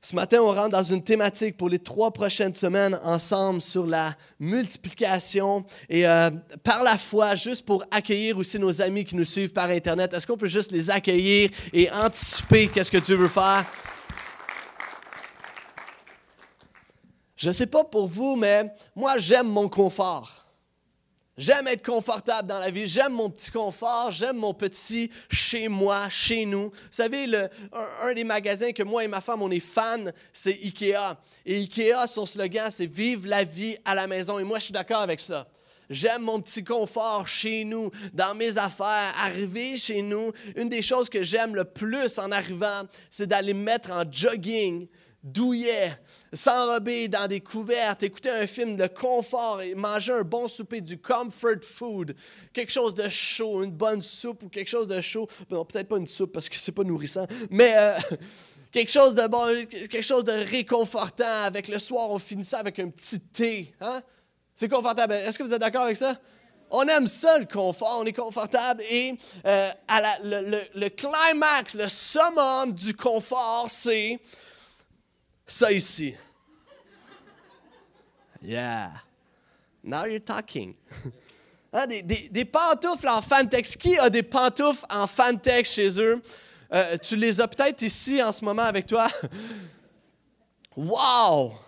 Ce 0.00 0.14
matin, 0.14 0.38
on 0.40 0.54
rentre 0.54 0.68
dans 0.68 0.82
une 0.84 1.02
thématique 1.02 1.56
pour 1.56 1.68
les 1.68 1.80
trois 1.80 2.12
prochaines 2.12 2.54
semaines 2.54 2.98
ensemble 3.02 3.60
sur 3.60 3.84
la 3.84 4.14
multiplication 4.38 5.64
et 5.88 6.06
euh, 6.06 6.30
par 6.62 6.84
la 6.84 6.96
foi, 6.96 7.34
juste 7.34 7.66
pour 7.66 7.84
accueillir 7.90 8.38
aussi 8.38 8.60
nos 8.60 8.80
amis 8.80 9.04
qui 9.04 9.16
nous 9.16 9.24
suivent 9.24 9.52
par 9.52 9.70
Internet. 9.70 10.14
Est-ce 10.14 10.24
qu'on 10.24 10.36
peut 10.36 10.46
juste 10.46 10.70
les 10.70 10.88
accueillir 10.88 11.50
et 11.72 11.90
anticiper 11.90 12.68
qu'est-ce 12.68 12.92
que 12.92 12.98
Dieu 12.98 13.16
veut 13.16 13.28
faire? 13.28 13.64
Je 17.34 17.48
ne 17.48 17.52
sais 17.52 17.66
pas 17.66 17.82
pour 17.82 18.06
vous, 18.06 18.36
mais 18.36 18.72
moi, 18.94 19.18
j'aime 19.18 19.48
mon 19.48 19.68
confort. 19.68 20.47
J'aime 21.38 21.68
être 21.68 21.86
confortable 21.86 22.48
dans 22.48 22.58
la 22.58 22.68
vie. 22.68 22.88
J'aime 22.88 23.12
mon 23.12 23.30
petit 23.30 23.52
confort. 23.52 24.10
J'aime 24.10 24.38
mon 24.38 24.52
petit 24.52 25.08
chez 25.30 25.68
moi, 25.68 26.08
chez 26.08 26.44
nous. 26.44 26.64
Vous 26.64 26.88
savez, 26.90 27.28
le, 27.28 27.48
un, 28.02 28.12
des 28.12 28.24
magasins 28.24 28.72
que 28.72 28.82
moi 28.82 29.04
et 29.04 29.08
ma 29.08 29.20
femme, 29.20 29.40
on 29.40 29.50
est 29.52 29.60
fans, 29.60 30.04
c'est 30.32 30.58
Ikea. 30.64 31.16
Et 31.46 31.60
Ikea, 31.60 32.08
son 32.08 32.26
slogan, 32.26 32.70
c'est 32.72 32.86
Vive 32.86 33.28
la 33.28 33.44
vie 33.44 33.76
à 33.84 33.94
la 33.94 34.08
maison. 34.08 34.40
Et 34.40 34.44
moi, 34.44 34.58
je 34.58 34.64
suis 34.64 34.72
d'accord 34.72 35.02
avec 35.02 35.20
ça. 35.20 35.46
J'aime 35.90 36.22
mon 36.22 36.40
petit 36.40 36.64
confort 36.64 37.26
chez 37.26 37.64
nous, 37.64 37.90
dans 38.12 38.34
mes 38.34 38.58
affaires, 38.58 39.14
arriver 39.22 39.76
chez 39.76 40.02
nous. 40.02 40.32
Une 40.56 40.68
des 40.68 40.82
choses 40.82 41.08
que 41.08 41.22
j'aime 41.22 41.54
le 41.54 41.64
plus 41.64 42.18
en 42.18 42.30
arrivant, 42.30 42.82
c'est 43.10 43.26
d'aller 43.26 43.54
mettre 43.54 43.92
en 43.92 44.02
jogging, 44.10 44.88
douillet, 45.22 45.92
s'enrober 46.32 47.08
dans 47.08 47.26
des 47.26 47.40
couvertes, 47.40 48.02
écouter 48.02 48.30
un 48.30 48.46
film 48.46 48.76
de 48.76 48.86
confort 48.86 49.60
et 49.60 49.74
manger 49.74 50.12
un 50.12 50.22
bon 50.22 50.46
souper, 50.48 50.80
du 50.80 50.98
comfort 50.98 51.62
food, 51.62 52.14
quelque 52.52 52.72
chose 52.72 52.94
de 52.94 53.08
chaud, 53.08 53.62
une 53.62 53.72
bonne 53.72 54.02
soupe 54.02 54.44
ou 54.44 54.48
quelque 54.48 54.68
chose 54.68 54.86
de 54.86 55.00
chaud. 55.00 55.28
Non, 55.50 55.64
peut-être 55.64 55.88
pas 55.88 55.96
une 55.96 56.06
soupe 56.06 56.32
parce 56.32 56.48
que 56.48 56.56
c'est 56.56 56.72
pas 56.72 56.84
nourrissant, 56.84 57.26
mais 57.50 57.72
euh, 57.76 57.98
quelque 58.72 58.92
chose 58.92 59.14
de 59.14 59.26
bon, 59.26 59.66
quelque 59.68 60.02
chose 60.02 60.24
de 60.24 60.32
réconfortant. 60.32 61.42
Avec 61.44 61.68
le 61.68 61.78
soir, 61.78 62.10
on 62.10 62.18
finit 62.18 62.44
ça 62.44 62.58
avec 62.58 62.78
un 62.78 62.88
petit 62.88 63.20
thé. 63.20 63.74
Hein? 63.80 64.00
C'est 64.54 64.68
confortable. 64.68 65.14
Est-ce 65.14 65.38
que 65.38 65.42
vous 65.42 65.52
êtes 65.52 65.60
d'accord 65.60 65.84
avec 65.84 65.96
ça? 65.96 66.16
On 66.70 66.82
aime 66.82 67.06
ça, 67.06 67.38
le 67.38 67.46
confort, 67.46 67.98
on 68.00 68.04
est 68.04 68.12
confortable. 68.12 68.82
Et 68.90 69.14
euh, 69.46 69.70
à 69.88 70.18
le, 70.22 70.60
le 70.74 70.88
climax, 70.90 71.74
le 71.74 71.88
summum 71.88 72.72
du 72.72 72.94
confort, 72.94 73.66
c'est 73.68 74.20
ça 75.48 75.72
ici. 75.72 76.14
Yeah. 78.42 78.90
Now 79.82 80.04
you're 80.04 80.20
talking. 80.20 80.74
Hein, 81.70 81.86
des, 81.86 82.02
des, 82.02 82.44
pantoufles 82.46 83.06
en 83.08 83.20
Fantex. 83.20 83.76
Qui 83.76 83.98
a 83.98 84.08
des 84.08 84.22
pantoufles 84.22 84.86
en 84.88 85.06
Fantex 85.06 85.70
chez 85.70 86.00
eux? 86.00 86.22
Euh, 86.72 86.96
tu 86.96 87.14
les 87.14 87.42
as 87.42 87.46
peut-être 87.46 87.82
ici 87.82 88.22
en 88.22 88.32
ce 88.32 88.42
moment 88.42 88.62
avec 88.62 88.86
toi. 88.86 89.06
Wow! 90.74 91.58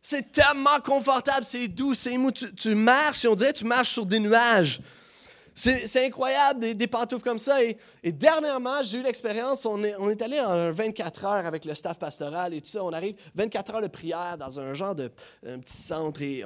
C'est 0.00 0.32
tellement 0.32 0.78
confortable, 0.82 1.44
c'est 1.44 1.66
doux, 1.66 1.92
c'est 1.92 2.16
mou. 2.16 2.30
Tu, 2.30 2.54
tu 2.54 2.74
marches 2.74 3.24
et 3.24 3.28
on 3.28 3.34
dirait 3.34 3.52
que 3.52 3.58
tu 3.58 3.64
marches 3.64 3.90
sur 3.90 4.06
des 4.06 4.20
nuages. 4.20 4.80
C'est 5.54 6.06
incroyable, 6.06 6.74
des, 6.74 6.86
pantoufles 6.86 7.24
comme 7.24 7.38
ça. 7.38 7.62
Et, 7.62 7.76
dernièrement, 8.04 8.82
j'ai 8.84 8.98
eu 8.98 9.02
l'expérience, 9.02 9.66
on 9.66 9.82
est, 9.82 10.22
allé 10.22 10.40
en 10.40 10.70
24 10.70 11.24
heures 11.24 11.46
avec 11.46 11.64
le 11.64 11.74
staff 11.74 11.98
pastoral 11.98 12.54
et 12.54 12.60
tout 12.60 12.68
ça. 12.70 12.84
On 12.84 12.92
arrive 12.92 13.16
24 13.34 13.74
heures 13.74 13.82
de 13.82 13.88
prière 13.88 14.36
dans 14.38 14.60
un 14.60 14.72
genre 14.74 14.94
de 14.94 15.10
petit 15.42 15.76
centre. 15.76 16.22
Et 16.22 16.44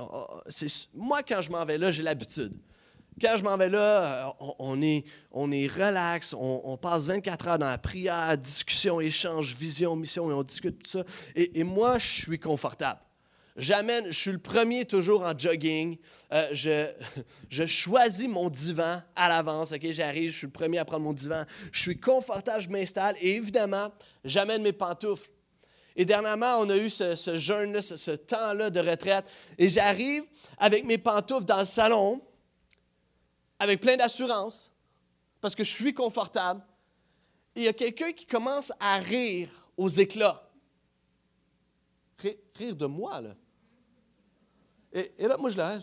moi, 0.95 1.23
quand 1.23 1.43
je 1.43 1.51
m'en 1.51 1.65
vais 1.65 1.79
là, 1.79 1.91
j'ai 1.91 2.03
l'habitude. 2.03 2.55
Quand 3.21 3.37
je 3.37 3.45
m'en 3.45 3.57
vais 3.57 3.69
là, 3.69 4.27
euh, 4.29 4.53
on, 4.59 4.83
est, 4.83 5.05
on 5.31 5.53
est 5.53 5.69
relax, 5.69 6.35
on, 6.37 6.77
passe 6.77 7.07
24 7.07 7.49
heures 7.49 7.59
dans 7.59 7.71
la 7.71 7.79
prière, 7.79 8.37
discussion, 8.37 9.01
échange, 9.01 9.55
vision, 9.55 9.95
mission, 9.95 10.29
et 10.31 10.35
on 10.35 10.43
discute 10.43 10.83
tout 10.83 10.91
ça. 10.91 11.05
et 11.37 11.63
moi, 11.63 11.99
je 12.01 12.23
suis 12.23 12.41
confortable. 12.41 12.99
J'amène, 13.57 14.07
je 14.07 14.19
suis 14.19 14.33
le 14.33 14.39
premier 14.39 14.85
toujours 14.85 15.23
en 15.23 15.37
jogging. 15.39 15.97
Euh, 16.33 16.49
je, 16.53 16.91
je, 17.49 17.67
choisis 17.67 18.29
mon 18.29 18.51
divan 18.51 19.01
à 19.15 19.29
l'avance. 19.29 19.73
J'arrive, 19.81 20.33
je 20.33 20.39
suis 20.39 20.47
le 20.47 20.53
premier 20.53 20.79
à 20.79 20.85
prendre 20.85 21.05
mon 21.05 21.13
divan. 21.13 21.45
Je 21.71 21.81
suis 21.81 22.01
confortable, 22.01 22.61
je 22.61 22.69
m'installe 22.69 23.17
et 23.21 23.37
évidemment, 23.37 23.89
j'amène 24.25 24.63
mes 24.63 24.73
pantoufles. 24.73 25.31
Et 25.95 26.05
dernièrement, 26.05 26.57
on 26.59 26.69
a 26.71 26.77
eu 26.77 26.91
ce, 26.91 27.15
ce 27.15 27.37
jeûne-là, 27.37 27.81
ce, 27.81 27.97
ce 27.97 28.11
temps-là 28.11 28.71
de 28.71 28.81
retraite. 28.81 29.25
Et 29.57 29.69
j'arrive 29.69 30.25
avec 30.59 30.85
mes 30.85 30.99
pantoufles 30.99 31.45
dans 31.45 31.61
le 31.61 31.65
salon, 31.65 32.21
avec 33.61 33.81
plein 33.81 33.97
d'assurance, 33.97 34.73
parce 35.41 35.55
que 35.55 35.63
je 35.63 35.71
suis 35.71 35.95
confortable. 35.95 36.61
Et 37.55 37.61
il 37.61 37.65
y 37.67 37.69
a 37.69 37.73
quelqu'un 37.73 38.11
qui 38.11 38.27
commence 38.27 38.73
à 38.81 38.97
rire 38.99 39.49
aux 39.77 39.89
éclats. 39.89 40.51
Rire 42.57 42.75
de 42.75 42.87
moi, 42.87 43.21
là. 43.21 43.37
Et, 44.95 45.13
là, 45.19 45.37
moi, 45.37 45.51
je 45.51 45.57
la 45.57 45.79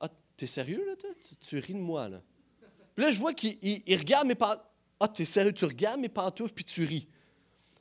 Ah, 0.00 0.08
t'es 0.36 0.46
sérieux, 0.46 0.84
là, 0.86 0.96
toi? 0.96 1.10
Tu, 1.40 1.58
ris 1.58 1.74
de 1.74 1.78
moi, 1.78 2.08
là. 2.08 2.20
Puis 2.94 3.04
là, 3.04 3.10
je 3.10 3.18
vois 3.18 3.32
qu'il 3.32 3.98
regarde 3.98 4.26
mes 4.26 4.34
pantoufles. 4.34 4.66
Ah, 5.00 5.08
t'es 5.08 5.24
sérieux? 5.24 5.52
Tu 5.52 5.64
regardes 5.64 6.00
mes 6.00 6.08
pantoufles, 6.08 6.52
puis 6.52 6.64
tu 6.64 6.84
ris. 6.84 7.08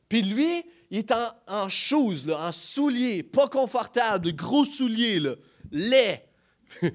Puis 0.07 0.22
lui, 0.22 0.63
il 0.89 0.99
est 0.99 1.11
en, 1.11 1.29
en 1.47 1.67
là, 1.67 2.47
en 2.47 2.51
souliers, 2.51 3.23
pas 3.23 3.47
confortable, 3.47 4.33
gros 4.33 4.66
souliers, 4.66 5.19
là, 5.19 5.35
laid. 5.72 6.22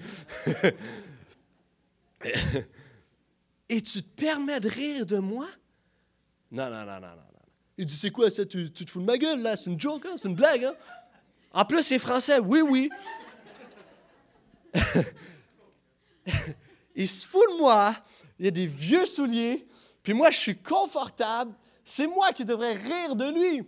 Et 3.69 3.81
tu 3.81 4.03
te 4.03 4.09
permets 4.21 4.60
de 4.60 4.69
rire 4.69 5.06
de 5.06 5.19
moi? 5.19 5.48
Non, 6.50 6.71
non, 6.71 6.84
non, 6.87 7.00
non, 7.00 7.00
non. 7.00 7.22
Il 7.78 7.87
dit, 7.87 7.97
c'est 7.97 8.10
quoi 8.10 8.31
ça? 8.31 8.47
Tu, 8.47 8.71
tu, 8.72 8.84
te 8.84 8.91
fous 8.91 9.00
de 9.00 9.06
ma 9.06 9.19
gueule, 9.19 9.43
là? 9.43 9.56
C'est 9.56 9.71
une 9.71 9.81
joke, 9.81 10.06
hein? 10.06 10.15
C'est 10.16 10.28
une 10.28 10.34
blague, 10.34 10.65
hein? 10.65 10.75
En 11.53 11.65
plus, 11.65 11.83
c'est 11.83 11.98
français. 11.98 12.38
Oui, 12.38 12.60
oui. 12.60 12.91
il 16.94 17.09
se 17.09 17.26
fout 17.26 17.42
de 17.53 17.59
moi, 17.59 17.94
il 18.38 18.44
y 18.44 18.48
a 18.48 18.53
des 18.53 18.66
vieux 18.66 19.06
souliers, 19.06 19.66
puis 20.03 20.12
moi 20.12 20.31
je 20.31 20.38
suis 20.38 20.56
confortable, 20.56 21.53
c'est 21.84 22.06
moi 22.06 22.32
qui 22.32 22.44
devrais 22.44 22.75
rire 22.75 23.16
de 23.16 23.31
lui. 23.32 23.62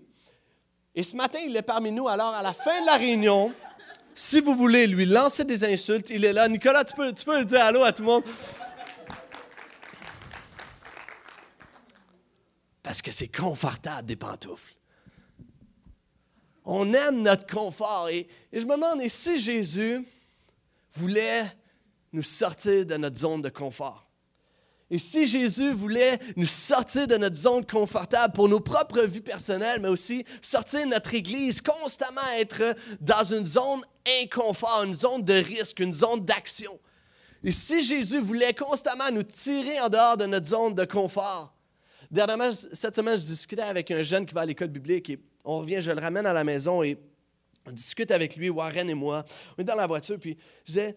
Et 0.94 1.02
ce 1.02 1.14
matin, 1.16 1.38
il 1.46 1.56
est 1.56 1.62
parmi 1.62 1.92
nous, 1.92 2.08
alors 2.08 2.34
à 2.34 2.42
la 2.42 2.52
fin 2.52 2.80
de 2.80 2.86
la 2.86 2.96
réunion, 2.96 3.52
si 4.14 4.40
vous 4.40 4.56
voulez 4.56 4.88
lui 4.88 5.04
lancer 5.06 5.44
des 5.44 5.64
insultes, 5.64 6.10
il 6.10 6.24
est 6.24 6.32
là. 6.32 6.48
Nicolas, 6.48 6.84
tu 6.84 6.94
peux, 6.94 7.12
tu 7.12 7.24
peux 7.24 7.44
dire 7.44 7.60
allô 7.60 7.84
à 7.84 7.92
tout 7.92 8.02
le 8.02 8.08
monde. 8.08 8.24
Parce 12.82 13.00
que 13.00 13.12
c'est 13.12 13.28
confortable 13.28 14.08
des 14.08 14.16
pantoufles. 14.16 14.74
On 16.64 16.92
aime 16.94 17.22
notre 17.22 17.46
confort. 17.46 18.08
Et, 18.08 18.26
et 18.52 18.60
je 18.60 18.66
me 18.66 18.74
demande, 18.74 19.06
si 19.06 19.38
Jésus 19.38 20.04
voulait 20.92 21.44
nous 22.12 22.22
sortir 22.22 22.86
de 22.86 22.96
notre 22.96 23.18
zone 23.18 23.42
de 23.42 23.48
confort. 23.48 24.08
Et 24.90 24.98
si 24.98 25.26
Jésus 25.26 25.72
voulait 25.72 26.18
nous 26.36 26.46
sortir 26.46 27.06
de 27.06 27.16
notre 27.16 27.36
zone 27.36 27.66
confortable 27.66 28.32
pour 28.32 28.48
nos 28.48 28.60
propres 28.60 29.02
vies 29.02 29.20
personnelles, 29.20 29.80
mais 29.80 29.88
aussi 29.88 30.24
sortir 30.40 30.80
de 30.80 30.86
notre 30.86 31.12
Église, 31.12 31.60
constamment 31.60 32.22
être 32.38 32.74
dans 33.00 33.22
une 33.22 33.44
zone 33.44 33.82
inconfort, 34.22 34.84
une 34.84 34.94
zone 34.94 35.22
de 35.22 35.34
risque, 35.34 35.80
une 35.80 35.92
zone 35.92 36.24
d'action. 36.24 36.78
Et 37.44 37.50
si 37.50 37.82
Jésus 37.82 38.18
voulait 38.18 38.54
constamment 38.54 39.10
nous 39.12 39.22
tirer 39.22 39.78
en 39.80 39.90
dehors 39.90 40.16
de 40.16 40.24
notre 40.24 40.46
zone 40.46 40.74
de 40.74 40.84
confort, 40.86 41.54
dernièrement, 42.10 42.50
cette 42.72 42.96
semaine, 42.96 43.18
je 43.18 43.26
discutais 43.26 43.62
avec 43.62 43.90
un 43.90 44.02
jeune 44.02 44.24
qui 44.24 44.34
va 44.34 44.40
à 44.40 44.46
l'école 44.46 44.68
biblique 44.68 45.10
et 45.10 45.20
on 45.44 45.58
revient, 45.58 45.80
je 45.80 45.90
le 45.90 46.00
ramène 46.00 46.26
à 46.26 46.32
la 46.32 46.44
maison 46.44 46.82
et 46.82 46.98
on 47.68 47.72
discute 47.72 48.10
avec 48.10 48.36
lui, 48.36 48.48
Warren 48.50 48.88
et 48.88 48.94
moi. 48.94 49.24
On 49.56 49.60
est 49.60 49.64
dans 49.64 49.74
la 49.74 49.86
voiture, 49.86 50.18
puis 50.18 50.36
je 50.64 50.72
disais, 50.72 50.96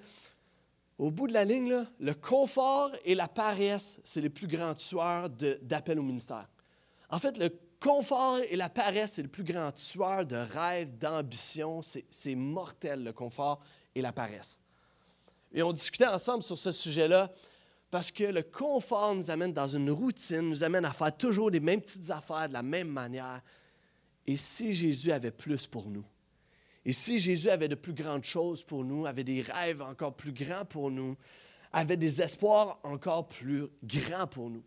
au 0.97 1.11
bout 1.11 1.27
de 1.27 1.33
la 1.33 1.43
ligne, 1.43 1.85
le 1.99 2.13
confort 2.13 2.91
et 3.03 3.15
la 3.15 3.27
paresse, 3.27 3.99
c'est 4.03 4.21
les 4.21 4.29
plus 4.29 4.47
grands 4.47 4.73
tueurs 4.75 5.29
d'appel 5.29 5.99
au 5.99 6.03
ministère. 6.03 6.47
En 7.09 7.19
fait, 7.19 7.37
le 7.37 7.49
confort 7.79 8.39
et 8.49 8.55
la 8.55 8.69
paresse, 8.69 9.13
c'est 9.13 9.23
le 9.23 9.27
plus 9.27 9.43
grand 9.43 9.71
tueur 9.71 10.25
de 10.25 10.35
rêves, 10.35 10.97
d'ambition. 10.97 11.81
C'est 11.81 12.35
mortel, 12.35 13.03
le 13.03 13.11
confort 13.11 13.61
et 13.95 14.01
la 14.01 14.13
paresse. 14.13 14.61
Et 15.51 15.63
on 15.63 15.73
discutait 15.73 16.07
ensemble 16.07 16.43
sur 16.43 16.57
ce 16.57 16.71
sujet-là 16.71 17.29
parce 17.89 18.11
que 18.11 18.23
le 18.23 18.43
confort 18.43 19.13
nous 19.13 19.29
amène 19.29 19.51
dans 19.51 19.67
une 19.67 19.91
routine, 19.91 20.49
nous 20.49 20.63
amène 20.63 20.85
à 20.85 20.93
faire 20.93 21.15
toujours 21.17 21.49
les 21.49 21.59
mêmes 21.59 21.81
petites 21.81 22.09
affaires 22.09 22.47
de 22.47 22.53
la 22.53 22.63
même 22.63 22.87
manière. 22.87 23.41
Et 24.25 24.37
si 24.37 24.71
Jésus 24.71 25.11
avait 25.11 25.31
plus 25.31 25.67
pour 25.67 25.89
nous? 25.89 26.05
Et 26.85 26.93
si 26.93 27.19
Jésus 27.19 27.49
avait 27.49 27.67
de 27.67 27.75
plus 27.75 27.93
grandes 27.93 28.23
choses 28.23 28.63
pour 28.63 28.83
nous, 28.83 29.05
avait 29.05 29.23
des 29.23 29.41
rêves 29.41 29.81
encore 29.81 30.15
plus 30.15 30.31
grands 30.31 30.65
pour 30.65 30.89
nous, 30.89 31.15
avait 31.73 31.97
des 31.97 32.21
espoirs 32.21 32.79
encore 32.83 33.27
plus 33.27 33.67
grands 33.83 34.27
pour 34.27 34.49
nous. 34.49 34.63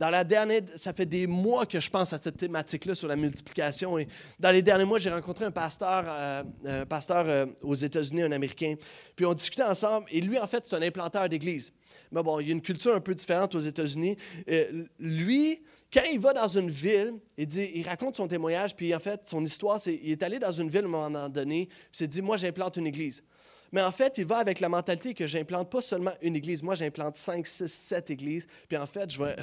Dans 0.00 0.08
la 0.08 0.24
dernière, 0.24 0.62
ça 0.76 0.94
fait 0.94 1.04
des 1.04 1.26
mois 1.26 1.66
que 1.66 1.78
je 1.78 1.90
pense 1.90 2.14
à 2.14 2.16
cette 2.18 2.38
thématique-là 2.38 2.94
sur 2.94 3.06
la 3.06 3.16
multiplication. 3.16 3.98
Et 3.98 4.08
dans 4.38 4.50
les 4.50 4.62
derniers 4.62 4.86
mois, 4.86 4.98
j'ai 4.98 5.10
rencontré 5.10 5.44
un 5.44 5.50
pasteur, 5.50 6.04
euh, 6.08 6.42
un 6.64 6.86
pasteur 6.86 7.26
euh, 7.28 7.44
aux 7.62 7.74
États-Unis, 7.74 8.22
un 8.22 8.32
Américain. 8.32 8.76
Puis 9.14 9.26
on 9.26 9.34
discutait 9.34 9.62
ensemble. 9.62 10.06
Et 10.10 10.22
lui, 10.22 10.38
en 10.38 10.46
fait, 10.46 10.64
c'est 10.64 10.74
un 10.74 10.80
implanteur 10.80 11.28
d'église. 11.28 11.74
Mais 12.12 12.22
bon, 12.22 12.40
il 12.40 12.46
y 12.46 12.50
a 12.50 12.52
une 12.52 12.62
culture 12.62 12.94
un 12.94 13.00
peu 13.00 13.14
différente 13.14 13.54
aux 13.54 13.60
États-Unis. 13.60 14.16
Euh, 14.48 14.86
lui, 14.98 15.62
quand 15.92 16.04
il 16.10 16.18
va 16.18 16.32
dans 16.32 16.48
une 16.48 16.70
ville, 16.70 17.12
il, 17.36 17.46
dit, 17.46 17.70
il 17.74 17.86
raconte 17.86 18.16
son 18.16 18.26
témoignage. 18.26 18.74
Puis 18.74 18.94
en 18.94 19.00
fait, 19.00 19.20
son 19.24 19.44
histoire, 19.44 19.78
c'est 19.78 19.98
qu'il 19.98 20.12
est 20.12 20.22
allé 20.22 20.38
dans 20.38 20.52
une 20.52 20.70
ville 20.70 20.84
à 20.84 20.86
un 20.86 20.88
moment 20.88 21.28
donné. 21.28 21.66
Puis 21.66 21.76
il 21.92 21.96
s'est 21.98 22.08
dit, 22.08 22.22
moi, 22.22 22.38
j'implante 22.38 22.78
une 22.78 22.86
église. 22.86 23.22
Mais 23.72 23.82
en 23.82 23.92
fait, 23.92 24.18
il 24.18 24.24
va 24.24 24.38
avec 24.38 24.60
la 24.60 24.68
mentalité 24.68 25.14
que 25.14 25.26
j'implante 25.26 25.70
pas 25.70 25.80
seulement 25.80 26.12
une 26.22 26.34
église. 26.34 26.62
Moi, 26.62 26.74
j'implante 26.74 27.16
5, 27.16 27.46
6, 27.46 27.68
7 27.72 28.10
églises. 28.10 28.46
Puis 28.68 28.76
en 28.76 28.86
fait, 28.86 29.10
je 29.10 29.22
vais, 29.22 29.36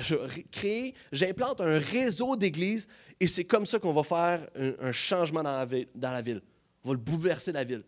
créer, 0.52 0.94
j'implante 1.12 1.62
un 1.62 1.80
réseau 1.80 2.36
d'églises 2.36 2.88
et 3.20 3.28
c'est 3.28 3.46
comme 3.46 3.66
ça 3.66 3.80
qu'on 3.80 3.94
va 3.94 4.04
faire 4.04 4.48
un, 4.56 4.92
changement 4.92 5.44
dans 5.44 5.58
la, 5.58 5.66
ville, 5.66 5.88
dans 5.96 6.12
la 6.12 6.22
ville. 6.22 6.42
On 6.84 6.90
va 6.90 6.94
le 6.96 7.00
bouleverser 7.00 7.52
la 7.52 7.64
ville. 7.64 7.84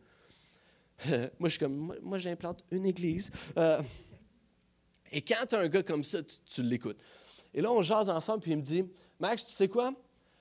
moi, 1.07 1.19
je 1.43 1.49
suis 1.49 1.59
comme, 1.59 1.95
moi, 2.01 2.19
j'implante 2.19 2.63
une 2.71 2.85
église. 2.85 3.31
Euh, 3.57 3.81
et 5.11 5.21
quand 5.21 5.45
tu 5.47 5.55
as 5.55 5.59
un 5.59 5.67
gars 5.67 5.83
comme 5.83 6.03
ça, 6.03 6.23
tu, 6.23 6.35
tu 6.45 6.63
l'écoutes. 6.63 6.99
Et 7.53 7.61
là, 7.61 7.71
on 7.71 7.81
jase 7.81 8.09
ensemble, 8.09 8.41
puis 8.41 8.51
il 8.51 8.57
me 8.57 8.61
dit, 8.61 8.85
Max, 9.19 9.45
tu 9.45 9.53
sais 9.53 9.67
quoi? 9.67 9.93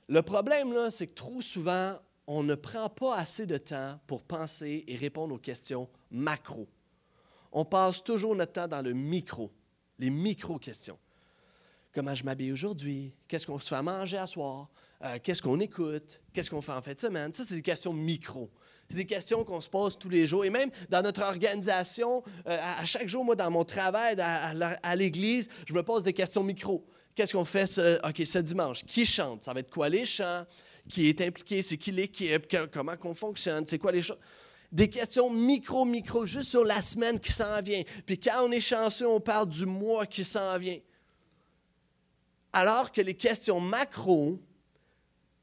Le 0.09 0.23
problème, 0.23 0.73
là, 0.73 0.91
c'est 0.91 1.07
que 1.07 1.15
trop 1.15 1.41
souvent, 1.41 1.99
on 2.31 2.43
ne 2.43 2.55
prend 2.55 2.91
pas 2.91 3.17
assez 3.17 3.47
de 3.47 3.57
temps 3.57 3.99
pour 4.07 4.23
penser 4.23 4.85
et 4.87 4.97
répondre 4.97 5.35
aux 5.35 5.39
questions 5.39 5.89
macro. 6.11 6.69
On 7.51 7.65
passe 7.65 8.05
toujours 8.05 8.37
notre 8.37 8.53
temps 8.53 8.69
dans 8.69 8.83
le 8.83 8.93
micro, 8.93 9.51
les 9.99 10.11
micro-questions. 10.11 10.99
Comment 11.95 12.15
je 12.15 12.25
m'habille 12.25 12.53
aujourd'hui? 12.53 13.15
Qu'est-ce 13.27 13.47
qu'on 13.47 13.59
se 13.59 13.75
fait 13.75 13.83
manger 13.83 14.19
à 14.19 14.27
soir? 14.27 14.69
Euh, 15.03 15.19
qu'est-ce 15.23 15.41
qu'on 15.41 15.59
écoute? 15.59 16.21
Qu'est-ce 16.35 16.51
qu'on 16.51 16.61
fait 16.61 16.73
en 16.73 16.83
fin 16.83 16.93
de 16.93 17.01
semaine? 17.01 17.33
Ça, 17.33 17.47
c'est 17.47 17.55
des 17.55 17.63
questions 17.63 17.95
micro. 17.95 18.51
C'est 18.91 18.97
des 18.97 19.07
questions 19.07 19.43
qu'on 19.43 19.63
se 19.63 19.71
pose 19.71 19.99
tous 19.99 20.11
les 20.11 20.27
jours. 20.27 20.45
Et 20.45 20.51
même 20.51 20.71
dans 20.91 21.01
notre 21.01 21.23
organisation, 21.23 22.23
euh, 22.47 22.59
à 22.79 22.85
chaque 22.85 23.09
jour, 23.09 23.25
moi, 23.25 23.37
dans 23.37 23.51
mon 23.51 23.65
travail 23.65 24.17
à, 24.21 24.97
l'église, 24.97 25.49
je 25.67 25.73
me 25.73 25.83
pose 25.83 26.03
des 26.03 26.13
questions 26.13 26.43
micro. 26.45 26.87
Qu'est-ce 27.15 27.33
qu'on 27.33 27.47
fait 27.47 27.67
ce 27.67 28.39
dimanche? 28.41 28.85
Qui 28.85 29.07
chante? 29.07 29.45
Ça 29.45 29.55
va 29.55 29.61
être 29.61 29.71
quoi 29.71 29.89
les 29.89 30.05
chants? 30.05 30.45
Qui 30.89 31.09
est 31.09 31.21
impliqué, 31.21 31.63
c'est 31.63 31.77
qui 31.77 31.93
l'équipe, 31.93 32.47
comment 32.73 32.97
qu'on 32.97 33.15
fonctionne, 33.15 33.67
c'est 33.67 33.79
quoi 33.79 33.93
les 33.93 34.03
choses. 34.03 34.19
Des 34.71 34.89
questions 34.91 35.31
micro, 35.31 35.85
micro, 35.85 36.27
juste 36.27 36.51
sur 36.51 36.65
la 36.65 36.83
semaine 36.83 37.19
qui 37.19 37.33
s'en 37.33 37.61
vient. 37.63 37.83
Puis 38.05 38.19
quand 38.19 38.45
on 38.45 38.51
est 38.51 38.61
chanceux, 38.61 39.09
on 39.09 39.21
parle 39.21 39.49
du 39.49 39.65
mois 39.65 40.05
qui 40.05 40.25
s'en 40.25 40.59
vient. 40.59 40.79
Alors 42.53 42.93
que 42.93 43.01
les 43.01 43.15
questions 43.15 43.61
macro, 43.61 44.39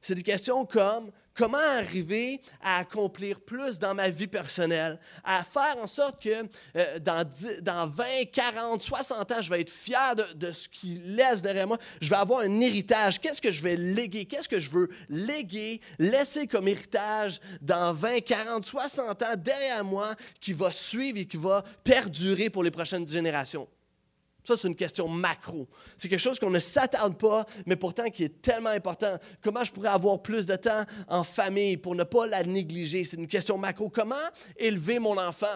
c'est 0.06 0.14
des 0.14 0.22
questions 0.22 0.66
comme 0.66 1.10
comment 1.34 1.58
arriver 1.58 2.40
à 2.62 2.78
accomplir 2.78 3.42
plus 3.42 3.80
dans 3.80 3.96
ma 3.96 4.10
vie 4.10 4.28
personnelle, 4.28 5.00
à 5.24 5.44
faire 5.44 5.78
en 5.82 5.88
sorte 5.88 6.22
que 6.22 6.48
euh, 6.76 7.00
dans, 7.00 7.28
dans 7.62 7.88
20, 7.88 8.04
40, 8.32 8.84
60 8.84 9.32
ans, 9.32 9.42
je 9.42 9.50
vais 9.50 9.62
être 9.62 9.72
fier 9.72 10.16
de, 10.36 10.52
ce 10.52 10.70
qu'il 10.70 11.16
laisse 11.16 11.42
derrière 11.42 11.68
moi. 11.68 11.80
Je 12.00 12.08
vais 12.08 12.18
avoir 12.18 12.42
un 12.42 12.62
héritage. 12.62 13.20
Qu'est-ce 13.20 13.42
que 13.42 13.52
je 13.52 13.64
vais 13.64 13.76
léguer? 13.76 14.26
Qu'est-ce 14.26 14.48
que 14.48 14.60
je 14.60 14.70
veux 14.70 14.90
léguer, 15.10 15.82
laisser 15.98 16.46
comme 16.46 16.68
héritage 16.68 17.42
dans 17.60 17.92
20, 17.92 18.22
40, 18.22 18.64
60 18.64 19.24
ans 19.24 19.36
derrière 19.36 19.84
moi 19.84 20.14
qui 20.40 20.54
va 20.54 20.72
suivre 20.72 21.18
et 21.18 21.26
qui 21.26 21.38
va 21.38 21.64
perdurer 21.84 22.52
pour 22.52 22.64
les 22.64 22.72
prochaines 22.72 23.08
générations? 23.08 23.68
Ça, 24.46 24.56
c'est 24.56 24.68
une 24.68 24.76
question 24.76 25.08
macro. 25.08 25.68
C'est 25.98 26.08
quelque 26.08 26.20
chose 26.20 26.40
qu'on 26.40 26.52
ne 26.52 26.60
s'attarde 26.60 27.18
pas, 27.18 27.46
mais 27.66 27.76
pourtant 27.76 28.10
qui 28.12 28.24
est 28.24 28.42
tellement 28.42 28.70
important. 28.70 29.18
Comment 29.42 29.64
je 29.64 29.72
pourrais 29.72 29.90
avoir 29.90 30.22
plus 30.22 30.46
de 30.46 30.56
temps 30.56 30.84
en 31.08 31.24
famille 31.24 31.78
pour 31.78 31.96
ne 31.96 32.04
pas 32.04 32.28
la 32.28 32.44
négliger? 32.44 33.04
C'est 33.04 33.18
une 33.18 33.28
question 33.28 33.58
macro. 33.58 33.90
Comment 33.90 34.16
élever 34.56 35.00
mon 35.00 35.18
enfant? 35.18 35.48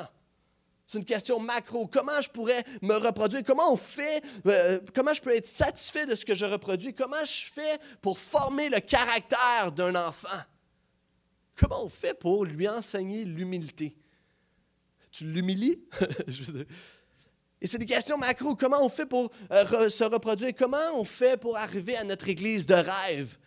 C'est 0.87 0.97
une 0.97 1.05
question 1.05 1.39
macro. 1.39 1.85
Comment 1.85 2.19
je 2.19 2.29
pourrais 2.29 2.63
me 2.81 2.95
reproduire? 2.95 3.43
Comment 3.45 3.71
on 3.71 3.75
fait? 3.75 4.23
Euh, 4.47 4.79
comment 4.95 5.13
je 5.13 5.21
peux 5.21 5.35
être 5.35 5.45
satisfait 5.45 6.07
de 6.07 6.15
ce 6.15 6.25
que 6.25 6.33
je 6.33 6.45
reproduis? 6.45 6.95
Comment 6.95 7.23
je 7.25 7.51
fais 7.51 7.77
pour 8.01 8.17
former 8.17 8.69
le 8.69 8.79
caractère 8.79 9.71
d'un 9.71 9.93
enfant? 9.93 10.41
Comment 11.55 11.85
on 11.85 11.89
fait 11.89 12.15
pour 12.15 12.43
lui 12.43 12.67
enseigner 12.67 13.23
l'humilité? 13.23 13.95
Tu 15.11 15.25
l'humilies? 15.25 15.79
Et 17.61 17.67
c'est 17.67 17.77
des 17.77 17.85
questions 17.85 18.17
macro. 18.17 18.55
Comment 18.55 18.83
on 18.83 18.89
fait 18.89 19.05
pour 19.05 19.31
euh, 19.51 19.89
se 19.89 20.03
reproduire? 20.03 20.53
Comment 20.57 20.77
on 20.95 21.03
fait 21.03 21.39
pour 21.39 21.57
arriver 21.57 21.97
à 21.97 22.03
notre 22.03 22.29
église 22.29 22.65
de 22.65 22.75
rêve? 22.75 23.37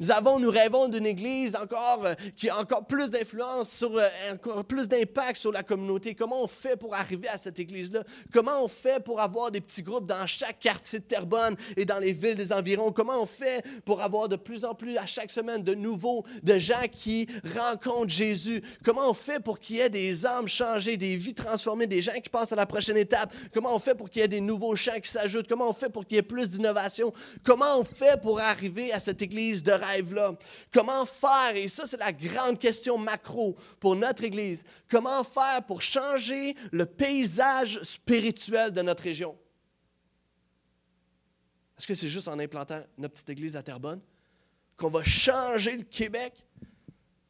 Nous 0.00 0.10
avons, 0.10 0.40
nous 0.40 0.50
rêvons 0.50 0.88
d'une 0.88 1.04
Église 1.04 1.54
encore 1.54 2.06
euh, 2.06 2.14
qui 2.34 2.48
a 2.48 2.58
encore 2.58 2.86
plus 2.86 3.10
d'influence, 3.10 3.70
sur, 3.70 3.98
euh, 3.98 4.08
encore 4.32 4.64
plus 4.64 4.88
d'impact 4.88 5.36
sur 5.36 5.52
la 5.52 5.62
communauté. 5.62 6.14
Comment 6.14 6.42
on 6.42 6.46
fait 6.46 6.74
pour 6.78 6.94
arriver 6.94 7.28
à 7.28 7.36
cette 7.36 7.58
Église-là? 7.58 8.02
Comment 8.32 8.64
on 8.64 8.68
fait 8.68 9.04
pour 9.04 9.20
avoir 9.20 9.50
des 9.50 9.60
petits 9.60 9.82
groupes 9.82 10.06
dans 10.06 10.26
chaque 10.26 10.58
quartier 10.58 11.00
de 11.00 11.04
Terrebonne 11.04 11.54
et 11.76 11.84
dans 11.84 11.98
les 11.98 12.12
villes 12.12 12.36
des 12.36 12.50
environs? 12.50 12.92
Comment 12.92 13.20
on 13.20 13.26
fait 13.26 13.62
pour 13.84 14.00
avoir 14.00 14.30
de 14.30 14.36
plus 14.36 14.64
en 14.64 14.74
plus 14.74 14.96
à 14.96 15.04
chaque 15.04 15.30
semaine 15.30 15.62
de 15.62 15.74
nouveaux, 15.74 16.24
de 16.42 16.56
gens 16.56 16.88
qui 16.90 17.28
rencontrent 17.54 18.08
Jésus? 18.08 18.62
Comment 18.82 19.10
on 19.10 19.14
fait 19.14 19.38
pour 19.38 19.60
qu'il 19.60 19.76
y 19.76 19.80
ait 19.80 19.90
des 19.90 20.24
âmes 20.24 20.48
changées, 20.48 20.96
des 20.96 21.16
vies 21.16 21.34
transformées, 21.34 21.86
des 21.86 22.00
gens 22.00 22.18
qui 22.24 22.30
passent 22.30 22.52
à 22.52 22.56
la 22.56 22.64
prochaine 22.64 22.96
étape? 22.96 23.34
Comment 23.52 23.76
on 23.76 23.78
fait 23.78 23.94
pour 23.94 24.08
qu'il 24.08 24.22
y 24.22 24.24
ait 24.24 24.28
des 24.28 24.40
nouveaux 24.40 24.76
chants 24.76 24.98
qui 24.98 25.10
s'ajoutent? 25.10 25.46
Comment 25.46 25.68
on 25.68 25.74
fait 25.74 25.90
pour 25.90 26.06
qu'il 26.06 26.16
y 26.16 26.18
ait 26.18 26.22
plus 26.22 26.48
d'innovation? 26.48 27.12
Comment 27.44 27.78
on 27.78 27.84
fait 27.84 28.18
pour 28.22 28.40
arriver 28.40 28.94
à 28.94 28.98
cette 28.98 29.20
Église 29.20 29.62
de 29.62 29.72
rêve? 29.72 29.89
Comment 30.72 31.06
faire, 31.06 31.56
et 31.56 31.68
ça 31.68 31.86
c'est 31.86 31.98
la 31.98 32.12
grande 32.12 32.58
question 32.58 32.98
macro 32.98 33.56
pour 33.78 33.96
notre 33.96 34.24
Église, 34.24 34.64
comment 34.88 35.24
faire 35.24 35.64
pour 35.66 35.82
changer 35.82 36.54
le 36.72 36.86
paysage 36.86 37.82
spirituel 37.82 38.72
de 38.72 38.82
notre 38.82 39.02
région? 39.02 39.36
Est-ce 41.78 41.86
que 41.86 41.94
c'est 41.94 42.08
juste 42.08 42.28
en 42.28 42.38
implantant 42.38 42.82
notre 42.98 43.14
petite 43.14 43.30
Église 43.30 43.56
à 43.56 43.62
Terrebonne? 43.62 44.02
Qu'on 44.76 44.90
va 44.90 45.02
changer 45.02 45.76
le 45.76 45.84
Québec, 45.84 46.46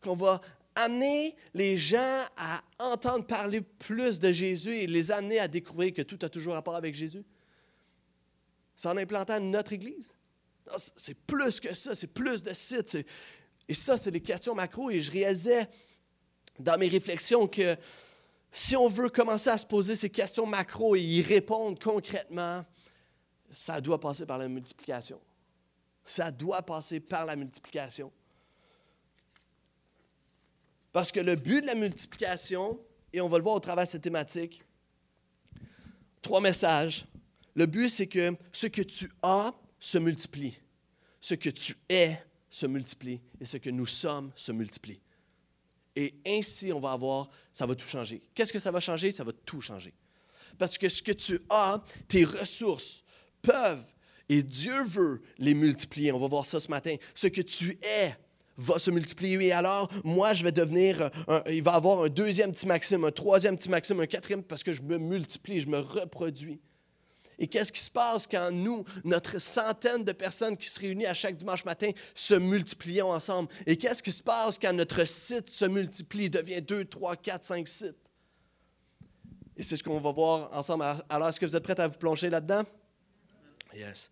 qu'on 0.01 0.17
va 0.17 0.41
amener 0.75 1.37
les 1.55 1.77
gens 1.77 2.25
à 2.37 2.61
entendre 2.79 3.27
parler 3.27 3.61
plus 3.61 4.19
de 4.19 4.33
Jésus 4.33 4.75
et 4.75 4.87
les 4.87 5.13
amener 5.13 5.39
à 5.39 5.47
découvrir 5.47 5.93
que 5.93 6.03
tout 6.03 6.19
a 6.23 6.29
toujours 6.29 6.55
rapport 6.55 6.75
avec 6.75 6.95
Jésus? 6.95 7.25
C'est 8.75 8.89
en 8.89 8.97
implantant 8.97 9.39
notre 9.39 9.73
Église. 9.73 10.17
Ah, 10.73 10.77
c'est 10.97 11.15
plus 11.15 11.61
que 11.61 11.75
ça, 11.75 11.95
c'est 11.95 12.13
plus 12.13 12.43
de 12.43 12.55
sites. 12.55 12.99
Et 13.69 13.75
ça, 13.75 13.97
c'est 13.97 14.11
des 14.11 14.21
questions 14.21 14.55
macro. 14.55 14.91
Et 14.91 15.01
je 15.01 15.11
réalisais 15.11 15.69
dans 16.59 16.79
mes 16.79 16.89
réflexions 16.89 17.47
que 17.47 17.77
si 18.51 18.77
on 18.77 18.89
veut 18.89 19.09
commencer 19.09 19.51
à 19.51 19.59
se 19.59 19.67
poser 19.67 19.97
ces 19.97 20.11
questions 20.11 20.47
macro 20.47 20.97
et 20.97 21.01
y 21.01 21.23
répondre 21.23 21.79
concrètement, 21.79 22.65
ça 23.51 23.81
doit 23.81 24.01
passer 24.01 24.27
par 24.27 24.39
la 24.39 24.49
multiplication. 24.49 25.21
Ça 26.05 26.31
doit 26.31 26.63
passer 26.63 27.01
par 27.01 27.25
la 27.25 27.37
multiplication. 27.37 28.13
Parce 30.93 31.13
que 31.13 31.21
le 31.21 31.37
but 31.37 31.61
de 31.61 31.67
la 31.67 31.75
multiplication, 31.75 32.81
et 33.13 33.21
on 33.21 33.29
va 33.29 33.39
le 33.39 33.45
voir 33.45 33.57
au 33.57 33.61
travers 33.61 33.85
de 33.85 33.91
cette 33.91 34.03
thématique, 34.03 34.63
trois 36.23 36.41
messages. 36.41 37.07
Le 37.55 37.67
but, 37.67 37.89
c'est 37.89 38.07
que 38.07 38.35
ce 38.53 38.67
que 38.67 38.83
tu 38.83 39.11
as, 39.23 39.55
se 39.79 39.99
multiplie. 39.99 40.59
Ce 41.21 41.35
que 41.35 41.51
tu 41.51 41.75
es 41.89 42.19
se 42.49 42.67
multiplie 42.67 43.21
et 43.41 43.45
ce 43.45 43.59
que 43.59 43.71
nous 43.71 43.87
sommes 43.87 44.33
se 44.35 44.53
multiplie. 44.53 45.01
Et 45.97 46.15
ainsi, 46.27 46.73
on 46.73 46.81
va 46.81 46.93
avoir, 46.93 47.31
ça 47.53 47.67
va 47.67 47.75
tout 47.75 47.87
changer. 47.87 48.23
Qu'est-ce 48.35 48.53
que 48.53 48.59
ça 48.59 48.71
va 48.71 48.81
changer? 48.81 49.13
Ça 49.13 49.25
va 49.25 49.33
tout 49.33 49.61
changer. 49.61 49.95
Parce 50.59 50.79
que 50.79 50.89
ce 50.89 51.03
que 51.03 51.13
tu 51.13 51.41
as, 51.51 51.83
tes 52.09 52.25
ressources, 52.25 53.05
peuvent, 53.43 53.93
et 54.29 54.43
Dieu 54.43 54.85
veut 54.85 55.23
les 55.39 55.55
multiplier. 55.55 56.13
On 56.13 56.19
va 56.19 56.29
voir 56.29 56.47
ça 56.47 56.61
ce 56.61 56.69
matin. 56.69 56.97
Ce 57.15 57.27
que 57.27 57.43
tu 57.43 57.79
es 57.83 58.15
va 58.57 58.79
se 58.79 58.91
multiplier. 58.91 59.47
Et 59.47 59.53
alors, 59.53 59.91
moi, 60.05 60.35
je 60.35 60.45
vais 60.45 60.53
devenir, 60.53 61.11
il 61.49 61.63
va 61.63 61.75
avoir 61.75 62.05
un 62.05 62.09
deuxième 62.09 62.53
petit 62.53 62.67
maxime, 62.67 63.05
un 63.05 63.11
troisième 63.11 63.57
petit 63.57 63.71
maxime, 63.71 64.01
un 64.01 64.07
quatrième, 64.07 64.43
parce 64.43 64.63
que 64.63 64.73
je 64.73 64.83
me 64.83 64.99
multiplie, 64.99 65.61
je 65.61 65.69
me 65.69 65.79
reproduis. 65.79 66.61
Et 67.41 67.49
qu'est-ce 67.49 67.73
qui 67.73 67.81
se 67.81 67.91
passe 67.91 68.27
quand 68.27 68.51
nous, 68.53 68.85
notre 69.03 69.39
centaine 69.41 70.05
de 70.05 70.13
personnes 70.13 70.59
qui 70.59 70.69
se 70.69 70.79
réunissent 70.79 71.09
à 71.09 71.15
chaque 71.15 71.37
dimanche 71.37 71.65
matin, 71.65 71.91
se 72.15 72.35
multiplions 72.35 73.11
ensemble? 73.11 73.49
Et 73.67 73.79
qu'est-ce 73.79 74.03
qui 74.03 74.13
se 74.13 74.23
passe 74.23 74.59
quand 74.59 74.75
notre 74.75 75.07
site 75.07 75.49
se 75.49 75.65
multiplie, 75.65 76.29
devient 76.29 76.61
2, 76.61 76.85
3, 76.85 77.17
4, 77.17 77.45
5 77.45 77.67
sites? 77.67 77.97
Et 79.57 79.63
c'est 79.63 79.79
ce 79.79 79.83
qu'on 79.83 80.01
va 80.01 80.13
voir 80.13 80.51
ensemble. 80.53 80.85
Alors, 81.09 81.29
est-ce 81.29 81.41
que 81.41 81.47
vous 81.47 81.57
êtes 81.57 81.63
prêts 81.63 81.81
à 81.81 81.89
vous 81.89 81.99
plonger 81.99 82.29
là-dedans? 82.29 82.63
Yes. 83.75 84.11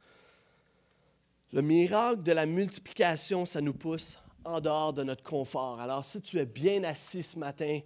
Le 1.52 1.60
miracle 1.60 2.22
de 2.22 2.32
la 2.32 2.46
multiplication, 2.46 3.44
ça 3.44 3.60
nous 3.60 3.74
pousse 3.74 4.18
en 4.44 4.60
dehors 4.60 4.94
de 4.94 5.02
notre 5.02 5.22
confort. 5.22 5.80
Alors, 5.80 6.04
si 6.04 6.22
tu 6.22 6.38
es 6.38 6.46
bien 6.46 6.82
assis 6.84 7.22
ce 7.22 7.38
matin 7.38 7.80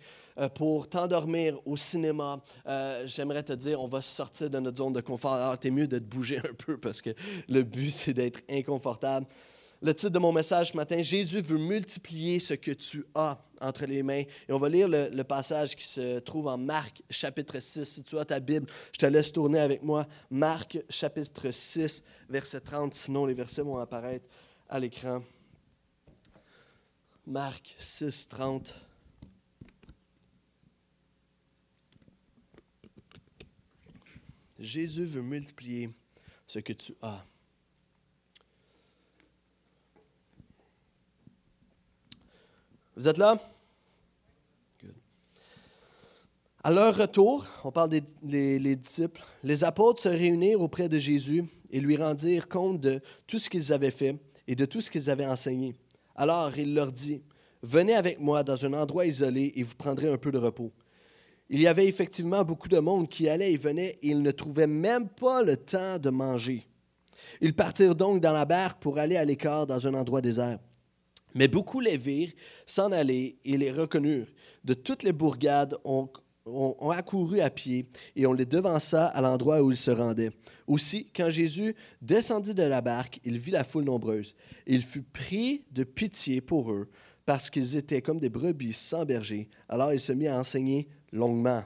pour 0.54 0.88
t'endormir 0.88 1.58
au 1.66 1.76
cinéma, 1.76 2.40
euh, 2.66 3.06
j'aimerais 3.06 3.42
te 3.42 3.52
dire, 3.52 3.80
on 3.80 3.86
va 3.86 4.02
sortir 4.02 4.50
de 4.50 4.58
notre 4.58 4.78
zone 4.78 4.92
de 4.92 5.00
confort. 5.00 5.34
Alors, 5.34 5.56
es 5.62 5.70
mieux 5.70 5.86
de 5.86 5.98
te 5.98 6.04
bouger 6.04 6.38
un 6.38 6.54
peu 6.54 6.78
parce 6.78 7.00
que 7.02 7.10
le 7.48 7.62
but, 7.62 7.90
c'est 7.90 8.14
d'être 8.14 8.40
inconfortable. 8.48 9.26
Le 9.82 9.92
titre 9.94 10.12
de 10.12 10.18
mon 10.20 10.30
message 10.30 10.70
ce 10.70 10.76
matin, 10.76 11.02
Jésus 11.02 11.40
veut 11.40 11.58
multiplier 11.58 12.38
ce 12.38 12.54
que 12.54 12.70
tu 12.70 13.04
as 13.16 13.36
entre 13.60 13.84
les 13.86 14.04
mains. 14.04 14.22
Et 14.48 14.52
on 14.52 14.58
va 14.58 14.68
lire 14.68 14.86
le, 14.86 15.08
le, 15.08 15.24
passage 15.24 15.74
qui 15.74 15.86
se 15.86 16.20
trouve 16.20 16.46
en 16.46 16.56
Marc 16.56 17.02
chapitre 17.10 17.58
6. 17.58 17.84
Si 17.84 18.04
tu 18.04 18.16
as 18.16 18.24
ta 18.24 18.38
Bible, 18.38 18.66
je 18.92 18.98
te 18.98 19.06
laisse 19.06 19.32
tourner 19.32 19.58
avec 19.58 19.82
moi. 19.82 20.06
Marc 20.30 20.78
chapitre 20.88 21.50
6, 21.50 22.04
verset 22.28 22.60
30. 22.60 22.94
Sinon, 22.94 23.26
les 23.26 23.34
versets 23.34 23.62
vont 23.62 23.78
apparaître 23.78 24.26
à 24.68 24.78
l'écran. 24.78 25.20
Marc 27.26 27.74
6, 27.78 28.28
30. 28.28 28.74
Jésus 34.62 35.04
veut 35.04 35.22
multiplier 35.22 35.90
ce 36.46 36.60
que 36.60 36.72
tu 36.72 36.94
as. 37.02 37.22
Vous 42.94 43.08
êtes 43.08 43.18
là? 43.18 43.38
À 46.62 46.70
leur 46.70 46.96
retour, 46.96 47.44
on 47.64 47.72
parle 47.72 47.90
des 47.90 48.58
les, 48.60 48.76
disciples, 48.76 49.20
les 49.42 49.64
apôtres 49.64 50.00
se 50.02 50.08
réunirent 50.08 50.60
auprès 50.60 50.88
de 50.88 50.96
Jésus 50.96 51.44
et 51.72 51.80
lui 51.80 51.96
rendirent 51.96 52.48
compte 52.48 52.78
de 52.78 53.00
tout 53.26 53.40
ce 53.40 53.50
qu'ils 53.50 53.72
avaient 53.72 53.90
fait 53.90 54.16
et 54.46 54.54
de 54.54 54.64
tout 54.64 54.80
ce 54.80 54.88
qu'ils 54.88 55.10
avaient 55.10 55.26
enseigné. 55.26 55.74
Alors 56.14 56.56
il 56.56 56.72
leur 56.74 56.92
dit, 56.92 57.20
Venez 57.64 57.94
avec 57.94 58.20
moi 58.20 58.44
dans 58.44 58.64
un 58.64 58.74
endroit 58.74 59.06
isolé 59.06 59.52
et 59.56 59.62
vous 59.64 59.74
prendrez 59.74 60.08
un 60.08 60.18
peu 60.18 60.30
de 60.30 60.38
repos. 60.38 60.72
Il 61.52 61.60
y 61.60 61.66
avait 61.66 61.86
effectivement 61.86 62.44
beaucoup 62.44 62.70
de 62.70 62.78
monde 62.78 63.10
qui 63.10 63.28
allait 63.28 63.52
et 63.52 63.58
venait 63.58 63.98
et 64.00 64.08
ils 64.08 64.22
ne 64.22 64.30
trouvaient 64.30 64.66
même 64.66 65.06
pas 65.06 65.42
le 65.42 65.58
temps 65.58 65.98
de 65.98 66.08
manger. 66.08 66.66
Ils 67.42 67.54
partirent 67.54 67.94
donc 67.94 68.22
dans 68.22 68.32
la 68.32 68.46
barque 68.46 68.80
pour 68.80 68.98
aller 68.98 69.18
à 69.18 69.24
l'écart 69.26 69.66
dans 69.66 69.86
un 69.86 69.92
endroit 69.92 70.22
désert. 70.22 70.58
Mais 71.34 71.48
beaucoup 71.48 71.80
les 71.80 71.98
virent 71.98 72.32
s'en 72.64 72.90
aller 72.90 73.36
et 73.44 73.58
les 73.58 73.70
reconnurent. 73.70 74.32
De 74.64 74.72
toutes 74.72 75.02
les 75.02 75.12
bourgades, 75.12 75.76
on, 75.84 76.08
ont 76.46 76.90
accouru 76.90 77.40
à 77.40 77.50
pied 77.50 77.86
et 78.16 78.26
on 78.26 78.32
les 78.32 78.46
devança 78.46 79.08
à 79.08 79.20
l'endroit 79.20 79.60
où 79.60 79.70
ils 79.70 79.76
se 79.76 79.90
rendaient. 79.90 80.30
Aussi, 80.66 81.10
quand 81.14 81.28
Jésus 81.28 81.74
descendit 82.00 82.54
de 82.54 82.62
la 82.62 82.80
barque, 82.80 83.20
il 83.24 83.38
vit 83.38 83.50
la 83.50 83.64
foule 83.64 83.84
nombreuse. 83.84 84.34
Il 84.66 84.80
fut 84.80 85.02
pris 85.02 85.64
de 85.70 85.84
pitié 85.84 86.40
pour 86.40 86.72
eux 86.72 86.88
parce 87.26 87.50
qu'ils 87.50 87.76
étaient 87.76 88.00
comme 88.00 88.20
des 88.20 88.30
brebis 88.30 88.72
sans 88.72 89.04
berger. 89.04 89.50
Alors 89.68 89.92
il 89.92 90.00
se 90.00 90.12
mit 90.12 90.28
à 90.28 90.38
enseigner 90.38 90.88
longuement. 91.12 91.62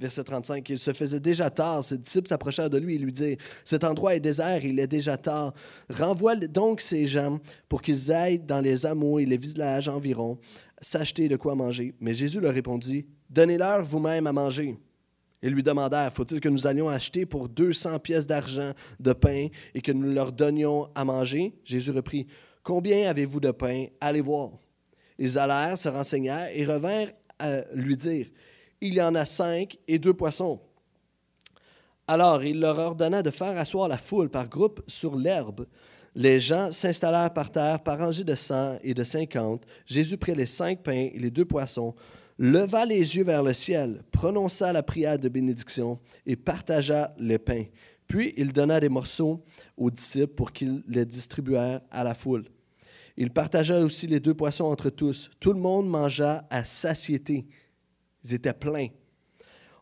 Verset 0.00 0.24
35, 0.24 0.66
il 0.70 0.78
se 0.78 0.94
faisait 0.94 1.20
déjà 1.20 1.50
tard. 1.50 1.84
Ses 1.84 1.98
disciples 1.98 2.28
s'approchèrent 2.28 2.70
de 2.70 2.78
lui 2.78 2.94
et 2.94 2.98
lui 2.98 3.12
dirent 3.12 3.36
Cet 3.66 3.84
endroit 3.84 4.14
est 4.14 4.20
désert, 4.20 4.64
il 4.64 4.80
est 4.80 4.86
déjà 4.86 5.18
tard. 5.18 5.52
Renvoie 5.90 6.36
donc 6.36 6.80
ces 6.80 7.06
gens 7.06 7.38
pour 7.68 7.82
qu'ils 7.82 8.10
aillent 8.10 8.38
dans 8.38 8.60
les 8.60 8.86
hameaux 8.86 9.18
et 9.18 9.26
les 9.26 9.36
villages 9.36 9.90
environ 9.90 10.38
s'acheter 10.80 11.28
de 11.28 11.36
quoi 11.36 11.54
manger. 11.54 11.94
Mais 12.00 12.14
Jésus 12.14 12.40
leur 12.40 12.54
répondit 12.54 13.06
Donnez-leur 13.28 13.82
vous-même 13.84 14.26
à 14.26 14.32
manger. 14.32 14.78
Ils 15.42 15.52
lui 15.52 15.62
demandèrent 15.62 16.12
Faut-il 16.12 16.40
que 16.40 16.48
nous 16.48 16.66
allions 16.66 16.88
acheter 16.88 17.26
pour 17.26 17.50
200 17.50 17.98
pièces 17.98 18.26
d'argent 18.26 18.72
de 19.00 19.12
pain 19.12 19.48
et 19.74 19.82
que 19.82 19.92
nous 19.92 20.12
leur 20.12 20.32
donnions 20.32 20.88
à 20.94 21.04
manger 21.04 21.52
Jésus 21.62 21.90
reprit 21.90 22.26
Combien 22.62 23.08
avez-vous 23.08 23.40
de 23.40 23.50
pain? 23.50 23.86
Allez 24.00 24.22
voir. 24.22 24.52
Ils 25.18 25.38
allèrent, 25.38 25.76
se 25.76 25.90
renseignèrent 25.90 26.48
et 26.54 26.64
revinrent 26.64 27.10
à 27.38 27.62
lui 27.74 27.98
dire 27.98 28.26
il 28.80 28.94
y 28.94 29.02
en 29.02 29.14
a 29.14 29.24
cinq 29.24 29.78
et 29.86 29.98
deux 29.98 30.14
poissons. 30.14 30.60
Alors 32.06 32.42
il 32.42 32.60
leur 32.60 32.78
ordonna 32.78 33.22
de 33.22 33.30
faire 33.30 33.56
asseoir 33.56 33.88
la 33.88 33.98
foule 33.98 34.30
par 34.30 34.48
groupe 34.48 34.82
sur 34.86 35.16
l'herbe. 35.16 35.66
Les 36.14 36.40
gens 36.40 36.72
s'installèrent 36.72 37.32
par 37.32 37.52
terre 37.52 37.82
par 37.82 37.98
rangées 37.98 38.24
de 38.24 38.34
cent 38.34 38.78
et 38.82 38.94
de 38.94 39.04
cinquante. 39.04 39.64
Jésus 39.86 40.16
prit 40.16 40.34
les 40.34 40.46
cinq 40.46 40.82
pains 40.82 41.08
et 41.12 41.18
les 41.18 41.30
deux 41.30 41.44
poissons, 41.44 41.94
leva 42.36 42.84
les 42.84 43.16
yeux 43.16 43.22
vers 43.22 43.44
le 43.44 43.52
ciel, 43.52 44.02
prononça 44.10 44.72
la 44.72 44.82
prière 44.82 45.18
de 45.18 45.28
bénédiction 45.28 46.00
et 46.26 46.34
partagea 46.34 47.10
les 47.18 47.38
pains. 47.38 47.66
Puis 48.08 48.34
il 48.36 48.52
donna 48.52 48.80
des 48.80 48.88
morceaux 48.88 49.44
aux 49.76 49.90
disciples 49.90 50.34
pour 50.34 50.52
qu'ils 50.52 50.82
les 50.88 51.04
distribuèrent 51.04 51.80
à 51.92 52.02
la 52.02 52.14
foule. 52.14 52.44
Il 53.16 53.30
partagea 53.30 53.78
aussi 53.78 54.08
les 54.08 54.18
deux 54.18 54.34
poissons 54.34 54.64
entre 54.64 54.90
tous. 54.90 55.30
Tout 55.38 55.52
le 55.52 55.60
monde 55.60 55.88
mangea 55.88 56.44
à 56.50 56.64
satiété. 56.64 57.46
Ils 58.24 58.34
étaient 58.34 58.52
pleins. 58.52 58.88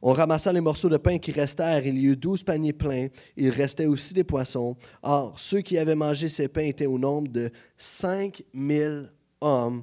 On 0.00 0.12
ramassa 0.12 0.52
les 0.52 0.60
morceaux 0.60 0.88
de 0.88 0.96
pain 0.96 1.18
qui 1.18 1.32
restèrent. 1.32 1.84
Il 1.84 1.98
y 1.98 2.06
eut 2.06 2.16
douze 2.16 2.42
paniers 2.42 2.72
pleins. 2.72 3.08
Il 3.36 3.50
restait 3.50 3.86
aussi 3.86 4.14
des 4.14 4.24
poissons. 4.24 4.76
Or, 5.02 5.38
ceux 5.38 5.60
qui 5.60 5.76
avaient 5.76 5.96
mangé 5.96 6.28
ces 6.28 6.48
pains 6.48 6.62
étaient 6.62 6.86
au 6.86 6.98
nombre 6.98 7.28
de 7.28 7.50
cinq 7.76 8.42
mille 8.52 9.12
hommes. 9.40 9.82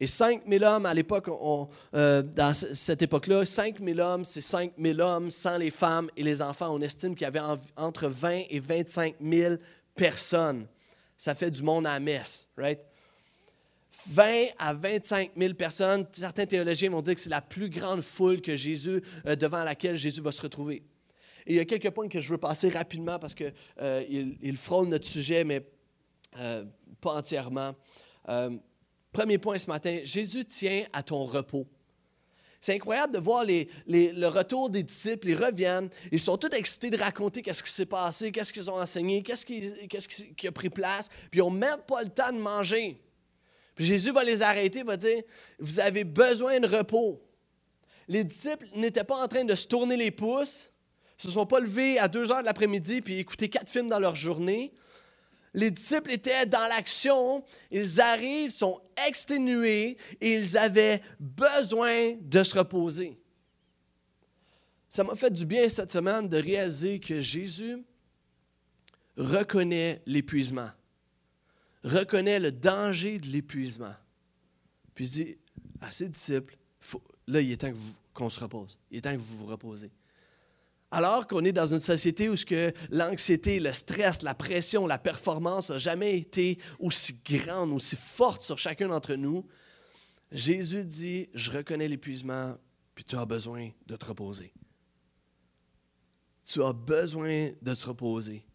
Et 0.00 0.06
cinq 0.06 0.46
mille 0.46 0.62
hommes, 0.62 0.86
à 0.86 0.94
l'époque, 0.94 1.28
euh, 1.94 2.22
dans 2.22 2.54
cette 2.54 3.02
époque-là, 3.02 3.44
cinq 3.44 3.80
mille 3.80 4.00
hommes, 4.00 4.24
c'est 4.24 4.40
cinq 4.40 4.72
mille 4.78 5.00
hommes 5.00 5.30
sans 5.30 5.58
les 5.58 5.70
femmes 5.70 6.08
et 6.16 6.22
les 6.22 6.40
enfants. 6.40 6.72
On 6.72 6.80
estime 6.80 7.14
qu'il 7.14 7.24
y 7.24 7.28
avait 7.28 7.40
entre 7.76 8.06
20 8.06 8.42
et 8.50 8.60
25 8.60 9.16
000 9.20 9.54
personnes. 9.96 10.66
Ça 11.16 11.34
fait 11.34 11.50
du 11.50 11.62
monde 11.62 11.86
à 11.86 11.94
la 11.94 12.00
messe, 12.00 12.46
right? 12.56 12.80
20 14.08 14.46
à 14.58 14.74
25 14.74 15.32
000 15.36 15.54
personnes. 15.54 16.06
Certains 16.12 16.46
théologiens 16.46 16.90
vont 16.90 17.02
dire 17.02 17.14
que 17.14 17.20
c'est 17.20 17.30
la 17.30 17.40
plus 17.40 17.68
grande 17.68 18.02
foule 18.02 18.40
que 18.40 18.56
Jésus, 18.56 19.02
euh, 19.26 19.36
devant 19.36 19.64
laquelle 19.64 19.96
Jésus 19.96 20.20
va 20.20 20.32
se 20.32 20.42
retrouver. 20.42 20.82
Et 21.46 21.54
il 21.54 21.56
y 21.56 21.60
a 21.60 21.64
quelques 21.64 21.90
points 21.90 22.08
que 22.08 22.20
je 22.20 22.28
veux 22.28 22.38
passer 22.38 22.68
rapidement 22.68 23.18
parce 23.18 23.34
qu'ils 23.34 23.54
euh, 23.80 24.54
frôlent 24.54 24.88
notre 24.88 25.06
sujet, 25.06 25.44
mais 25.44 25.62
euh, 26.38 26.64
pas 27.00 27.14
entièrement. 27.14 27.74
premier 29.12 29.38
point 29.38 29.58
ce 29.58 29.66
matin, 29.66 30.00
Jésus 30.04 30.44
tient 30.44 30.84
à 30.92 31.02
ton 31.02 31.24
repos. 31.24 31.66
C'est 32.60 32.74
incroyable 32.74 33.14
de 33.14 33.18
voir 33.18 33.44
le 33.46 34.26
retour 34.26 34.68
des 34.68 34.82
disciples. 34.82 35.28
Ils 35.28 35.36
reviennent. 35.36 35.88
Ils 36.10 36.18
sont 36.18 36.36
tous 36.36 36.54
excités 36.56 36.90
de 36.90 36.96
raconter 36.96 37.40
qu'est-ce 37.40 37.62
qui 37.62 37.70
s'est 37.70 37.86
passé, 37.86 38.32
qu'est-ce 38.32 38.52
qu'ils 38.52 38.68
ont 38.68 38.80
enseigné, 38.80 39.22
qu'est-ce 39.22 39.46
qui, 39.46 39.72
qui, 40.36 40.48
a 40.48 40.52
pris 40.52 40.68
place. 40.68 41.08
Puis 41.30 41.38
ils 41.38 41.44
n'ont 41.44 41.50
même 41.50 41.78
pas 41.86 42.02
le 42.02 42.08
temps 42.08 42.32
de 42.32 42.38
manger. 42.38 43.00
Jésus 43.78 44.10
va 44.10 44.24
les 44.24 44.42
arrêter, 44.42 44.82
va 44.82 44.96
dire, 44.96 45.22
vous 45.58 45.80
avez 45.80 46.04
besoin 46.04 46.58
de 46.60 46.66
repos. 46.66 47.22
Les 48.08 48.24
disciples 48.24 48.66
n'étaient 48.74 49.04
pas 49.04 49.22
en 49.22 49.28
train 49.28 49.44
de 49.44 49.54
se 49.54 49.68
tourner 49.68 49.96
les 49.96 50.10
pouces, 50.10 50.70
se 51.16 51.30
sont 51.30 51.46
pas 51.46 51.60
levés 51.60 51.98
à 51.98 52.08
2 52.08 52.30
heures 52.30 52.40
de 52.40 52.46
l'après-midi 52.46 53.00
puis 53.02 53.18
écouter 53.18 53.48
quatre 53.48 53.68
films 53.68 53.88
dans 53.88 53.98
leur 53.98 54.16
journée. 54.16 54.72
Les 55.54 55.70
disciples 55.70 56.12
étaient 56.12 56.46
dans 56.46 56.66
l'action, 56.68 57.44
ils 57.70 58.00
arrivent, 58.00 58.50
sont 58.50 58.80
exténués 59.08 59.96
et 60.20 60.34
ils 60.34 60.56
avaient 60.56 61.02
besoin 61.18 62.14
de 62.20 62.44
se 62.44 62.56
reposer. 62.56 63.18
Ça 64.88 65.04
m'a 65.04 65.14
fait 65.14 65.30
du 65.30 65.44
bien 65.44 65.68
cette 65.68 65.92
semaine 65.92 66.28
de 66.28 66.36
réaliser 66.36 67.00
que 67.00 67.20
Jésus 67.20 67.84
reconnaît 69.16 70.02
l'épuisement 70.06 70.70
reconnaît 71.84 72.40
le 72.40 72.52
danger 72.52 73.18
de 73.18 73.26
l'épuisement. 73.26 73.94
Puis 74.94 75.06
il 75.06 75.10
dit 75.10 75.38
à 75.80 75.92
ses 75.92 76.08
disciples, 76.08 76.56
là, 77.26 77.40
il 77.40 77.52
est 77.52 77.58
temps 77.58 77.72
qu'on 78.12 78.30
se 78.30 78.40
repose. 78.40 78.78
Il 78.90 78.98
est 78.98 79.00
temps 79.02 79.12
que 79.12 79.18
vous 79.18 79.36
vous 79.36 79.46
reposez. 79.46 79.90
Alors 80.90 81.26
qu'on 81.26 81.44
est 81.44 81.52
dans 81.52 81.66
une 81.66 81.80
société 81.80 82.30
où 82.30 82.34
l'anxiété, 82.90 83.60
le 83.60 83.72
stress, 83.72 84.22
la 84.22 84.34
pression, 84.34 84.86
la 84.86 84.98
performance 84.98 85.70
n'ont 85.70 85.78
jamais 85.78 86.16
été 86.16 86.58
aussi 86.78 87.20
grande, 87.24 87.72
aussi 87.72 87.94
forte 87.94 88.40
sur 88.40 88.56
chacun 88.56 88.88
d'entre 88.88 89.14
nous, 89.14 89.46
Jésus 90.32 90.84
dit, 90.84 91.28
je 91.34 91.50
reconnais 91.50 91.88
l'épuisement, 91.88 92.56
puis 92.94 93.04
tu 93.04 93.16
as 93.16 93.24
besoin 93.26 93.70
de 93.86 93.96
te 93.96 94.06
reposer. 94.06 94.52
Tu 96.44 96.62
as 96.62 96.72
besoin 96.72 97.50
de 97.60 97.74
te 97.74 97.86
reposer 97.86 98.46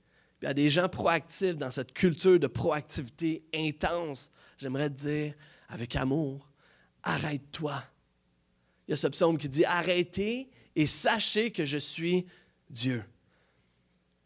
il 0.43 0.47
y 0.47 0.49
a 0.49 0.53
des 0.53 0.69
gens 0.69 0.89
proactifs 0.89 1.55
dans 1.55 1.71
cette 1.71 1.93
culture 1.93 2.37
de 2.37 2.47
proactivité 2.47 3.45
intense. 3.55 4.29
J'aimerais 4.57 4.89
te 4.89 4.95
dire, 4.95 5.33
avec 5.69 5.95
amour, 5.95 6.49
arrête-toi. 7.01 7.81
Il 8.85 8.91
y 8.91 8.93
a 8.93 8.97
ce 8.97 9.07
psaume 9.07 9.37
qui 9.37 9.47
dit 9.47 9.63
Arrêtez 9.63 10.49
et 10.75 10.85
sachez 10.85 11.51
que 11.51 11.63
je 11.63 11.77
suis 11.77 12.25
Dieu. 12.69 13.05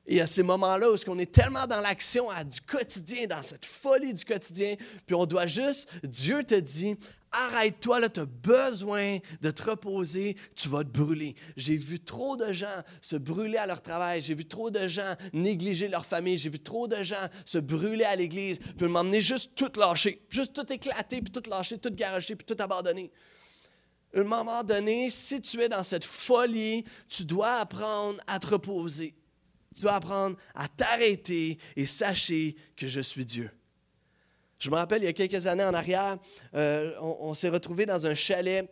Et 0.07 0.21
a 0.21 0.27
ces 0.27 0.43
moments-là 0.43 0.89
où 0.89 0.95
on 1.07 1.19
est 1.19 1.31
tellement 1.31 1.67
dans 1.67 1.81
l'action, 1.81 2.27
du 2.49 2.61
quotidien, 2.61 3.27
dans 3.27 3.41
cette 3.41 3.65
folie 3.65 4.13
du 4.13 4.23
quotidien, 4.23 4.75
puis 5.05 5.15
on 5.15 5.25
doit 5.25 5.47
juste, 5.47 5.89
Dieu 6.05 6.45
te 6.45 6.55
dit, 6.55 6.95
arrête-toi, 7.31 7.99
là, 7.99 8.07
tu 8.07 8.21
as 8.21 8.25
besoin 8.25 9.17
de 9.41 9.51
te 9.51 9.63
reposer, 9.63 10.37
tu 10.55 10.69
vas 10.69 10.85
te 10.85 10.89
brûler. 10.89 11.35
J'ai 11.57 11.75
vu 11.75 11.99
trop 11.99 12.37
de 12.37 12.53
gens 12.53 12.83
se 13.01 13.17
brûler 13.17 13.57
à 13.57 13.67
leur 13.67 13.81
travail, 13.81 14.21
j'ai 14.21 14.33
vu 14.33 14.45
trop 14.45 14.69
de 14.71 14.87
gens 14.87 15.13
négliger 15.33 15.89
leur 15.89 16.05
famille, 16.05 16.37
j'ai 16.37 16.49
vu 16.49 16.59
trop 16.59 16.87
de 16.87 17.03
gens 17.03 17.27
se 17.45 17.57
brûler 17.57 18.05
à 18.05 18.15
l'église, 18.15 18.59
puis 18.77 18.87
m'emmener 18.87 19.19
juste 19.19 19.55
tout 19.55 19.71
lâcher, 19.77 20.25
juste 20.29 20.53
tout 20.53 20.71
éclater, 20.71 21.21
puis 21.21 21.31
tout 21.31 21.49
lâcher, 21.49 21.77
tout 21.79 21.91
garocher, 21.91 22.37
puis 22.37 22.45
tout 22.45 22.61
abandonner. 22.63 23.11
À 24.15 24.21
un 24.21 24.23
moment 24.23 24.63
donné, 24.63 25.09
si 25.09 25.41
tu 25.41 25.59
es 25.59 25.67
dans 25.67 25.83
cette 25.83 26.05
folie, 26.05 26.85
tu 27.09 27.25
dois 27.25 27.55
apprendre 27.57 28.21
à 28.25 28.39
te 28.39 28.47
reposer. 28.47 29.13
Tu 29.77 29.83
dois 29.83 29.93
apprendre 29.93 30.35
à 30.55 30.67
t'arrêter 30.67 31.59
et 31.75 31.85
sachez 31.85 32.55
que 32.75 32.87
je 32.87 32.99
suis 32.99 33.25
Dieu. 33.25 33.51
Je 34.57 34.71
me 34.71 34.75
rappelle, 34.75 35.03
il 35.03 35.05
y 35.05 35.07
a 35.07 35.13
quelques 35.13 35.45
années 35.45 35.63
en 35.63 35.73
arrière, 35.75 36.17
euh, 36.55 36.95
on, 36.99 37.35
s'est 37.35 37.49
retrouvés 37.49 37.85
dans 37.85 38.07
un 38.07 38.15
chalet 38.15 38.67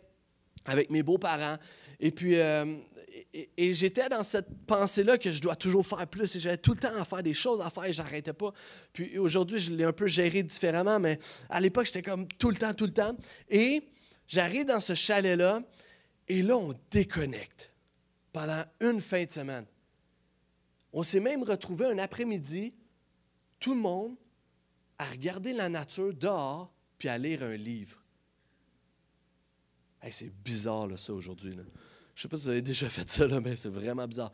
avec 0.64 0.90
mes 0.90 1.04
beaux-parents. 1.04 1.58
Et 2.00 2.10
puis, 2.10 2.40
euh, 2.40 2.74
et, 3.32 3.72
j'étais 3.72 4.08
dans 4.08 4.24
cette 4.24 4.48
pensée-là 4.66 5.16
que 5.16 5.30
je 5.30 5.40
dois 5.40 5.54
toujours 5.54 5.86
faire 5.86 6.08
plus. 6.08 6.34
Et 6.34 6.40
j'avais 6.40 6.56
tout 6.56 6.74
le 6.74 6.80
temps 6.80 6.96
à 6.98 7.04
faire 7.04 7.22
des 7.22 7.34
choses 7.34 7.60
à 7.60 7.70
faire 7.70 7.84
et 7.84 7.92
j'arrêtais 7.92 8.32
pas. 8.32 8.52
Puis 8.92 9.16
aujourd'hui, 9.16 9.60
je 9.60 9.70
l'ai 9.70 9.84
un 9.84 9.92
peu 9.92 10.08
géré 10.08 10.42
différemment, 10.42 10.98
mais 10.98 11.20
à 11.48 11.60
l'époque, 11.60 11.86
j'étais 11.86 12.02
comme 12.02 12.26
tout 12.26 12.50
le 12.50 12.56
temps, 12.56 12.74
tout 12.74 12.86
le 12.86 12.92
temps. 12.92 13.16
Et 13.48 13.80
j'arrive 14.26 14.64
dans 14.64 14.80
ce 14.80 14.94
chalet-là 14.94 15.62
et 16.26 16.42
là, 16.42 16.56
on 16.56 16.74
déconnecte 16.90 17.72
pendant 18.32 18.64
une 18.80 19.00
fin 19.00 19.24
de 19.24 19.30
semaine. 19.30 19.66
On 20.98 21.02
s'est 21.02 21.20
même 21.20 21.42
retrouvé 21.42 21.84
un 21.84 21.98
après-midi, 21.98 22.72
tout 23.60 23.74
le 23.74 23.80
monde, 23.80 24.16
à 24.96 25.04
regarder 25.04 25.52
la 25.52 25.68
nature 25.68 26.14
dehors 26.14 26.72
puis 26.96 27.10
à 27.10 27.18
lire 27.18 27.42
un 27.42 27.54
livre. 27.54 28.02
c'est 30.08 30.32
bizarre, 30.42 30.98
ça, 30.98 31.12
aujourd'hui. 31.12 31.52
Je 31.52 31.60
ne 31.60 31.64
sais 32.14 32.28
pas 32.28 32.38
si 32.38 32.44
vous 32.44 32.48
avez 32.48 32.62
déjà 32.62 32.88
fait 32.88 33.06
ça, 33.10 33.28
mais 33.40 33.56
c'est 33.56 33.68
vraiment 33.68 34.08
bizarre. 34.08 34.32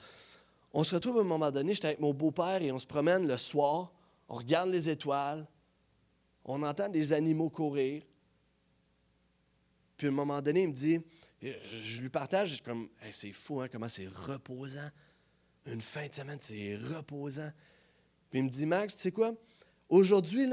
On 0.73 0.85
se 0.85 0.95
retrouve 0.95 1.19
à 1.19 1.23
un 1.23 1.25
moment 1.25 1.51
donné, 1.51 1.75
j'étais 1.75 1.89
avec 1.89 1.99
mon 1.99 2.15
beau-père 2.15 2.63
et 2.63 2.71
on 2.71 2.79
se 2.79 2.87
promène 2.87 3.27
le 3.27 3.39
soir, 3.39 3.93
on 4.29 4.37
regarde 4.37 4.71
les 4.71 4.89
étoiles, 4.89 5.45
on 6.45 6.63
entend 6.63 6.89
des 6.89 7.13
animaux 7.13 7.51
courir. 7.51 8.05
Puis 9.97 10.07
à 10.07 10.11
un 10.11 10.15
moment 10.15 10.41
donné, 10.41 10.63
il 10.63 10.69
me 10.69 10.73
dit, 10.73 11.01
je 11.41 12.03
lui 12.03 12.09
partage, 12.09 12.59
je 12.59 12.63
comme, 12.63 12.89
c'est 13.11 13.33
fou, 13.33 13.63
hein, 13.63 13.67
comment 13.67 13.89
c'est 13.89 14.07
reposant. 14.07 14.91
Une 15.67 15.81
fin 15.81 16.07
de 16.07 16.13
semaine, 16.13 16.39
c'est 16.41 16.77
reposant. 16.77 17.51
Puis 18.31 18.41
il 18.41 18.45
me 18.45 18.49
dit, 18.49 18.67
Max, 18.67 18.97
tu 18.97 19.03
sais 19.03 19.13
quoi? 19.13 19.35
Aujourd'hui, 19.89 20.49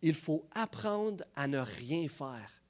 il 0.00 0.14
faut 0.14 0.46
apprendre 0.52 1.24
à 1.34 1.46
ne 1.46 1.58
rien 1.58 2.08
faire. 2.08 2.62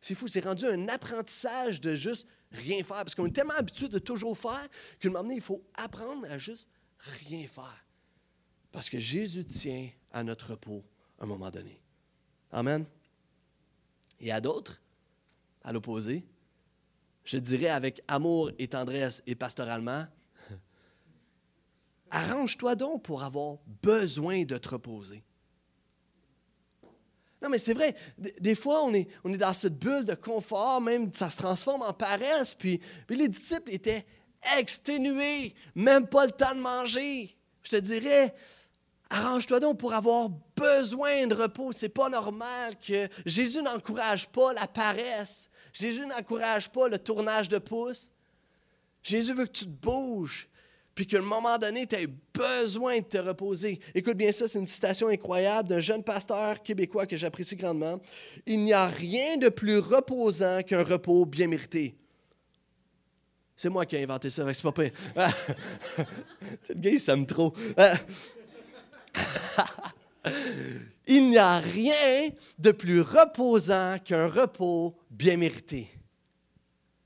C'est 0.00 0.14
fou, 0.14 0.26
c'est 0.26 0.44
rendu 0.44 0.66
un 0.66 0.88
apprentissage 0.88 1.80
de 1.80 1.94
juste 1.94 2.26
rien 2.50 2.82
faire. 2.82 2.96
Parce 2.96 3.14
qu'on 3.14 3.26
est 3.26 3.32
tellement 3.32 3.54
habitué 3.54 3.88
de 3.88 3.98
toujours 3.98 4.36
faire 4.36 4.68
qu'à 4.98 5.08
un 5.08 5.12
moment 5.12 5.22
donné, 5.22 5.36
il 5.36 5.40
faut 5.40 5.62
apprendre 5.74 6.26
à 6.28 6.38
juste 6.38 6.68
rien 6.98 7.46
faire. 7.46 7.86
Parce 8.72 8.90
que 8.90 8.98
Jésus 8.98 9.44
tient 9.44 9.88
à 10.10 10.24
notre 10.24 10.50
repos 10.50 10.84
à 11.18 11.24
un 11.24 11.26
moment 11.26 11.50
donné. 11.50 11.80
Amen. 12.50 12.84
Et 14.20 14.32
à 14.32 14.40
d'autres, 14.40 14.82
à 15.62 15.72
l'opposé, 15.72 16.24
je 17.24 17.38
dirais 17.38 17.68
avec 17.68 18.02
amour 18.08 18.50
et 18.58 18.68
tendresse 18.68 19.22
et 19.26 19.34
pastoralement, 19.34 20.06
arrange-toi 22.10 22.74
donc 22.74 23.02
pour 23.02 23.22
avoir 23.22 23.58
besoin 23.82 24.44
de 24.44 24.58
te 24.58 24.68
reposer. 24.68 25.22
Non, 27.42 27.48
mais 27.48 27.58
c'est 27.58 27.74
vrai, 27.74 27.96
des 28.18 28.54
fois, 28.54 28.84
on 28.84 28.94
est, 28.94 29.08
on 29.24 29.34
est 29.34 29.38
dans 29.38 29.52
cette 29.52 29.76
bulle 29.76 30.06
de 30.06 30.14
confort, 30.14 30.80
même 30.80 31.12
ça 31.12 31.28
se 31.28 31.36
transforme 31.36 31.82
en 31.82 31.92
paresse, 31.92 32.54
puis, 32.54 32.80
les 33.08 33.28
disciples 33.28 33.72
étaient 33.72 34.06
exténués, 34.56 35.54
même 35.74 36.06
pas 36.06 36.26
le 36.26 36.32
temps 36.32 36.54
de 36.54 36.60
manger. 36.60 37.36
Je 37.64 37.70
te 37.70 37.76
dirais, 37.76 38.32
arrange-toi 39.10 39.58
donc 39.58 39.78
pour 39.78 39.92
avoir 39.92 40.30
besoin 40.56 41.26
de 41.26 41.34
repos. 41.34 41.72
C'est 41.72 41.88
pas 41.88 42.08
normal 42.08 42.74
que 42.78 43.08
Jésus 43.26 43.62
n'encourage 43.62 44.28
pas 44.28 44.52
la 44.52 44.66
paresse. 44.66 45.48
Jésus 45.72 46.06
n'encourage 46.06 46.70
pas 46.70 46.88
le 46.88 46.98
tournage 46.98 47.48
de 47.48 47.58
pouce. 47.58 48.12
Jésus 49.02 49.34
veut 49.34 49.46
que 49.46 49.52
tu 49.52 49.64
te 49.64 49.70
bouges, 49.70 50.48
puis 50.94 51.06
qu'à 51.06 51.18
un 51.18 51.22
moment 51.22 51.58
donné, 51.58 51.86
tu 51.86 51.96
aies 51.96 52.08
besoin 52.34 52.98
de 52.98 53.04
te 53.04 53.18
reposer. 53.18 53.80
Écoute 53.94 54.16
bien 54.16 54.30
ça, 54.30 54.46
c'est 54.46 54.58
une 54.58 54.66
citation 54.66 55.08
incroyable 55.08 55.68
d'un 55.68 55.80
jeune 55.80 56.04
pasteur 56.04 56.62
québécois 56.62 57.06
que 57.06 57.16
j'apprécie 57.16 57.56
grandement. 57.56 58.00
Il 58.46 58.60
n'y 58.60 58.72
a 58.72 58.86
rien 58.86 59.38
de 59.38 59.48
plus 59.48 59.78
reposant 59.78 60.62
qu'un 60.62 60.84
repos 60.84 61.26
bien 61.26 61.48
mérité. 61.48 61.96
C'est 63.56 63.70
moi 63.70 63.86
qui 63.86 63.96
ai 63.96 64.02
inventé 64.02 64.28
ça, 64.28 64.44
c'est 64.52 64.62
pas 64.62 64.72
pire. 64.72 64.90
le 66.68 66.74
gars, 66.74 66.90
il 66.90 67.00
s'aime 67.00 67.26
trop. 67.26 67.54
Il 71.14 71.28
n'y 71.28 71.36
a 71.36 71.58
rien 71.58 72.30
de 72.58 72.72
plus 72.72 73.02
reposant 73.02 73.98
qu'un 74.02 74.28
repos 74.28 74.96
bien 75.10 75.36
mérité. 75.36 75.86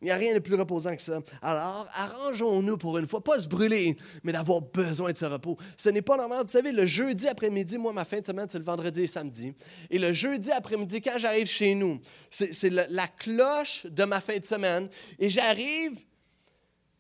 Il 0.01 0.05
n'y 0.05 0.11
a 0.13 0.17
rien 0.17 0.33
de 0.33 0.39
plus 0.39 0.55
reposant 0.55 0.95
que 0.95 1.03
ça. 1.03 1.19
Alors, 1.43 1.89
arrangeons-nous 1.93 2.77
pour 2.77 2.99
une 2.99 3.09
fois, 3.09 3.21
pas 3.21 3.41
se 3.41 3.49
brûler, 3.49 3.97
mais 4.23 4.31
d'avoir 4.31 4.63
besoin 4.63 5.11
de 5.11 5.17
ce 5.17 5.25
repos. 5.25 5.59
Ce 5.77 5.89
n'est 5.89 6.03
pas 6.03 6.17
normal. 6.17 6.45
Vous 6.45 6.53
savez, 6.53 6.71
le 6.71 6.87
jeudi 6.87 7.27
après-midi, 7.27 7.79
moi, 7.79 7.93
ma 7.93 8.05
fin 8.05 8.21
de 8.21 8.27
semaine, 8.27 8.47
c'est 8.49 8.61
le 8.61 8.65
vendredi 8.65 9.03
et 9.03 9.07
samedi. 9.09 9.53
Et 9.91 9.99
le 9.99 10.13
jeudi 10.13 10.53
après-midi, 10.53 11.03
quand 11.03 11.19
j'arrive 11.19 11.49
chez 11.49 11.75
nous, 11.75 11.99
c'est 12.31 12.71
la, 12.71 13.09
cloche 13.09 13.87
de 13.87 14.05
ma 14.05 14.21
fin 14.21 14.39
de 14.39 14.45
semaine. 14.45 14.89
Et 15.19 15.29
j'arrive, 15.29 15.99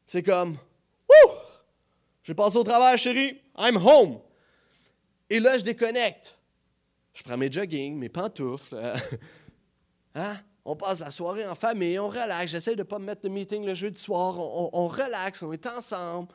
c'est 0.09 0.25
comme, 0.25 0.57
Wouh! 1.09 1.33
J'ai 2.25 2.35
passé 2.35 2.57
au 2.57 2.65
travail, 2.65 2.99
chérie. 2.99 3.41
I'm 3.57 3.77
home. 3.77 4.19
Et 5.31 5.39
là, 5.39 5.57
je 5.57 5.63
déconnecte. 5.63 6.36
Je 7.17 7.23
prends 7.23 7.39
mes 7.39 7.51
jogging, 7.51 7.97
mes 7.97 8.11
pantoufles. 8.11 8.77
hein? 10.15 10.37
On 10.67 10.77
passe 10.77 11.01
la 11.01 11.11
soirée 11.11 11.47
en 11.47 11.55
famille, 11.55 11.99
on 11.99 12.09
relaxe. 12.09 12.51
J'essaie 12.51 12.75
de 12.75 12.81
ne 12.81 12.83
pas 12.83 12.99
me 12.99 13.07
mettre 13.07 13.23
de 13.23 13.31
meeting 13.31 13.65
le 13.65 13.75
jeudi 13.75 13.99
soir. 13.99 14.39
On, 14.39 14.69
on, 14.71 14.87
relaxe, 14.87 15.43
on 15.43 15.51
est 15.51 15.65
ensemble. 15.65 16.29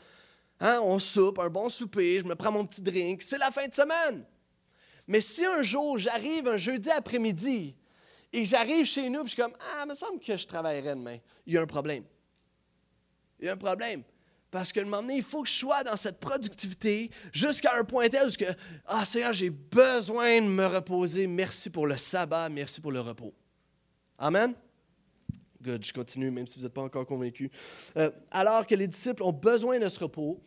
Hein? 0.60 0.80
On 0.84 0.98
soupe, 0.98 1.38
un 1.38 1.50
bon 1.50 1.70
souper, 1.70 2.18
je 2.18 2.26
me 2.26 2.34
prends 2.34 2.52
mon 2.52 2.66
petit 2.66 2.82
drink. 2.82 3.22
C'est 3.22 3.38
la 3.38 3.52
fin 3.52 3.68
de 3.68 3.74
semaine. 3.76 4.26
Mais 5.08 5.22
si 5.22 5.46
un 5.46 5.62
jour 5.62 6.00
j'arrive 6.00 6.48
un 6.48 6.58
jeudi 6.58 6.90
après-midi 6.90 7.76
et 8.34 8.46
j'arrive 8.46 8.86
chez 8.86 9.08
nous, 9.08 9.20
puis 9.20 9.30
je 9.30 9.34
suis 9.34 9.42
comme 9.44 9.56
Ah, 9.60 9.84
il 9.84 9.90
me 9.90 9.94
semble 9.96 10.20
que 10.20 10.36
je 10.36 10.48
travaillerai 10.48 10.96
demain, 10.96 11.18
il 11.46 11.54
y 11.54 11.58
a 11.60 11.62
un 11.62 11.68
problème. 11.68 12.06
Il 13.40 13.46
y 13.46 13.50
a 13.50 13.54
un 13.54 13.58
problème. 13.58 14.02
Parce 14.52 14.74
qu'à 14.74 14.82
un 14.82 14.84
moment 14.84 15.02
donné, 15.02 15.16
il 15.16 15.24
faut 15.24 15.44
que 15.44 15.50
je 15.50 15.56
sois 15.56 15.82
dans 15.84 15.96
cette 15.96 16.20
productivité 16.20 17.10
jusqu'à 17.32 17.78
un 17.78 17.86
point 17.86 18.10
tel 18.10 18.28
où 18.28 18.32
que, 18.32 18.54
ah 18.86 19.06
Seigneur, 19.06 19.32
j'ai 19.32 19.50
besoin 19.50 20.42
de 20.42 20.48
me 20.48 20.66
reposer. 20.66 21.26
Merci 21.26 21.70
pour 21.70 21.88
le 21.88 21.96
sabbat, 21.96 22.50
merci 22.50 22.82
pour 22.82 22.92
le 22.92 23.00
repos. 23.00 23.34
Amen? 24.18 24.54
Good, 25.62 25.86
je 25.86 25.94
continue, 25.94 26.32
même 26.32 26.48
si 26.48 26.60
vous 26.60 26.66
n'êtes 26.66 26.74
pas 26.74 26.82
encore 26.82 27.06
convaincu. 27.06 27.50
Euh, 27.96 28.12
alors 28.30 28.68
que 28.68 28.76
les 28.76 28.88
disciples 28.88 29.24
ont 29.24 29.32
besoin 29.32 29.80
de 29.80 29.88
ce 29.88 30.00
repos, 30.00 30.42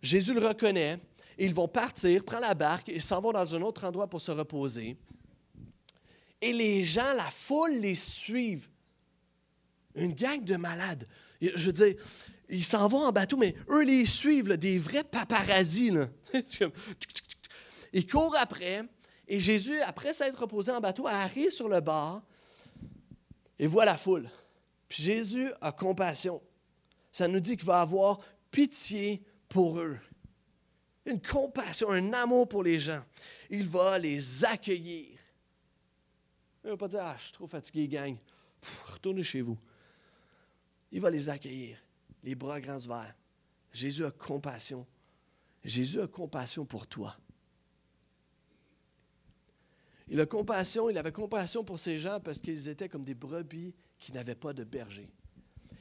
Jésus 0.00 0.32
le 0.32 0.40
reconnaît 0.40 0.98
et 1.36 1.44
ils 1.44 1.54
vont 1.54 1.68
partir, 1.68 2.24
prendre 2.24 2.46
la 2.46 2.54
barque 2.54 2.88
et 2.88 3.00
s'en 3.00 3.20
vont 3.20 3.32
dans 3.32 3.54
un 3.54 3.60
autre 3.60 3.84
endroit 3.84 4.08
pour 4.08 4.22
se 4.22 4.30
reposer. 4.30 4.96
Et 6.40 6.54
les 6.54 6.82
gens, 6.82 7.12
la 7.14 7.30
foule 7.30 7.72
les 7.72 7.94
suivent. 7.94 8.68
Une 9.94 10.14
gang 10.14 10.42
de 10.42 10.56
malades. 10.56 11.06
Je 11.42 11.66
veux 11.66 11.72
dire, 11.72 11.94
ils 12.50 12.64
s'en 12.64 12.88
vont 12.88 13.04
en 13.04 13.12
bateau, 13.12 13.36
mais 13.36 13.54
eux 13.68 13.84
les 13.84 14.04
suivent, 14.04 14.56
des 14.56 14.78
vrais 14.78 15.04
paparazzis. 15.04 15.92
ils 17.92 18.06
courent 18.06 18.36
après, 18.38 18.82
et 19.28 19.38
Jésus, 19.38 19.80
après 19.82 20.12
s'être 20.12 20.40
reposé 20.40 20.72
en 20.72 20.80
bateau, 20.80 21.06
arrive 21.06 21.50
sur 21.50 21.68
le 21.68 21.80
bord 21.80 22.22
et 23.58 23.66
voit 23.66 23.84
la 23.84 23.96
foule. 23.96 24.28
Puis 24.88 25.04
Jésus 25.04 25.48
a 25.60 25.70
compassion. 25.70 26.42
Ça 27.12 27.28
nous 27.28 27.40
dit 27.40 27.56
qu'il 27.56 27.66
va 27.66 27.80
avoir 27.80 28.18
pitié 28.50 29.22
pour 29.48 29.78
eux. 29.78 29.98
Une 31.06 31.22
compassion, 31.22 31.90
un 31.90 32.12
amour 32.12 32.48
pour 32.48 32.64
les 32.64 32.80
gens. 32.80 33.02
Il 33.48 33.66
va 33.66 33.98
les 33.98 34.44
accueillir. 34.44 35.18
Il 36.62 36.66
ne 36.66 36.70
va 36.70 36.76
pas 36.76 36.88
dire 36.88 37.00
Ah, 37.02 37.14
je 37.18 37.24
suis 37.24 37.32
trop 37.32 37.46
fatigué, 37.46 37.88
gang. 37.88 38.16
retournez 38.92 39.22
chez 39.22 39.40
vous. 39.40 39.58
Il 40.92 41.00
va 41.00 41.10
les 41.10 41.28
accueillir 41.28 41.78
les 42.22 42.34
bras 42.34 42.60
grands 42.60 42.78
ouverts. 42.78 43.14
Jésus 43.72 44.04
a 44.04 44.10
compassion. 44.10 44.86
Jésus 45.64 46.00
a 46.00 46.06
compassion 46.06 46.64
pour 46.64 46.86
toi. 46.86 47.16
Il 50.08 50.20
a 50.20 50.26
compassion, 50.26 50.90
il 50.90 50.98
avait 50.98 51.12
compassion 51.12 51.62
pour 51.62 51.78
ces 51.78 51.96
gens 51.98 52.18
parce 52.18 52.38
qu'ils 52.38 52.68
étaient 52.68 52.88
comme 52.88 53.04
des 53.04 53.14
brebis 53.14 53.74
qui 53.98 54.12
n'avaient 54.12 54.34
pas 54.34 54.52
de 54.52 54.64
berger. 54.64 55.08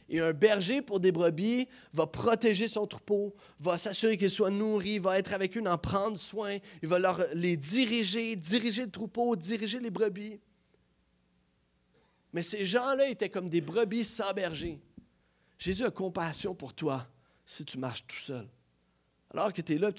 Et 0.08 0.20
un 0.20 0.34
berger 0.34 0.82
pour 0.82 1.00
des 1.00 1.12
brebis 1.12 1.68
va 1.94 2.08
protéger 2.08 2.68
son 2.68 2.88
troupeau, 2.88 3.36
va 3.60 3.78
s'assurer 3.78 4.18
qu'il 4.18 4.32
soit 4.32 4.50
nourri, 4.50 4.98
va 4.98 5.20
être 5.20 5.34
avec 5.34 5.56
eux, 5.56 5.64
en 5.66 5.78
prendre 5.78 6.18
soin, 6.18 6.58
il 6.82 6.90
va 6.90 7.00
leur, 7.00 7.22
les 7.36 7.58
diriger, 7.58 8.36
diriger 8.36 8.86
le 8.86 8.92
troupeau, 8.92 9.36
diriger 9.36 9.80
les 9.80 9.92
brebis. 9.92 10.40
Mais 12.34 12.44
ces 12.44 12.66
gens-là 12.66 13.08
étaient 13.08 13.30
comme 13.30 13.50
des 13.50 13.62
brebis 13.62 14.06
sans 14.06 14.34
berger. 14.34 14.80
Jésus 15.60 15.84
a 15.84 15.92
compassion 15.92 16.56
pour 16.56 16.74
toi 16.74 17.06
si 17.46 17.66
tu 17.66 17.78
marches 17.78 18.08
tout 18.08 18.16
seul. 18.16 18.48
Alors 19.32 19.54
que 19.54 19.62
tu 19.62 19.76
es 19.76 19.78
là, 19.78 19.92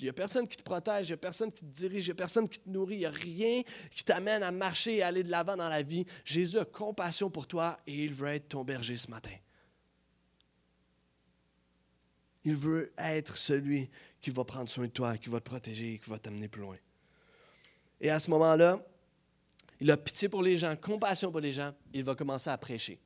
il 0.00 0.04
n'y 0.04 0.08
a 0.08 0.12
personne 0.12 0.48
qui 0.48 0.56
te 0.56 0.62
protège, 0.62 1.06
il 1.06 1.10
n'y 1.10 1.14
a 1.14 1.18
personne 1.18 1.52
qui 1.52 1.64
te 1.64 1.70
dirige, 1.70 2.06
il 2.06 2.08
n'y 2.08 2.12
a 2.12 2.16
personne 2.16 2.48
qui 2.48 2.58
te 2.58 2.68
nourrit, 2.68 2.96
il 2.96 3.00
n'y 3.00 3.04
a 3.04 3.10
rien 3.10 3.62
qui 3.94 4.02
t'amène 4.02 4.42
à 4.42 4.50
marcher 4.50 4.96
et 4.96 5.02
aller 5.02 5.22
de 5.22 5.30
l'avant 5.30 5.54
dans 5.54 5.68
la 5.68 5.82
vie. 5.82 6.04
Jésus 6.24 6.58
a 6.58 6.64
compassion 6.64 7.30
pour 7.30 7.46
toi 7.46 7.78
et 7.86 8.04
il 8.04 8.12
veut 8.12 8.28
être 8.28 8.48
ton 8.48 8.64
berger 8.64 8.96
ce 8.96 9.08
matin. 9.08 9.36
Il 12.44 12.56
veut 12.56 12.92
être 12.98 13.36
celui 13.36 13.88
qui 14.20 14.30
va 14.30 14.44
prendre 14.44 14.68
soin 14.68 14.86
de 14.86 14.90
toi, 14.90 15.16
qui 15.16 15.28
va 15.28 15.38
te 15.38 15.44
protéger, 15.44 16.00
qui 16.02 16.10
va 16.10 16.18
t'amener 16.18 16.48
plus 16.48 16.62
loin. 16.62 16.78
Et 18.00 18.10
à 18.10 18.18
ce 18.18 18.30
moment-là, 18.30 18.84
il 19.78 19.90
a 19.92 19.96
pitié 19.96 20.28
pour 20.28 20.42
les 20.42 20.56
gens, 20.56 20.74
compassion 20.74 21.30
pour 21.30 21.40
les 21.40 21.52
gens, 21.52 21.72
il 21.92 22.02
va 22.02 22.16
commencer 22.16 22.50
à 22.50 22.58
prêcher. 22.58 22.98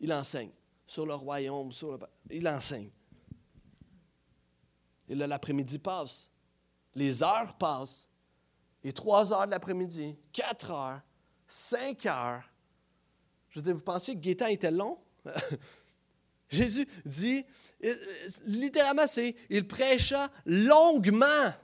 Il 0.00 0.10
enseigne 0.10 0.50
sur 0.92 1.06
le 1.06 1.14
royaume, 1.14 1.70
il 2.30 2.46
enseigne. 2.46 2.90
Et 5.08 5.14
là, 5.14 5.26
l'après-midi 5.26 5.78
passe. 5.78 6.30
Les 6.94 7.22
heures 7.22 7.56
passent. 7.56 8.10
Et 8.84 8.92
trois 8.92 9.32
heures 9.32 9.46
de 9.46 9.52
l'après-midi, 9.52 10.18
quatre 10.32 10.70
heures, 10.70 11.00
cinq 11.48 12.04
heures. 12.04 12.42
Je 13.48 13.58
veux 13.58 13.62
dire, 13.62 13.74
vous 13.74 13.82
pensez 13.82 14.14
que 14.14 14.20
Gaétan 14.20 14.48
était 14.48 14.70
long? 14.70 14.98
Jésus 16.50 16.86
dit, 17.06 17.46
euh, 17.84 17.94
littéralement, 18.44 19.06
c'est, 19.06 19.34
il 19.48 19.66
prêcha 19.66 20.28
longuement. 20.44 21.54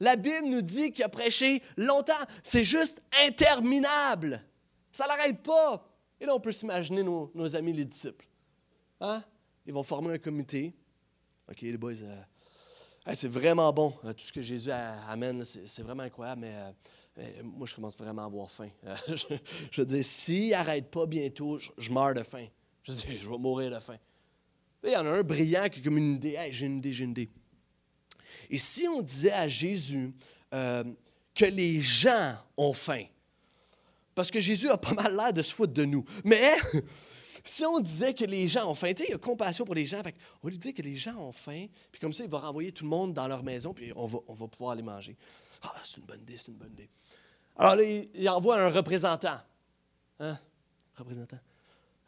La 0.00 0.16
Bible 0.16 0.46
nous 0.46 0.62
dit 0.62 0.90
qu'il 0.90 1.04
a 1.04 1.08
prêché 1.08 1.62
longtemps. 1.76 2.14
C'est 2.42 2.64
juste 2.64 3.00
interminable. 3.26 4.42
Ça 4.90 5.06
n'arrête 5.06 5.40
pas. 5.42 5.88
Et 6.20 6.26
là, 6.26 6.34
on 6.34 6.40
peut 6.40 6.52
s'imaginer 6.52 7.04
nos, 7.04 7.54
amis 7.54 7.72
les 7.72 7.84
disciples. 7.84 8.26
Hein? 9.00 9.22
Ils 9.66 9.72
vont 9.72 9.82
former 9.82 10.14
un 10.14 10.18
comité. 10.18 10.74
OK, 11.50 11.60
les 11.60 11.76
boys, 11.76 11.92
euh, 12.02 13.12
c'est 13.14 13.28
vraiment 13.28 13.72
bon. 13.72 13.94
Euh, 14.04 14.12
tout 14.12 14.24
ce 14.24 14.32
que 14.32 14.42
Jésus 14.42 14.70
amène, 14.70 15.44
c'est 15.44 15.82
vraiment 15.82 16.02
incroyable, 16.02 16.42
mais 16.42 17.34
moi, 17.42 17.66
je 17.66 17.74
commence 17.74 17.96
vraiment 17.96 18.22
à 18.22 18.26
avoir 18.26 18.50
faim. 18.50 18.68
je, 19.08 19.80
veux 19.80 19.86
dire, 19.86 20.04
s'il 20.04 20.50
n'arrête 20.50 20.90
pas 20.90 21.06
bientôt, 21.06 21.58
je, 21.58 21.92
meurs 21.92 22.14
de 22.14 22.22
faim. 22.22 22.46
Je 22.82 22.92
veux 22.92 22.98
dire, 22.98 23.20
je 23.20 23.28
vais 23.28 23.38
mourir 23.38 23.70
de 23.70 23.78
faim 23.78 23.96
il 24.86 24.92
y 24.92 24.96
en 24.96 25.06
a 25.06 25.10
un 25.10 25.22
brillant 25.22 25.68
qui 25.68 25.80
a 25.80 25.82
comme 25.82 25.98
une 25.98 26.14
idée. 26.14 26.38
j'ai 26.50 26.66
une 26.66 26.78
idée, 26.78 26.92
j'ai 26.92 27.04
une 27.04 27.10
idée. 27.10 27.30
Et 28.50 28.58
si 28.58 28.86
on 28.88 29.02
disait 29.02 29.32
à 29.32 29.48
Jésus 29.48 30.12
euh, 30.54 30.84
que 31.34 31.44
les 31.44 31.80
gens 31.80 32.36
ont 32.56 32.72
faim, 32.72 33.04
parce 34.14 34.30
que 34.30 34.40
Jésus 34.40 34.68
a 34.70 34.78
pas 34.78 34.94
mal 34.94 35.14
l'air 35.14 35.32
de 35.32 35.42
se 35.42 35.54
foutre 35.54 35.72
de 35.72 35.84
nous, 35.84 36.04
mais 36.24 36.52
si 37.48 37.64
on 37.64 37.80
disait 37.80 38.14
que 38.14 38.24
les 38.24 38.48
gens 38.48 38.70
ont 38.70 38.74
faim, 38.74 38.92
tu 38.94 39.02
sais, 39.02 39.08
il 39.08 39.14
a 39.14 39.18
compassion 39.18 39.64
pour 39.64 39.74
les 39.74 39.86
gens, 39.86 40.02
fait 40.02 40.14
on 40.42 40.48
lui 40.48 40.58
dit 40.58 40.74
que 40.74 40.82
les 40.82 40.96
gens 40.96 41.16
ont 41.16 41.32
faim, 41.32 41.66
puis 41.92 42.00
comme 42.00 42.12
ça, 42.12 42.24
il 42.24 42.30
va 42.30 42.38
renvoyer 42.38 42.72
tout 42.72 42.84
le 42.84 42.90
monde 42.90 43.14
dans 43.14 43.28
leur 43.28 43.42
maison, 43.42 43.72
puis 43.72 43.92
on 43.96 44.06
va, 44.06 44.18
on 44.26 44.32
va 44.32 44.48
pouvoir 44.48 44.72
aller 44.72 44.82
manger. 44.82 45.16
Ah, 45.62 45.74
c'est 45.84 45.98
une 45.98 46.06
bonne 46.06 46.20
idée, 46.20 46.36
c'est 46.36 46.48
une 46.48 46.54
bonne 46.54 46.72
idée. 46.72 46.88
Alors 47.56 47.76
là, 47.76 47.82
il, 47.82 48.28
envoie 48.28 48.60
un 48.60 48.70
représentant. 48.70 49.38
Hein? 50.20 50.38
Représentant. 50.94 51.38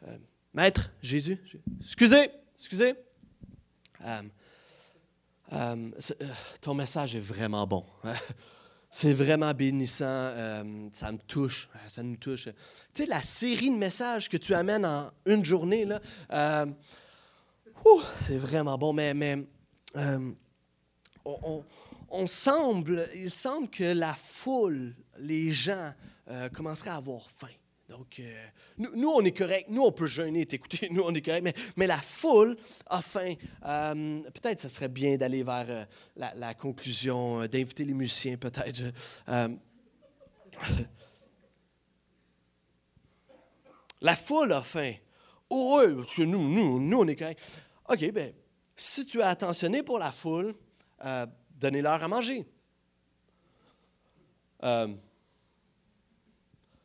Euh, 0.07 0.17
maître, 0.53 0.91
Jésus, 1.01 1.39
excusez, 1.79 2.31
Excusez. 2.55 2.93
Euh, 4.05 4.21
euh, 5.53 5.89
ton 6.59 6.73
message 6.73 7.15
est 7.15 7.21
vraiment 7.21 7.65
bon. 7.65 7.85
C'est 8.91 9.13
vraiment 9.13 9.53
bénissant. 9.53 10.33
ça 10.91 11.11
me 11.11 11.19
touche. 11.27 11.69
Ça 11.87 12.01
nous 12.01 12.15
touche. 12.15 12.49
Tu 12.93 13.03
sais, 13.03 13.05
la 13.05 13.21
série 13.21 13.69
de 13.69 13.75
messages 13.75 14.29
que 14.29 14.37
tu 14.37 14.53
amènes 14.53 14.85
en 14.85 15.11
une 15.25 15.45
journée, 15.45 15.85
là, 15.85 16.65
c'est 18.15 18.37
vraiment 18.37 18.77
bon. 18.77 18.93
Mais, 18.93 19.13
mais 19.13 19.45
on, 21.23 22.27
semble, 22.27 23.09
il 23.15 23.29
semble 23.29 23.69
que 23.69 23.83
la 23.83 24.15
foule, 24.15 24.95
les 25.19 25.51
gens, 25.51 25.93
commenceraient 26.53 26.91
à 26.91 26.95
avoir 26.95 27.29
faim. 27.29 27.47
Donc, 27.89 28.19
euh, 28.19 28.45
nous, 28.77 29.09
on 29.09 29.25
est 29.25 29.35
correct. 29.35 29.65
Nous, 29.69 29.81
on 29.81 29.91
peut 29.91 30.05
jeûner 30.05 30.45
t'écouter. 30.45 30.89
Nous, 30.91 31.01
on 31.03 31.11
est 31.11 31.23
correct. 31.23 31.41
Mais, 31.43 31.55
mais 31.75 31.87
la 31.87 31.97
foule 31.97 32.55
a 32.85 33.01
faim. 33.01 33.33
Euh, 33.65 34.21
peut-être 34.31 34.61
ce 34.61 34.69
serait 34.69 34.89
bien 34.89 35.17
d'aller 35.17 35.41
vers 35.41 35.65
euh, 35.67 35.85
la, 36.15 36.53
conclusion, 36.53 37.47
d'inviter 37.47 37.83
les 37.85 37.95
musiciens, 37.95 38.37
peut-être. 38.37 38.83
la 44.01 44.15
foule 44.15 44.53
a 44.53 44.61
faim. 44.61 44.93
Oh, 45.49 45.81
oui, 45.83 45.95
parce 45.95 46.13
que 46.13 46.21
nous, 46.21 46.47
nous, 46.47 46.79
nous, 46.79 46.99
on 46.99 47.07
est 47.07 47.15
correct. 47.15 47.41
OK, 47.89 48.11
bien, 48.11 48.29
si 48.75 49.03
tu 49.07 49.19
es 49.19 49.23
attentionné 49.23 49.81
pour 49.81 49.97
la 49.97 50.11
foule, 50.11 50.53
donnez-leur 51.59 52.03
à 52.03 52.07
manger. 52.07 52.45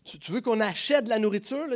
Tu, 0.05 0.33
veux 0.33 0.43
qu'on 0.43 0.61
achète 0.61 1.05
de 1.05 1.09
la 1.09 1.19
nourriture? 1.19 1.67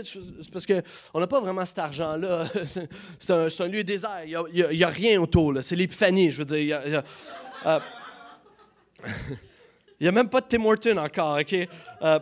parce 0.53 0.67
qu'on 0.67 1.21
n'a 1.21 1.27
pas 1.27 1.41
vraiment 1.41 1.65
cet 1.65 1.79
argent-là. 1.79 2.47
C'est 3.19 3.31
un, 3.31 3.67
lieu 3.67 3.83
désert. 3.83 4.23
Il 4.27 4.77
n'y 4.77 4.85
a, 4.85 4.89
rien 4.89 5.21
autour. 5.21 5.55
C'est 5.63 5.77
l'épiphanie, 5.77 6.31
je 6.31 6.39
veux 6.39 6.45
dire. 6.45 6.83
Il 6.85 6.91
n'y 6.91 6.95
a, 6.95 7.05
euh, 7.67 7.81
même 10.13 10.29
pas 10.29 10.43
de 10.43 10.47
Tim 10.47 10.65
Horton 10.65 10.99
encore, 10.99 11.39
OK? 11.39 11.55
Euh, 11.55 11.67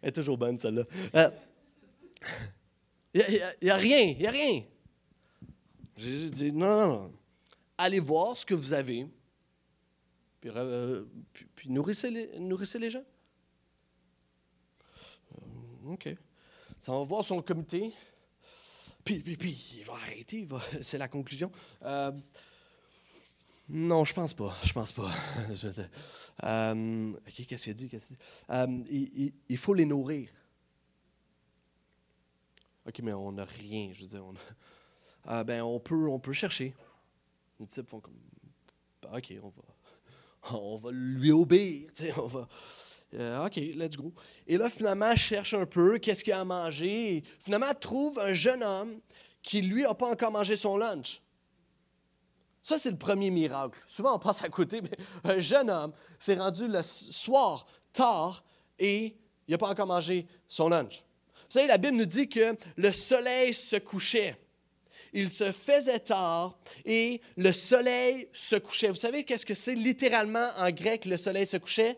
elle 0.00 0.08
est 0.08 0.12
toujours 0.12 0.38
bonne, 0.38 0.58
celle-là. 0.60 0.84
Euh, 1.16 1.30
il 3.14 3.42
n'y 3.62 3.70
a, 3.70 3.76
rien, 3.76 3.98
il 3.98 4.18
n'y 4.18 4.26
a 4.26 4.30
rien. 4.30 4.62
Jésus 5.96 6.30
dit, 6.30 6.52
non, 6.52 6.80
non, 6.80 6.86
non. 6.86 7.12
Allez 7.78 8.00
voir 8.00 8.36
ce 8.36 8.46
que 8.46 8.54
vous 8.54 8.74
avez, 8.74 9.06
puis, 10.40 11.70
nourrissez 11.70 12.10
les 12.10 12.90
gens. 12.90 13.04
OK. 15.86 16.08
Ça 16.80 16.92
va 16.92 17.02
voir 17.04 17.24
son 17.24 17.42
comité. 17.42 17.92
Puis, 19.04 19.20
puis, 19.20 19.36
puis, 19.36 19.76
il 19.78 19.84
va 19.84 19.94
arrêter. 19.94 20.46
C'est 20.82 20.98
la 20.98 21.08
conclusion. 21.08 21.50
Euh, 21.82 22.12
non, 23.68 24.04
je 24.04 24.12
pense 24.12 24.34
pas. 24.34 24.54
Je 24.62 24.72
pense 24.72 24.92
pas. 24.92 25.10
euh, 26.44 27.12
qu'est-ce 27.34 27.64
qu'il 27.64 27.74
dit? 27.74 27.90
Euh, 28.50 29.32
il, 29.48 29.56
faut 29.56 29.74
les 29.74 29.86
nourrir. 29.86 30.28
OK, 32.86 33.00
mais 33.02 33.12
on 33.12 33.32
n'a 33.32 33.44
rien. 33.44 33.90
Je 33.94 34.02
veux 34.02 34.08
dire, 34.08 34.24
on, 34.24 34.34
euh, 35.30 35.44
ben, 35.44 35.62
on, 35.62 35.80
peut, 35.80 36.08
on 36.08 36.18
peut 36.18 36.34
chercher. 36.34 36.74
Les 37.58 37.66
types 37.66 37.88
font 37.88 38.00
comme. 38.00 38.18
OK, 39.12 39.34
on 39.42 39.48
va, 39.48 39.62
on 40.58 40.76
va 40.76 40.90
lui 40.92 41.30
obéir. 41.32 41.90
On 42.18 42.26
va, 42.26 42.48
euh, 43.14 43.46
OK, 43.46 43.56
let's 43.56 43.96
go. 43.96 44.12
Et 44.46 44.56
là, 44.56 44.68
finalement, 44.68 45.14
cherche 45.16 45.54
un 45.54 45.66
peu, 45.66 45.98
qu'est-ce 45.98 46.24
qu'il 46.24 46.32
a 46.32 46.40
à 46.40 46.44
manger. 46.44 47.22
finalement, 47.38 47.72
trouve 47.80 48.18
un 48.18 48.34
jeune 48.34 48.62
homme 48.62 49.00
qui, 49.42 49.62
lui, 49.62 49.82
n'a 49.82 49.94
pas 49.94 50.10
encore 50.10 50.32
mangé 50.32 50.56
son 50.56 50.76
lunch. 50.76 51.20
Ça, 52.62 52.78
c'est 52.78 52.90
le 52.90 52.96
premier 52.96 53.30
miracle. 53.30 53.78
Souvent, 53.86 54.16
on 54.16 54.18
passe 54.18 54.42
à 54.42 54.48
côté, 54.48 54.80
mais 54.80 54.96
un 55.24 55.38
jeune 55.38 55.70
homme 55.70 55.92
s'est 56.18 56.36
rendu 56.36 56.66
le 56.66 56.82
soir, 56.82 57.66
tard, 57.92 58.42
et 58.78 59.16
il 59.46 59.50
n'a 59.50 59.58
pas 59.58 59.68
encore 59.68 59.86
mangé 59.86 60.26
son 60.48 60.68
lunch. 60.68 61.04
Vous 61.34 61.60
savez, 61.60 61.66
la 61.66 61.78
Bible 61.78 61.96
nous 61.96 62.06
dit 62.06 62.28
que 62.28 62.56
le 62.76 62.90
soleil 62.90 63.52
se 63.52 63.76
couchait. 63.76 64.36
Il 65.12 65.30
se 65.30 65.52
faisait 65.52 66.00
tard 66.00 66.58
et 66.84 67.20
le 67.36 67.52
soleil 67.52 68.28
se 68.32 68.56
couchait. 68.56 68.88
Vous 68.88 68.96
savez 68.96 69.22
qu'est-ce 69.22 69.46
que 69.46 69.54
c'est 69.54 69.76
littéralement 69.76 70.48
en 70.56 70.70
grec 70.70 71.04
le 71.04 71.16
soleil 71.16 71.46
se 71.46 71.56
couchait? 71.56 71.96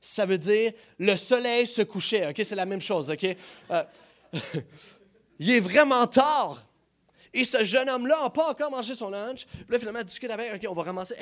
Ça 0.00 0.26
veut 0.26 0.38
dire 0.38 0.72
le 0.98 1.16
soleil 1.16 1.66
se 1.66 1.82
couchait. 1.82 2.28
OK, 2.28 2.40
c'est 2.44 2.54
la 2.54 2.66
même 2.66 2.80
chose. 2.80 3.10
OK? 3.10 3.26
Euh, 3.70 3.82
il 5.38 5.50
est 5.50 5.60
vraiment 5.60 6.06
tard. 6.06 6.62
Et 7.34 7.44
ce 7.44 7.62
jeune 7.62 7.88
homme-là 7.90 8.22
n'a 8.22 8.30
pas 8.30 8.50
encore 8.50 8.70
mangé 8.70 8.94
son 8.94 9.10
lunch. 9.10 9.46
Là, 9.68 9.78
finalement, 9.78 10.02
discute 10.02 10.30
avec, 10.30 10.54
OK, 10.54 10.66
on 10.70 10.72
va 10.72 10.82
ramasser. 10.82 11.14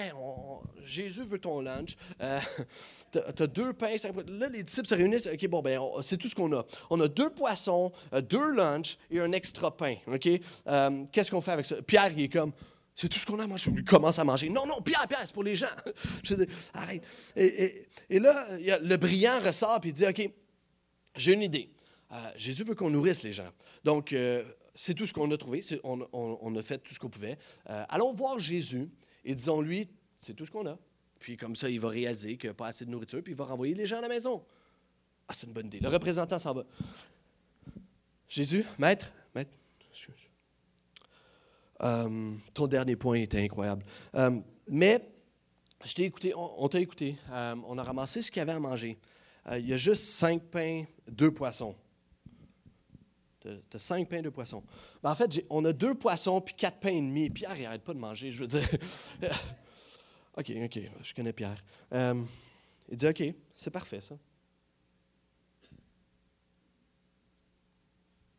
Jésus 0.83 1.25
veut 1.25 1.39
ton 1.39 1.61
lunch. 1.61 1.97
Euh, 2.21 2.39
tu 3.13 3.19
as, 3.19 3.47
deux 3.47 3.73
pains. 3.73 3.97
Là, 4.29 4.49
les 4.49 4.63
disciples 4.63 4.89
se 4.89 4.95
réunissent. 4.95 5.27
OK, 5.27 5.47
bon, 5.49 5.63
ben, 5.63 5.81
c'est 6.03 6.17
tout 6.17 6.29
ce 6.29 6.35
qu'on 6.35 6.53
a. 6.53 6.65
On 6.91 7.01
a 7.01 7.09
deux 7.09 7.31
poissons, 7.31 7.93
euh, 8.13 8.21
deux 8.21 8.53
lunchs 8.53 8.99
et 9.11 9.21
un 9.21 9.33
extra 9.33 9.77
pain. 9.77 9.97
OK? 10.07 10.29
Qu'est-ce 11.11 11.31
qu'on 11.31 11.41
fait 11.41 11.53
avec 11.53 11.67
ça? 11.67 11.83
Pierre, 11.83 12.13
il 12.17 12.23
est 12.23 12.29
comme, 12.29 12.53
c'est 12.97 13.11
tout 13.11 13.19
ce 13.19 13.27
qu'on 13.27 13.39
a 13.39 13.47
mangé. 13.47 13.71
Il 13.77 13.85
commence 13.85 14.19
à 14.19 14.25
manger. 14.25 14.49
Non, 14.49 14.67
non, 14.67 14.81
Pierre, 14.81 15.07
Pierre, 15.07 15.21
c'est 15.27 15.35
pour 15.35 15.45
les 15.45 15.55
gens. 15.55 15.67
Je 16.25 16.35
arrête. 16.73 17.07
Et, 17.37 18.19
là, 18.19 18.49
le 18.59 18.97
brillant 18.97 19.39
ressort 19.45 19.81
et 19.85 19.89
il 19.89 19.93
dit 19.93 20.07
OK, 20.07 20.31
j'ai 21.15 21.33
une 21.35 21.43
idée. 21.43 21.71
Euh, 22.11 22.31
Jésus 22.37 22.65
veut 22.65 22.75
qu'on 22.75 22.89
nourrisse 22.89 23.23
les 23.23 23.33
gens. 23.33 23.51
Donc, 23.85 24.15
euh, 24.15 24.45
c'est 24.75 24.95
tout 24.95 25.07
ce 25.07 25.13
qu'on 25.13 25.31
a 25.31 25.37
trouvé. 25.37 25.63
On, 25.83 26.57
a 26.57 26.63
fait 26.63 26.79
tout 26.79 26.95
ce 26.95 26.99
qu'on 26.99 27.11
pouvait. 27.11 27.37
Euh, 27.69 27.85
allons 27.91 28.15
voir 28.15 28.39
Jésus 28.39 28.89
et 29.25 29.35
disons-lui, 29.35 29.91
c'est 30.17 30.35
tout 30.35 30.47
ce 30.47 30.51
qu'on 30.51 30.67
a. 30.67 30.79
Puis 31.19 31.37
comme 31.37 31.55
ça, 31.55 31.69
il 31.69 31.79
va 31.79 31.91
réaliser 31.91 32.39
qu'il 32.39 32.49
n'y 32.49 32.53
a 32.53 32.55
pas 32.55 32.69
assez 32.69 32.87
de 32.87 32.91
nourriture, 32.91 33.23
puis 33.23 33.35
il 33.35 33.37
va 33.37 33.45
renvoyer 33.45 33.75
les 33.75 33.85
gens 33.85 33.99
à 33.99 34.03
la 34.03 34.09
maison. 34.09 34.43
Ah, 35.29 35.35
c'est 35.35 35.47
une 35.47 35.53
bonne 35.53 35.67
idée. 35.67 35.81
Le 35.81 35.89
représentant 35.89 36.39
s'en 36.39 36.55
va. 36.55 36.65
Jésus, 38.27 38.65
maître, 38.79 39.13
maître, 39.35 39.51
excuse. 39.91 40.15
Ton 41.79 42.67
dernier 42.67 42.97
point 42.97 43.19
était 43.19 43.43
incroyable. 43.43 43.85
mais 44.69 45.09
je 45.85 45.95
t'ai 45.95 46.05
écouté, 46.05 46.33
on, 46.35 46.69
t'a 46.69 46.81
écouté. 46.81 47.17
on 47.31 47.79
a 47.79 47.83
ramassé 47.83 48.23
ce 48.23 48.31
qu'il 48.31 48.41
y 48.41 48.43
avait 48.43 48.53
à 48.53 48.61
manger. 48.61 48.99
il 49.53 49.67
y 49.67 49.73
a 49.73 49.77
juste 49.77 50.05
cinq 50.05 50.43
pains, 50.43 50.85
deux 51.09 51.31
poissons. 51.31 51.77
Tu 53.69 53.77
as 53.77 53.79
cinq 53.79 54.09
pains, 54.09 54.23
de 54.23 54.31
poissons. 54.31 54.63
Ben, 55.03 55.11
en 55.11 55.15
fait, 55.15 55.45
on 55.51 55.65
a 55.65 55.73
deux 55.73 55.95
poissons 55.95 56.41
puis 56.41 56.55
quatre 56.55 56.79
pains 56.79 56.91
et 56.91 57.01
demi. 57.01 57.31
Pierre, 57.31 57.57
il 57.57 57.63
n'arrête 57.63 57.85
pas 57.85 57.95
de 57.95 57.99
manger, 57.99 58.31
je 58.31 58.41
veux 58.41 58.49
dire. 58.49 58.69
OK, 60.37 60.53
OK, 60.65 60.81
je 61.03 61.15
connais 61.15 61.33
Pierre. 61.33 61.63
Euh, 61.93 62.23
il 62.89 62.97
dit 62.97 63.07
OK, 63.07 63.23
c'est 63.55 63.71
parfait, 63.71 64.01
ça. 64.01 64.19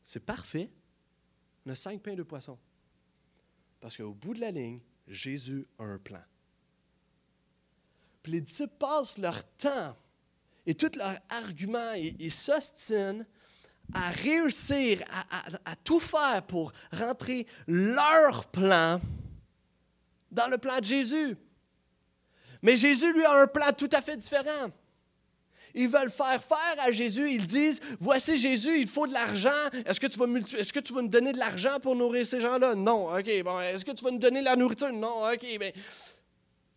C'est 0.03 0.25
parfait. 0.25 0.69
On 1.65 1.71
a 1.71 1.75
cinq 1.75 2.01
pains, 2.01 2.15
de 2.15 2.23
poissons. 2.23 2.57
Parce 3.79 3.97
qu'au 3.97 4.13
bout 4.13 4.33
de 4.33 4.41
la 4.41 4.51
ligne, 4.51 4.79
Jésus 5.07 5.65
a 5.79 5.83
un 5.83 5.97
plan. 5.97 6.23
Puis 8.23 8.33
les 8.33 8.41
disciples 8.41 8.75
passent 8.77 9.17
leur 9.17 9.43
temps 9.55 9.95
et 10.65 10.73
tout 10.73 10.91
leur 10.97 11.17
argument, 11.29 11.93
ils 11.93 12.31
s'ostinent 12.31 13.25
à 13.93 14.09
réussir 14.09 15.01
à, 15.65 15.75
tout 15.77 15.99
faire 15.99 16.43
pour 16.43 16.73
rentrer 16.91 17.47
leur 17.67 18.45
plan 18.47 18.99
dans 20.29 20.47
le 20.47 20.57
plan 20.57 20.79
de 20.79 20.85
Jésus. 20.85 21.37
Mais 22.61 22.75
Jésus, 22.75 23.13
lui, 23.13 23.23
a 23.23 23.41
un 23.43 23.47
plan 23.47 23.71
tout 23.71 23.89
à 23.93 24.01
fait 24.01 24.17
différent. 24.17 24.69
Ils 25.73 25.87
veulent 25.87 26.11
faire 26.11 26.41
faire 26.43 26.75
à 26.85 26.91
Jésus. 26.91 27.31
Ils 27.31 27.45
disent 27.45 27.79
Voici 27.99 28.37
Jésus, 28.37 28.79
il 28.79 28.87
faut 28.87 29.07
de 29.07 29.13
l'argent. 29.13 29.49
Est-ce 29.85 29.99
que, 29.99 30.07
tu 30.07 30.19
vas 30.19 30.25
est-ce 30.57 30.73
que 30.73 30.79
tu 30.79 30.93
vas 30.93 31.01
nous 31.01 31.07
donner 31.07 31.33
de 31.33 31.37
l'argent 31.37 31.79
pour 31.81 31.95
nourrir 31.95 32.25
ces 32.25 32.41
gens-là? 32.41 32.75
Non. 32.75 33.15
OK. 33.15 33.43
Bon, 33.43 33.59
est-ce 33.59 33.85
que 33.85 33.91
tu 33.91 34.03
vas 34.03 34.11
nous 34.11 34.19
donner 34.19 34.39
de 34.39 34.45
la 34.45 34.55
nourriture? 34.55 34.91
Non. 34.91 35.29
OK. 35.31 35.45
Bien, 35.59 35.71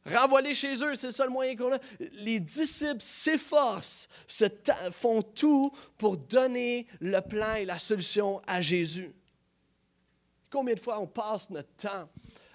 Renvoyer 0.06 0.54
chez 0.54 0.82
eux, 0.82 0.94
c'est 0.94 1.08
le 1.08 1.12
seul 1.12 1.28
moyen 1.28 1.54
qu'on 1.56 1.72
a. 1.72 1.78
Les 2.12 2.40
disciples 2.40 3.00
s'efforcent, 3.02 4.08
se 4.26 4.46
font 4.92 5.20
tout 5.20 5.70
pour 5.98 6.16
donner 6.16 6.86
le 7.00 7.20
plan 7.20 7.54
et 7.56 7.66
la 7.66 7.78
solution 7.78 8.40
à 8.46 8.62
Jésus. 8.62 9.12
Combien 10.50 10.74
de 10.74 10.80
fois 10.80 10.98
on 11.00 11.06
passe 11.06 11.50
notre 11.50 11.72
temps 11.76 12.08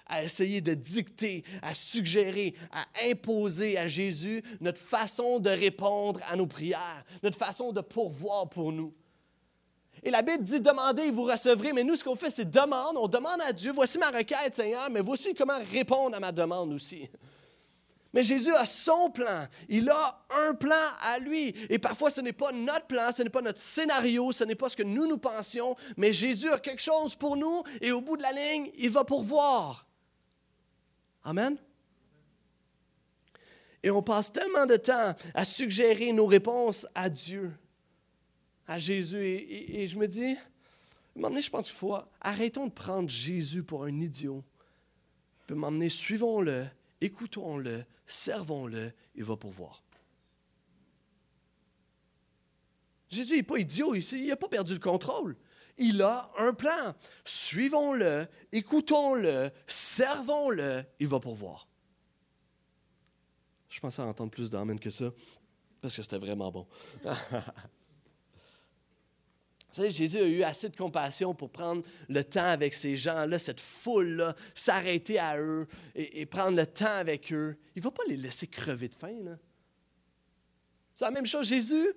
à 0.06 0.22
essayer 0.22 0.60
de 0.60 0.74
dicter, 0.74 1.44
à 1.62 1.74
suggérer, 1.74 2.54
à 2.72 2.84
imposer 3.08 3.76
à 3.78 3.88
Jésus 3.88 4.42
notre 4.60 4.80
façon 4.80 5.38
de 5.38 5.50
répondre 5.50 6.20
à 6.30 6.36
nos 6.36 6.46
prières, 6.46 7.04
notre 7.22 7.38
façon 7.38 7.72
de 7.72 7.80
pourvoir 7.80 8.48
pour 8.48 8.72
nous. 8.72 8.94
Et 10.02 10.10
la 10.10 10.22
Bible 10.22 10.44
dit 10.44 10.60
demandez 10.60 11.04
et 11.04 11.10
vous 11.10 11.24
recevrez, 11.24 11.72
mais 11.72 11.82
nous, 11.82 11.96
ce 11.96 12.04
qu'on 12.04 12.14
fait, 12.16 12.30
c'est 12.30 12.48
demande, 12.48 12.96
on 12.96 13.08
demande 13.08 13.40
à 13.46 13.52
Dieu, 13.52 13.72
voici 13.72 13.98
ma 13.98 14.10
requête, 14.10 14.54
Seigneur, 14.54 14.88
mais 14.90 15.00
voici 15.00 15.34
comment 15.34 15.58
répondre 15.72 16.16
à 16.16 16.20
ma 16.20 16.30
demande 16.30 16.72
aussi. 16.72 17.08
Mais 18.12 18.22
Jésus 18.22 18.54
a 18.54 18.64
son 18.64 19.10
plan. 19.10 19.46
Il 19.68 19.90
a 19.90 20.24
un 20.46 20.54
plan 20.54 20.74
à 21.02 21.18
lui. 21.18 21.54
Et 21.68 21.78
parfois, 21.78 22.10
ce 22.10 22.20
n'est 22.20 22.32
pas 22.32 22.52
notre 22.52 22.86
plan, 22.86 23.10
ce 23.14 23.22
n'est 23.22 23.30
pas 23.30 23.42
notre 23.42 23.60
scénario, 23.60 24.32
ce 24.32 24.44
n'est 24.44 24.54
pas 24.54 24.68
ce 24.68 24.76
que 24.76 24.82
nous 24.82 25.06
nous 25.06 25.18
pensions, 25.18 25.76
mais 25.96 26.12
Jésus 26.12 26.50
a 26.50 26.58
quelque 26.58 26.80
chose 26.80 27.14
pour 27.14 27.36
nous 27.36 27.62
et 27.80 27.92
au 27.92 28.00
bout 28.00 28.16
de 28.16 28.22
la 28.22 28.32
ligne, 28.32 28.70
il 28.78 28.90
va 28.90 29.04
pourvoir. 29.04 29.85
Amen. 31.26 31.56
Et 33.82 33.90
on 33.90 34.00
passe 34.00 34.32
tellement 34.32 34.64
de 34.64 34.76
temps 34.76 35.12
à 35.34 35.44
suggérer 35.44 36.12
nos 36.12 36.26
réponses 36.26 36.86
à 36.94 37.10
Dieu, 37.10 37.52
à 38.68 38.78
Jésus. 38.78 39.18
Et, 39.18 39.88
je 39.88 39.98
me 39.98 40.06
dis, 40.06 40.24
un 40.24 40.36
moment 41.16 41.30
donné, 41.30 41.42
je 41.42 41.50
pense 41.50 41.66
qu'il 41.66 41.76
faut 41.76 41.96
arrêtons 42.20 42.68
de 42.68 42.72
prendre 42.72 43.08
Jésus 43.08 43.64
pour 43.64 43.82
un 43.82 44.00
idiot. 44.00 44.44
Puis 45.48 45.56
m'emmener, 45.56 45.88
suivons-le, 45.88 46.64
écoutons-le, 47.00 47.84
servons-le, 48.06 48.92
il 49.16 49.24
va 49.24 49.36
pourvoir. 49.36 49.82
Jésus 53.08 53.34
n'est 53.34 53.42
pas 53.42 53.58
idiot, 53.58 53.96
il 53.96 54.26
n'a 54.28 54.36
pas 54.36 54.48
perdu 54.48 54.74
le 54.74 54.78
contrôle. 54.78 55.36
Il 55.78 56.02
a 56.02 56.30
un 56.38 56.54
plan. 56.54 56.94
Suivons-le, 57.24 58.26
écoutons-le, 58.52 59.50
servons-le, 59.66 60.84
il 61.00 61.06
va 61.06 61.20
pourvoir. 61.20 61.68
Je 63.68 63.80
pensais 63.80 64.00
entendre 64.00 64.30
plus 64.30 64.48
d'amen 64.48 64.80
que 64.80 64.90
ça, 64.90 65.12
parce 65.82 65.96
que 65.96 66.02
c'était 66.02 66.18
vraiment 66.18 66.50
bon. 66.50 66.66
Jésus 69.84 70.18
a 70.18 70.26
eu 70.26 70.42
assez 70.42 70.68
de 70.68 70.76
compassion 70.76 71.34
pour 71.34 71.50
prendre 71.50 71.82
le 72.08 72.24
temps 72.24 72.48
avec 72.48 72.74
ces 72.74 72.96
gens-là, 72.96 73.38
cette 73.38 73.60
foule-là, 73.60 74.34
s'arrêter 74.54 75.18
à 75.18 75.38
eux 75.38 75.66
et, 75.94 76.24
prendre 76.26 76.56
le 76.56 76.66
temps 76.66 76.86
avec 76.86 77.32
eux. 77.32 77.58
Il 77.74 77.80
ne 77.80 77.84
va 77.84 77.90
pas 77.90 78.02
les 78.08 78.16
laisser 78.16 78.46
crever 78.46 78.88
de 78.88 78.94
faim. 78.94 79.36
C'est 80.94 81.04
la 81.04 81.10
même 81.10 81.26
chose. 81.26 81.46
Jésus, 81.46 81.92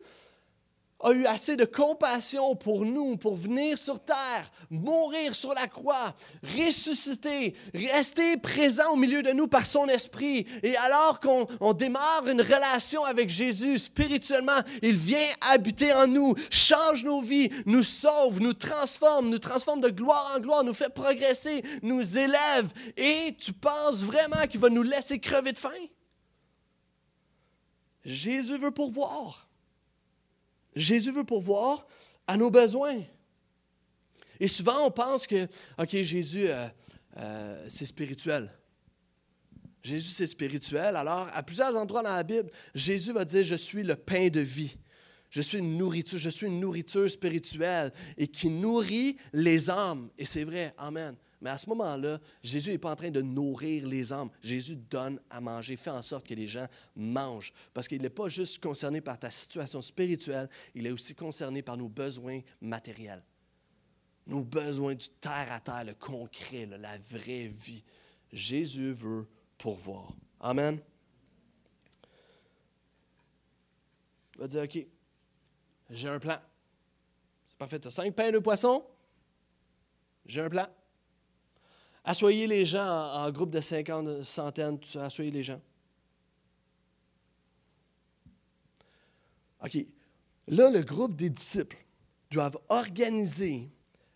a 1.01 1.11
eu 1.13 1.25
assez 1.25 1.55
de 1.55 1.65
compassion 1.65 2.55
pour 2.55 2.85
nous, 2.85 3.15
pour 3.15 3.35
venir 3.35 3.77
sur 3.77 3.99
terre, 4.03 4.51
mourir 4.69 5.33
sur 5.33 5.53
la 5.53 5.67
croix, 5.67 6.13
ressusciter, 6.57 7.55
rester 7.73 8.37
présent 8.37 8.91
au 8.91 8.95
milieu 8.95 9.21
de 9.21 9.31
nous 9.31 9.47
par 9.47 9.65
son 9.65 9.87
esprit. 9.87 10.45
Et 10.61 10.75
alors 10.77 11.19
qu'on 11.19 11.73
démarre 11.73 12.27
une 12.27 12.41
relation 12.41 13.05
avec 13.05 13.29
Jésus 13.29 13.79
spirituellement, 13.79 14.59
il 14.81 14.97
vient 14.97 15.27
habiter 15.51 15.93
en 15.93 16.07
nous, 16.07 16.35
change 16.49 17.05
nos 17.05 17.21
vies, 17.21 17.49
nous 17.65 17.83
sauve, 17.83 18.41
nous 18.41 18.53
transforme, 18.53 19.29
nous 19.29 19.39
transforme 19.39 19.81
de 19.81 19.89
gloire 19.89 20.33
en 20.35 20.39
gloire, 20.39 20.63
nous 20.63 20.73
fait 20.73 20.93
progresser, 20.93 21.63
nous 21.81 22.17
élève. 22.17 22.73
Et 22.97 23.35
tu 23.39 23.53
penses 23.53 24.03
vraiment 24.03 24.47
qu'il 24.49 24.59
va 24.59 24.69
nous 24.69 24.83
laisser 24.83 25.19
crever 25.19 25.53
de 25.53 25.59
faim? 25.59 25.69
Jésus 28.03 28.57
veut 28.57 28.71
pourvoir. 28.71 29.48
Jésus 30.75 31.11
veut 31.11 31.23
pourvoir 31.23 31.87
à 32.27 32.37
nos 32.37 32.49
besoins. 32.49 33.01
Et 34.39 34.47
souvent, 34.47 34.85
on 34.85 34.91
pense 34.91 35.27
que, 35.27 35.47
OK, 35.77 36.01
Jésus, 36.01 36.47
euh, 36.47 36.67
euh, 37.17 37.65
c'est 37.67 37.85
spirituel. 37.85 38.51
Jésus, 39.83 40.09
c'est 40.09 40.27
spirituel. 40.27 40.95
Alors, 40.95 41.27
à 41.33 41.43
plusieurs 41.43 41.75
endroits 41.75 42.03
dans 42.03 42.15
la 42.15 42.23
Bible, 42.23 42.49
Jésus 42.73 43.11
va 43.11 43.25
dire, 43.25 43.43
je 43.43 43.55
suis 43.55 43.83
le 43.83 43.95
pain 43.95 44.29
de 44.29 44.39
vie. 44.39 44.77
Je 45.29 45.41
suis 45.41 45.59
une 45.59 45.77
nourriture, 45.77 46.17
je 46.17 46.29
suis 46.29 46.47
une 46.47 46.59
nourriture 46.59 47.09
spirituelle 47.09 47.91
et 48.17 48.27
qui 48.27 48.49
nourrit 48.49 49.17
les 49.31 49.69
âmes. 49.69 50.09
Et 50.17 50.25
c'est 50.25 50.43
vrai, 50.43 50.73
Amen. 50.77 51.15
Mais 51.41 51.49
à 51.49 51.57
ce 51.57 51.69
moment-là, 51.69 52.17
Jésus 52.43 52.71
n'est 52.71 52.77
pas 52.77 52.91
en 52.91 52.95
train 52.95 53.11
de 53.11 53.21
nourrir 53.21 53.87
les 53.87 54.11
âmes. 54.11 54.29
Jésus 54.41 54.75
donne 54.75 55.19
à 55.29 55.39
manger, 55.39 55.77
fait 55.77 55.89
en 55.89 56.01
sorte 56.01 56.27
que 56.27 56.33
les 56.33 56.47
gens 56.47 56.67
mangent. 56.95 57.53
Parce 57.73 57.87
qu'il 57.87 58.01
n'est 58.01 58.09
pas 58.09 58.27
juste 58.27 58.61
concerné 58.61 58.99
par 58.99 59.17
ta 59.17 59.31
situation 59.31 59.81
spirituelle, 59.81 60.49
il 60.75 60.85
est 60.85 60.91
aussi 60.91 61.15
concerné 61.15 61.61
par 61.61 61.77
nos 61.77 61.87
besoins 61.87 62.41
matériels. 62.59 63.23
Nos 64.27 64.43
besoins 64.43 64.95
du 64.95 65.09
terre 65.21 65.51
à 65.51 65.59
terre, 65.59 65.85
le 65.85 65.93
concret, 65.93 66.65
la 66.65 66.97
vraie 66.97 67.47
vie. 67.47 67.83
Jésus 68.31 68.91
veut 68.91 69.27
pourvoir. 69.57 70.13
Amen. 70.39 70.79
Il 74.35 74.41
va 74.41 74.47
dire, 74.47 74.63
OK, 74.63 74.85
j'ai 75.89 76.07
un 76.07 76.19
plan. 76.19 76.37
C'est 77.47 77.57
parfait. 77.57 77.79
Tu 77.79 77.87
as 77.87 77.91
cinq 77.91 78.13
pains 78.13 78.31
de 78.31 78.39
poisson. 78.39 78.85
J'ai 80.25 80.41
un 80.41 80.49
plan. 80.49 80.67
Assoyez 82.09 82.47
les 82.47 82.65
gens 82.65 83.13
en, 83.13 83.29
groupe 83.29 83.51
de 83.51 83.61
50, 83.61 84.23
centaines, 84.23 84.79
assoyez 84.95 85.29
les 85.29 85.43
gens. 85.43 85.61
OK. 89.63 89.77
Là, 90.47 90.71
le 90.71 90.81
groupe 90.81 91.15
des 91.15 91.29
disciples 91.29 91.77
doivent 92.31 92.57
organiser 92.67 93.69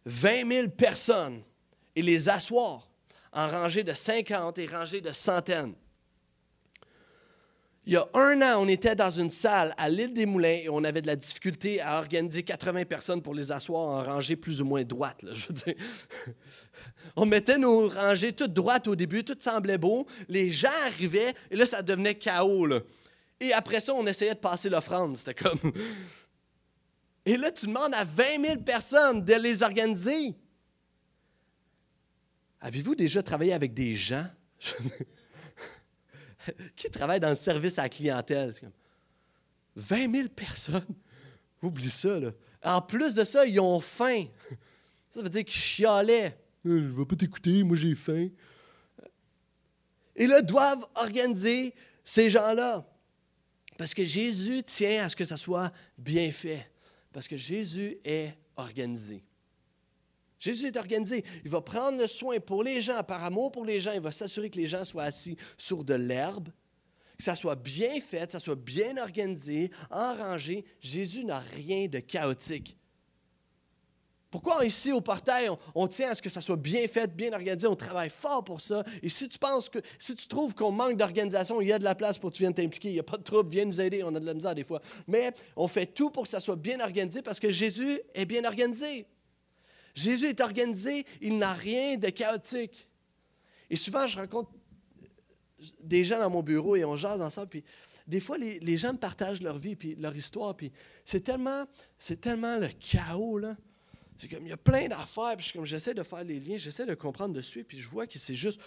20 0.08 0.52
000 0.52 0.70
personnes 0.70 1.44
et 1.96 2.02
les 2.02 2.30
asseoir 2.30 2.90
en 3.32 3.48
rangées 3.48 3.84
de 3.84 3.94
50 3.94 4.58
et 4.58 4.66
rangées 4.66 5.02
de 5.02 5.12
centaines. 5.12 5.76
Il 7.86 7.94
y 7.94 7.98
a 7.98 8.08
un 8.14 8.42
an, 8.42 8.62
on 8.64 8.68
était 8.70 8.96
dans 8.96 9.12
une 9.12 9.30
salle 9.30 9.74
à 9.78 9.90
l'île 9.90 10.14
des 10.14 10.26
Moulins 10.26 10.60
et 10.64 10.70
on 10.70 10.86
avait 10.86 11.02
de 11.02 11.08
la 11.08 11.18
difficulté 11.18 11.82
à 11.82 11.98
organiser 11.98 12.44
80 12.44 12.86
personnes 12.86 13.22
pour 13.22 13.36
les 13.36 13.52
asseoir 13.52 13.82
en 13.82 14.04
rangées 14.04 14.38
plus 14.38 14.62
ou 14.62 14.66
moins 14.66 14.84
dire. 14.84 14.96
On 17.18 17.26
mettait 17.26 17.58
nos 17.58 17.90
rangées 17.90 18.32
toutes 18.32 18.54
droites 18.54 18.88
au 18.88 18.96
début, 18.96 19.26
tout 19.26 19.36
semblait 19.38 19.78
beau. 19.78 20.08
Les 20.30 20.50
gens 20.50 20.70
arrivaient 20.86 21.34
et 21.52 21.58
là, 21.58 21.66
ça 21.66 21.82
devenait 21.82 22.16
chaos. 22.16 22.70
Et 23.40 23.52
après 23.52 23.82
ça, 23.82 23.94
on 23.94 24.08
essayait 24.08 24.34
de 24.34 24.40
passer 24.40 24.70
l'offrande. 24.70 25.18
C'était 25.18 25.34
comme. 25.34 25.60
Et 27.26 27.38
là, 27.38 27.52
tu 27.52 27.68
demandes 27.68 27.94
à 27.94 28.04
20 28.04 28.46
000 28.46 28.62
personnes 28.62 29.24
de 29.24 29.34
les 29.34 29.64
organiser. 29.64 30.36
Avez-vous 32.60 32.96
déjà 32.96 33.24
travaillé 33.24 33.54
avec 33.54 33.74
des 33.74 33.96
gens? 33.96 34.26
qui 36.76 36.90
travaillent 36.90 37.20
dans 37.20 37.30
le 37.30 37.36
service 37.36 37.80
à 37.80 37.84
la 37.84 37.90
clientèle? 37.90 38.54
20 39.76 40.16
000 40.16 40.30
personnes? 40.30 40.96
Oublie 41.62 41.90
ça, 41.90 42.20
là. 42.20 42.32
En 42.64 42.82
plus 42.82 43.14
de 43.14 43.24
ça, 43.24 43.46
ils 43.46 43.60
ont 43.60 43.80
faim. 43.80 44.26
Ça 45.14 45.22
veut 45.22 45.30
dire 45.30 45.46
qu'ils 45.46 45.54
chialaient. 45.54 46.36
Euh, 46.66 46.78
je 46.78 46.84
ne 46.84 46.92
vais 46.92 47.06
pas 47.06 47.16
t'écouter, 47.16 47.62
moi 47.62 47.78
j'ai 47.78 47.94
faim. 47.94 48.30
Et 50.16 50.26
là, 50.26 50.42
doivent 50.42 50.88
organiser 50.96 51.76
ces 52.04 52.30
gens-là. 52.30 52.86
Parce 53.78 53.94
que 53.94 54.06
Jésus 54.06 54.64
tient 54.64 55.06
à 55.06 55.10
ce 55.10 55.16
que 55.16 55.26
ça 55.26 55.38
soit 55.38 55.72
bien 55.98 56.32
fait. 56.32 56.70
Parce 57.12 57.28
que 57.28 57.38
Jésus 57.38 57.98
est 58.04 58.34
organisé. 58.56 59.24
Jésus 60.44 60.68
est 60.68 60.76
organisé. 60.76 61.24
Il 61.46 61.52
va 61.52 61.62
prendre 61.62 61.98
le 61.98 62.06
soin 62.06 62.38
pour 62.42 62.64
les 62.64 62.82
gens, 62.82 63.02
par 63.02 63.24
amour 63.24 63.50
pour 63.50 63.64
les 63.64 63.80
gens. 63.80 63.94
Il 63.94 64.02
va 64.02 64.12
s'assurer 64.12 64.50
que 64.50 64.58
les 64.58 64.66
gens 64.66 64.84
soient 64.84 65.04
assis 65.04 65.38
sur 65.58 65.86
de 65.86 65.94
l'herbe, 65.94 66.50
que 67.18 67.24
ça 67.24 67.34
soit 67.34 67.56
bien 67.56 68.02
fait, 68.02 68.26
que 68.26 68.34
ça 68.34 68.42
soit 68.42 68.58
bien 68.58 68.98
organisé, 68.98 69.72
en 69.90 70.14
rangée. 70.14 70.66
Jésus 70.82 71.24
n'a 71.24 71.40
rien 71.40 71.88
de 71.88 72.00
chaotique. 72.00 72.76
Pourquoi 74.32 74.66
ici 74.66 74.92
au 74.92 75.00
portail, 75.00 75.50
on, 75.76 75.88
tient 75.88 76.10
à 76.10 76.16
ce 76.16 76.22
que 76.22 76.30
ça 76.30 76.42
soit 76.42 76.58
bien 76.58 76.88
fait, 76.88 77.16
bien 77.16 77.32
organisé, 77.32 77.66
on 77.68 77.78
travaille 77.78 78.10
fort 78.10 78.44
pour 78.44 78.60
ça. 78.60 78.84
Et 79.02 79.08
si 79.08 79.30
tu 79.30 79.40
penses 79.40 79.70
que, 79.70 79.80
si 79.98 80.14
tu 80.14 80.28
trouves 80.28 80.56
qu'on 80.56 80.72
manque 80.72 80.98
d'organisation, 80.98 81.62
il 81.62 81.70
y 81.70 81.72
a 81.72 81.80
de 81.80 81.86
la 81.86 81.96
place 81.96 82.18
pour 82.18 82.32
que 82.32 82.36
tu 82.36 82.44
viennes 82.44 82.54
t'impliquer, 82.54 82.90
il 82.90 82.96
n'y 82.96 83.00
a 83.00 83.04
pas 83.04 83.18
de 83.18 83.24
trouble, 83.24 83.50
viens 83.50 83.64
nous 83.64 83.80
aider, 83.80 84.04
on 84.04 84.14
a 84.14 84.20
de 84.20 84.26
la 84.26 84.34
misère 84.34 84.56
des 84.56 84.66
fois. 84.66 84.82
Mais 85.08 85.32
on 85.56 85.70
fait 85.70 85.86
tout 85.86 86.10
pour 86.10 86.24
que 86.24 86.30
ça 86.30 86.42
soit 86.42 86.58
bien 86.58 86.82
organisé 86.82 87.22
parce 87.22 87.40
que 87.40 87.50
Jésus 87.50 88.02
est 88.14 88.26
bien 88.26 88.44
organisé. 88.44 89.08
Jésus 89.94 90.28
est 90.28 90.42
organisé, 90.42 91.06
il 91.22 91.38
n'a 91.38 91.54
rien 91.54 91.98
de 91.98 92.10
chaotique. 92.10 92.88
Et 93.70 93.76
souvent, 93.76 94.08
je 94.08 94.20
rencontre 94.20 94.52
des 95.82 96.04
gens 96.04 96.20
dans 96.20 96.30
mon 96.30 96.44
bureau 96.44 96.76
et 96.76 96.84
on 96.84 96.96
jase 96.96 97.22
ensemble, 97.22 97.50
puis 97.50 97.64
des 98.08 98.20
fois, 98.20 98.38
les, 98.38 98.78
gens 98.78 98.94
me 98.94 98.98
partagent 98.98 99.42
leur 99.42 99.58
vie, 99.58 99.76
puis 99.76 99.96
leur 99.96 100.16
histoire, 100.16 100.56
puis 100.56 100.72
c'est 101.06 101.22
tellement, 101.22 101.66
c'est 101.98 102.20
tellement 102.20 102.58
le 102.58 102.68
chaos, 102.68 103.38
là. 103.38 103.56
C'est 104.18 104.28
comme, 104.28 104.46
il 104.46 104.50
y 104.50 104.54
a 104.54 104.58
plein 104.58 104.88
d'affaires, 104.88 105.36
puis 105.38 105.52
comme, 105.54 105.66
j'essaie 105.66 105.94
de 105.94 106.04
faire 106.04 106.24
les 106.24 106.40
liens, 106.40 106.58
j'essaie 106.58 106.86
de 106.86 106.94
comprendre 106.94 107.34
dessus, 107.34 107.64
puis 107.64 107.80
je 107.80 107.90
vois 107.90 108.06
que 108.06 108.20
c'est 108.20 108.36
juste, 108.36 108.60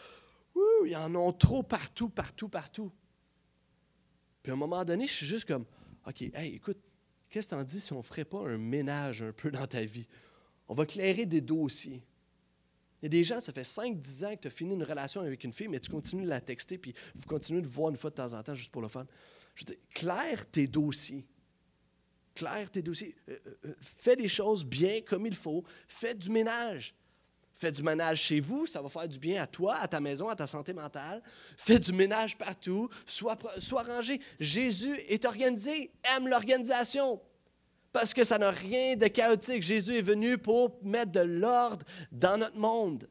ouh, 0.55 0.87
y 0.87 0.97
en 0.97 1.15
a 1.15 1.33
trop 1.33 1.63
partout, 1.63 2.09
partout, 2.09 2.49
partout. 2.49 2.91
Puis 4.43 4.51
à 4.51 4.55
un 4.55 4.59
moment 4.59 4.85
donné, 4.85 5.07
je 5.07 5.13
suis 5.13 5.27
juste 5.27 5.47
comme, 5.47 5.67
OK, 6.07 6.23
hey, 6.23 6.55
écoute, 6.55 6.79
qu'est-ce 7.29 7.49
que 7.49 7.55
t'en 7.55 7.63
dis 7.63 7.81
si 7.81 7.93
on 7.93 7.99
ne 7.99 8.03
ferait 8.03 8.25
pas 8.25 8.41
un 8.41 8.59
ménage 8.59 9.23
un 9.23 9.33
peu 9.33 9.51
dans 9.51 9.67
ta 9.67 9.85
vie? 9.85 10.09
On 10.69 10.75
va 10.75 10.87
clairer 10.87 11.27
des 11.27 11.41
dossiers. 11.41 12.03
Il 13.03 13.05
y 13.05 13.07
a 13.07 13.09
des 13.09 13.25
gens, 13.25 13.41
ça 13.41 13.53
fait 13.53 13.63
5-10 13.63 14.27
ans 14.27 14.35
que 14.35 14.41
tu 14.43 14.49
as 14.49 14.51
fini 14.51 14.75
une 14.75 14.83
relation 14.83 15.21
avec 15.21 15.45
une 15.45 15.53
fille, 15.53 15.69
mais 15.69 15.81
tu 15.81 15.91
continues 15.91 16.25
de 16.25 16.29
la 16.29 16.41
texter, 16.41 16.79
puis 16.79 16.95
vous 17.15 17.27
continuez 17.27 17.61
de 17.61 17.67
voir 17.67 17.91
une 17.91 17.97
fois 17.97 18.11
de 18.11 18.17
temps 18.17 18.33
en 18.33 18.43
temps 18.43 18.55
juste 18.55 18.73
pour 18.73 18.83
le 18.83 18.89
fun. 18.89 19.07
Je 19.55 19.65
dis, 19.65 19.79
claire 19.91 20.51
tes 20.51 20.67
dossiers 20.67 21.27
clair 22.37 22.71
tes 22.71 22.83
dossiers. 22.83 23.17
Euh, 23.29 23.39
euh, 23.47 23.51
euh, 23.65 23.75
fais 23.81 24.15
des 24.15 24.29
choses 24.29 24.65
bien 24.65 25.01
comme 25.01 25.27
il 25.27 25.35
faut. 25.35 25.65
Fais 25.89 26.15
du 26.15 26.31
ménage. 26.31 26.95
Fais 27.55 27.73
du 27.73 27.83
ménage 27.83 28.21
chez 28.21 28.39
vous, 28.39 28.67
ça 28.67 28.83
va 28.83 28.91
faire 28.91 29.09
du 29.09 29.19
bien 29.19 29.43
à 29.43 29.47
toi, 29.47 29.77
à 29.77 29.89
ta 29.89 29.99
maison, 29.99 30.29
à 30.29 30.37
ta 30.37 30.47
santé 30.47 30.75
mentale. 30.75 31.23
Fais 31.57 31.79
du 31.79 31.91
ménage 31.95 32.37
partout, 32.37 32.91
sois, 33.07 33.35
sois 33.59 33.83
rangé. 33.83 34.21
Jésus 34.39 34.95
est 35.09 35.25
organisé, 35.25 35.91
aime 36.15 36.29
l'organisation, 36.29 37.19
parce 37.93 38.13
que 38.13 38.25
ça 38.25 38.39
n'a 38.39 38.51
rien 38.51 38.97
de 38.97 39.07
chaotique. 39.07 39.63
Jésus 39.63 39.97
est 39.97 40.03
venu 40.03 40.39
pour 40.39 40.79
mettre 40.83 41.13
de 41.13 41.21
l'ordre 41.21 41.85
dans 42.13 42.39
notre 42.39 42.59
monde 42.59 43.09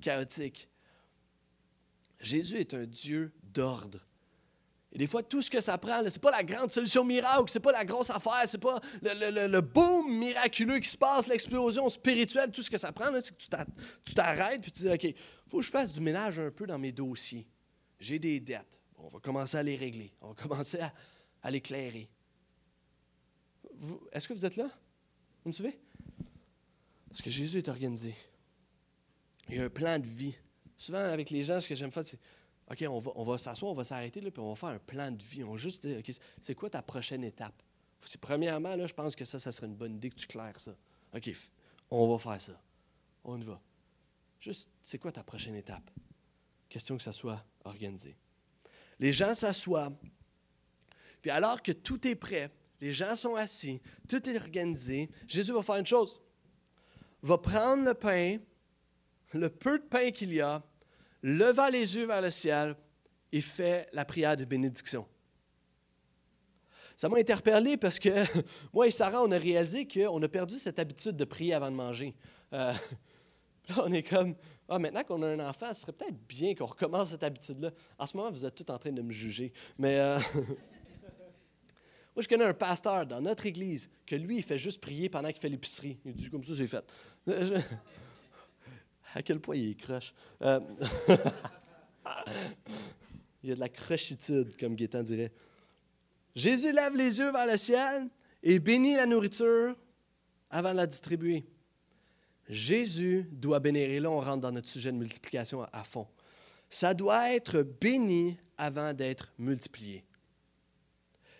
chaotique. 0.00 0.68
Jésus 2.20 2.58
est 2.58 2.74
un 2.74 2.84
Dieu 2.84 3.32
d'ordre. 3.42 4.04
Et 4.90 4.98
des 4.98 5.06
fois, 5.06 5.22
tout 5.22 5.42
ce 5.42 5.50
que 5.50 5.60
ça 5.60 5.76
prend, 5.76 5.98
ce 5.98 6.04
n'est 6.04 6.20
pas 6.20 6.30
la 6.30 6.42
grande 6.42 6.70
solution 6.70 7.04
miracle, 7.04 7.44
ce 7.48 7.58
n'est 7.58 7.62
pas 7.62 7.72
la 7.72 7.84
grosse 7.84 8.10
affaire, 8.10 8.42
ce 8.46 8.56
n'est 8.56 8.60
pas 8.60 8.80
le, 9.02 9.60
boom 9.60 10.18
miraculeux 10.18 10.78
qui 10.78 10.88
se 10.88 10.96
passe, 10.96 11.26
l'explosion 11.26 11.88
spirituelle. 11.88 12.50
Tout 12.50 12.62
ce 12.62 12.70
que 12.70 12.78
ça 12.78 12.90
prend, 12.90 13.12
c'est 13.20 13.36
que 13.36 13.42
tu 14.04 14.14
t'arrêtes 14.14 14.66
et 14.66 14.70
tu 14.70 14.82
dis 14.82 14.88
OK, 14.88 15.04
il 15.04 15.14
faut 15.46 15.58
que 15.58 15.64
je 15.64 15.70
fasse 15.70 15.92
du 15.92 16.00
ménage 16.00 16.38
un 16.38 16.50
peu 16.50 16.66
dans 16.66 16.78
mes 16.78 16.92
dossiers. 16.92 17.46
J'ai 18.00 18.18
des 18.18 18.40
dettes. 18.40 18.80
on 18.96 19.08
va 19.08 19.20
commencer 19.20 19.58
à 19.58 19.62
les 19.62 19.76
régler. 19.76 20.14
On 20.22 20.28
va 20.28 20.34
commencer 20.34 20.80
à, 20.80 20.92
à 21.42 21.50
l'éclairer. 21.50 22.08
Est-ce 24.12 24.28
que 24.28 24.32
vous 24.32 24.44
êtes 24.44 24.56
là? 24.56 24.70
Vous 25.44 25.48
me 25.48 25.52
suivez? 25.52 25.78
Parce 27.08 27.22
que 27.22 27.30
Jésus 27.30 27.58
est 27.58 27.68
organisé. 27.68 28.14
Il 29.48 29.56
y 29.56 29.58
a 29.60 29.64
un 29.64 29.70
plan 29.70 29.98
de 29.98 30.06
vie. 30.06 30.34
Souvent, 30.76 30.98
avec 30.98 31.30
les 31.30 31.42
gens, 31.42 31.60
ce 31.60 31.68
que 31.68 31.74
j'aime 31.74 31.90
faire, 31.90 32.04
c'est 32.04 32.18
OK, 32.70 32.84
on 32.88 33.24
va, 33.24 33.38
s'asseoir, 33.38 33.72
on 33.72 33.74
va 33.74 33.84
s'arrêter, 33.84 34.20
puis 34.20 34.40
on 34.40 34.50
va 34.50 34.56
faire 34.56 34.68
un 34.68 34.78
plan 34.78 35.10
de 35.10 35.22
vie. 35.22 35.42
On 35.42 35.52
va 35.52 35.56
juste 35.56 35.86
dire, 35.86 35.98
OK, 35.98 36.14
c'est 36.40 36.54
quoi 36.54 36.68
ta 36.68 36.82
prochaine 36.82 37.24
étape? 37.24 37.62
premièrement, 38.20 38.76
là, 38.76 38.86
je 38.86 38.94
pense 38.94 39.16
que 39.16 39.24
ça, 39.24 39.38
ça 39.38 39.52
serait 39.52 39.66
une 39.66 39.74
bonne 39.74 39.96
idée 39.96 40.10
que 40.10 40.14
tu 40.14 40.26
claires 40.26 40.60
ça. 40.60 40.76
OK, 41.14 41.30
on 41.90 42.08
va 42.08 42.18
faire 42.18 42.40
ça. 42.40 42.62
On 43.24 43.40
y 43.40 43.44
va. 43.44 43.60
Juste, 44.38 44.70
c'est 44.82 44.98
quoi 44.98 45.10
ta 45.10 45.24
prochaine 45.24 45.56
étape? 45.56 45.90
Question 46.68 46.96
que 46.96 47.02
ça 47.02 47.12
soit 47.12 47.44
organisé. 47.64 48.16
Les 49.00 49.12
gens 49.12 49.34
s'assoient, 49.34 49.92
puis 51.20 51.30
alors 51.30 51.62
que 51.62 51.72
tout 51.72 52.06
est 52.06 52.14
prêt, 52.14 52.50
les 52.80 52.92
gens 52.92 53.16
sont 53.16 53.34
assis, 53.34 53.80
tout 54.08 54.28
est 54.28 54.36
organisé, 54.36 55.10
Jésus 55.26 55.52
va 55.52 55.62
faire 55.62 55.76
une 55.76 55.86
chose. 55.86 56.20
Va 57.22 57.38
prendre 57.38 57.84
le 57.84 57.94
pain, 57.94 58.38
le 59.32 59.48
peu 59.48 59.78
de 59.78 59.84
pain 59.84 60.10
qu'il 60.10 60.32
y 60.32 60.40
a, 60.40 60.62
leva 61.22 61.70
les 61.70 61.96
yeux 61.96 62.06
vers 62.06 62.22
le 62.22 62.30
ciel 62.30 62.76
et 63.32 63.40
fait 63.40 63.88
la 63.92 64.04
prière 64.04 64.36
de 64.36 64.44
bénédiction. 64.44 65.06
Ça 66.96 67.08
m'a 67.08 67.18
interpellé 67.18 67.76
parce 67.76 67.98
que 67.98 68.10
moi 68.72 68.86
et 68.86 68.90
Sarah, 68.90 69.22
on 69.22 69.30
a 69.30 69.38
réalisé 69.38 69.86
qu'on 69.86 70.22
a 70.22 70.28
perdu 70.28 70.56
cette 70.56 70.78
habitude 70.78 71.16
de 71.16 71.24
prier 71.24 71.54
avant 71.54 71.70
de 71.70 71.76
manger. 71.76 72.14
Euh, 72.52 72.72
là, 73.68 73.74
on 73.84 73.92
est 73.92 74.02
comme, 74.02 74.34
ah, 74.68 74.78
maintenant 74.78 75.02
qu'on 75.04 75.22
a 75.22 75.28
un 75.28 75.48
enfant, 75.48 75.72
ce 75.72 75.82
serait 75.82 75.92
peut-être 75.92 76.18
bien 76.28 76.54
qu'on 76.54 76.66
recommence 76.66 77.10
cette 77.10 77.22
habitude-là. 77.22 77.70
En 77.98 78.06
ce 78.06 78.16
moment, 78.16 78.30
vous 78.30 78.44
êtes 78.44 78.54
tous 78.54 78.72
en 78.72 78.78
train 78.78 78.92
de 78.92 79.02
me 79.02 79.12
juger. 79.12 79.52
Mais 79.78 79.98
euh, 79.98 80.18
moi, 82.18 82.24
je 82.24 82.28
connais 82.28 82.46
un 82.46 82.52
pasteur 82.52 83.06
dans 83.06 83.20
notre 83.20 83.46
église 83.46 83.88
que 84.04 84.16
lui, 84.16 84.38
il 84.38 84.42
fait 84.42 84.58
juste 84.58 84.80
prier 84.80 85.08
pendant 85.08 85.28
qu'il 85.28 85.38
fait 85.38 85.48
l'épicerie. 85.48 85.96
Il 86.04 86.14
dit, 86.14 86.28
comme 86.28 86.42
ça, 86.42 86.52
c'est 86.56 86.66
fait. 86.66 86.84
à 89.14 89.22
quel 89.22 89.38
point 89.38 89.54
il 89.54 89.70
est 89.70 89.74
croche. 89.76 90.12
Euh, 90.42 90.58
il 93.40 93.50
y 93.50 93.52
a 93.52 93.54
de 93.54 93.60
la 93.60 93.68
crochitude, 93.68 94.56
comme 94.58 94.74
Gaétan 94.74 95.04
dirait. 95.04 95.30
Jésus 96.34 96.72
lève 96.72 96.96
les 96.96 97.20
yeux 97.20 97.30
vers 97.30 97.46
le 97.46 97.56
ciel 97.56 98.08
et 98.42 98.58
bénit 98.58 98.96
la 98.96 99.06
nourriture 99.06 99.76
avant 100.50 100.72
de 100.72 100.78
la 100.78 100.88
distribuer. 100.88 101.44
Jésus 102.48 103.28
doit 103.30 103.60
bénir. 103.60 103.90
Et 103.90 104.00
là, 104.00 104.10
on 104.10 104.18
rentre 104.20 104.40
dans 104.40 104.50
notre 104.50 104.66
sujet 104.66 104.90
de 104.90 104.96
multiplication 104.96 105.62
à 105.72 105.84
fond. 105.84 106.08
Ça 106.68 106.94
doit 106.94 107.32
être 107.32 107.62
béni 107.62 108.36
avant 108.56 108.92
d'être 108.92 109.32
multiplié. 109.38 110.04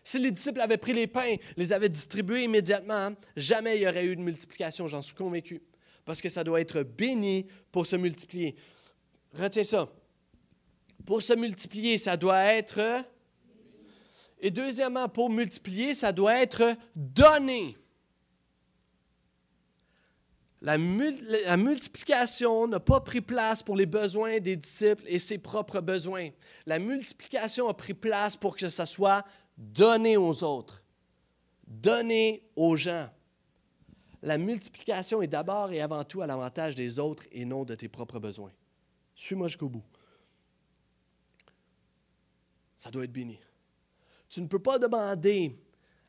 Si 0.08 0.18
les 0.18 0.30
disciples 0.30 0.62
avaient 0.62 0.78
pris 0.78 0.94
les 0.94 1.06
pains, 1.06 1.36
les 1.58 1.70
avaient 1.74 1.90
distribués 1.90 2.44
immédiatement, 2.44 3.10
jamais 3.36 3.76
il 3.76 3.82
y 3.82 3.86
aurait 3.86 4.06
eu 4.06 4.16
de 4.16 4.22
multiplication, 4.22 4.86
j'en 4.86 5.02
suis 5.02 5.14
convaincu 5.14 5.60
parce 6.06 6.22
que 6.22 6.30
ça 6.30 6.42
doit 6.42 6.62
être 6.62 6.82
béni 6.82 7.46
pour 7.70 7.86
se 7.86 7.94
multiplier. 7.94 8.56
Retiens 9.34 9.64
ça. 9.64 9.92
Pour 11.04 11.20
se 11.20 11.34
multiplier, 11.34 11.98
ça 11.98 12.16
doit 12.16 12.42
être... 12.42 13.04
Et 14.40 14.50
deuxièmement, 14.50 15.10
pour 15.10 15.28
multiplier, 15.28 15.94
ça 15.94 16.10
doit 16.10 16.40
être 16.40 16.74
donné. 16.96 17.76
La, 20.62 20.78
la, 20.78 21.56
multiplication 21.58 22.66
n'a 22.66 22.80
pas 22.80 23.00
pris 23.00 23.20
place 23.20 23.62
pour 23.62 23.76
les 23.76 23.84
besoins 23.84 24.40
des 24.40 24.56
disciples 24.56 25.04
et 25.06 25.18
ses 25.18 25.36
propres 25.36 25.82
besoins. 25.82 26.30
La 26.64 26.78
multiplication 26.78 27.68
a 27.68 27.74
pris 27.74 27.92
place 27.92 28.36
pour 28.36 28.56
que 28.56 28.70
ça 28.70 28.86
soit 28.86 29.22
donné 29.58 30.16
aux 30.16 30.42
autres, 30.42 30.82
donné 31.66 32.42
aux 32.56 32.76
gens 32.76 33.10
la 34.22 34.38
multiplication 34.38 35.22
est 35.22 35.28
d'abord 35.28 35.72
et 35.72 35.80
avant 35.80 36.04
tout 36.04 36.22
à 36.22 36.26
l'avantage 36.26 36.74
des 36.74 36.98
autres 36.98 37.24
et 37.30 37.44
non 37.44 37.64
de 37.64 37.74
tes 37.74 37.88
propres 37.88 38.18
besoins. 38.18 38.52
Suis-moi 39.14 39.48
jusqu'au 39.48 39.68
bout. 39.68 39.84
Ça 42.76 42.90
doit 42.90 43.04
être 43.04 43.12
béni. 43.12 43.38
Tu 44.28 44.40
ne 44.40 44.46
peux 44.46 44.58
pas 44.58 44.78
demander 44.78 45.56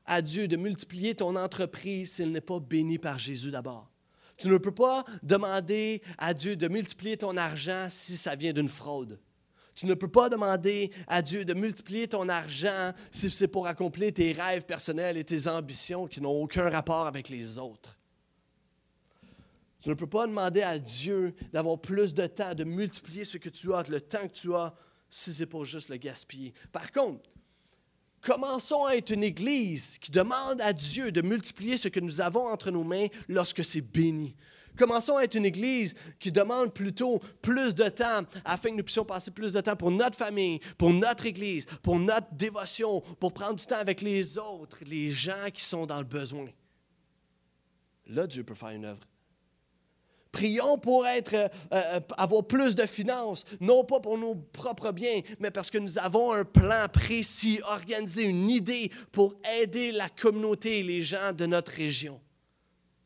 à 0.06 0.22
Dieu 0.22 0.48
de 0.48 0.56
multiplier 0.56 1.16
ton 1.16 1.36
entreprise 1.36 2.14
s'il 2.14 2.32
n'est 2.32 2.42
pas 2.42 2.60
béni 2.60 2.98
par 2.98 3.20
Jésus 3.20 3.52
d'abord. 3.52 3.90
Tu 4.38 4.48
ne 4.48 4.58
peux 4.58 4.74
pas 4.74 5.06
demander 5.22 6.02
à 6.18 6.34
Dieu 6.34 6.56
de 6.56 6.68
multiplier 6.68 7.18
ton 7.18 7.38
argent 7.38 7.88
si 7.90 8.18
ça 8.18 8.36
vient 8.36 8.54
d'une 8.54 8.70
fraude. 8.70 9.20
Tu 9.80 9.86
ne 9.86 9.94
peux 9.94 10.10
pas 10.10 10.28
demander 10.28 10.92
à 11.08 11.22
Dieu 11.22 11.46
de 11.46 11.54
multiplier 11.54 12.06
ton 12.06 12.28
argent 12.28 12.92
si 13.12 13.30
c'est 13.30 13.48
pour 13.48 13.66
accomplir 13.66 14.14
tes 14.14 14.34
rêves 14.34 14.66
personnels 14.66 15.16
et 15.16 15.24
tes 15.24 15.48
ambitions 15.48 16.06
qui 16.06 16.20
n'ont 16.20 16.42
aucun 16.42 16.70
rapport 16.70 17.08
avec 17.08 17.30
les 17.30 17.58
autres. 17.58 17.98
Tu 19.82 19.88
ne 19.88 19.94
peux 19.94 20.06
pas 20.06 20.28
demander 20.28 20.64
à 20.64 20.78
Dieu 20.78 21.34
d'avoir 21.54 21.80
plus 21.80 22.14
de 22.14 22.26
temps, 22.26 22.54
de 22.54 22.66
multiplier 22.66 23.24
ce 23.24 23.38
que 23.38 23.48
tu 23.48 23.74
as, 23.74 23.88
le 23.88 24.02
temps 24.02 24.28
que 24.28 24.34
tu 24.34 24.54
as, 24.54 24.76
si 25.10 25.34
c'est 25.34 25.46
pour 25.46 25.64
juste 25.64 25.88
le 25.88 25.96
gaspiller. 25.96 26.54
Par 26.74 26.92
contre, 26.92 27.30
commençons 28.20 28.84
à 28.84 28.98
être 28.98 29.12
une 29.12 29.24
Église 29.24 29.98
qui 29.98 30.12
demande 30.12 30.60
à 30.60 30.74
Dieu 30.74 31.14
de 31.14 31.22
multiplier 31.22 31.78
ce 31.78 31.88
que 31.88 32.02
nous 32.02 32.20
avons 32.20 32.50
entre 32.50 32.70
nos 32.70 32.84
mains 32.84 33.08
lorsque 33.30 33.64
c'est 33.64 33.80
béni. 33.80 34.36
Commençons 34.80 35.18
à 35.18 35.26
être 35.26 35.36
une 35.36 35.46
Église 35.46 35.94
qui 36.20 36.32
demande 36.32 36.74
plutôt 36.74 37.20
plus 37.42 37.76
de 37.76 37.90
temps 37.90 38.22
afin 38.46 38.70
que 38.70 38.76
nous 38.76 38.84
puissions 38.84 39.04
passer 39.04 39.30
plus 39.30 39.52
de 39.52 39.60
temps 39.60 39.76
pour 39.76 39.92
notre 39.92 40.18
famille, 40.18 40.62
pour 40.78 40.94
notre 40.94 41.26
Église, 41.26 41.66
pour 41.84 42.00
notre 42.00 42.34
dévotion, 42.34 43.02
pour 43.20 43.34
prendre 43.34 43.56
du 43.56 43.66
temps 43.66 43.76
avec 43.76 44.00
les 44.02 44.38
autres, 44.38 44.78
les 44.86 45.12
gens 45.12 45.50
qui 45.54 45.66
sont 45.66 45.86
dans 45.86 45.98
le 45.98 46.06
besoin. 46.06 46.48
Là, 48.08 48.26
Dieu 48.26 48.46
peut 48.46 48.56
faire 48.56 48.70
une 48.70 48.86
œuvre. 48.86 49.02
Prions 50.32 50.78
pour 50.78 51.06
être, 51.06 51.34
euh, 51.34 51.50
euh, 51.74 52.00
avoir 52.16 52.48
plus 52.48 52.74
de 52.74 52.86
finances, 52.86 53.44
non 53.60 53.84
pas 53.84 54.00
pour 54.00 54.18
nos 54.18 54.36
propres 54.36 54.94
biens, 54.94 55.20
mais 55.42 55.52
parce 55.52 55.70
que 55.70 55.78
nous 55.78 56.00
avons 56.00 56.32
un 56.32 56.46
plan 56.46 56.88
précis, 56.88 57.60
organisé, 57.66 58.24
une 58.24 58.50
idée 58.50 58.90
pour 59.12 59.36
aider 59.60 59.92
la 59.92 60.08
communauté 60.08 60.80
et 60.80 60.84
les 60.84 61.02
gens 61.02 61.34
de 61.34 61.46
notre 61.48 61.74
région. 61.74 62.22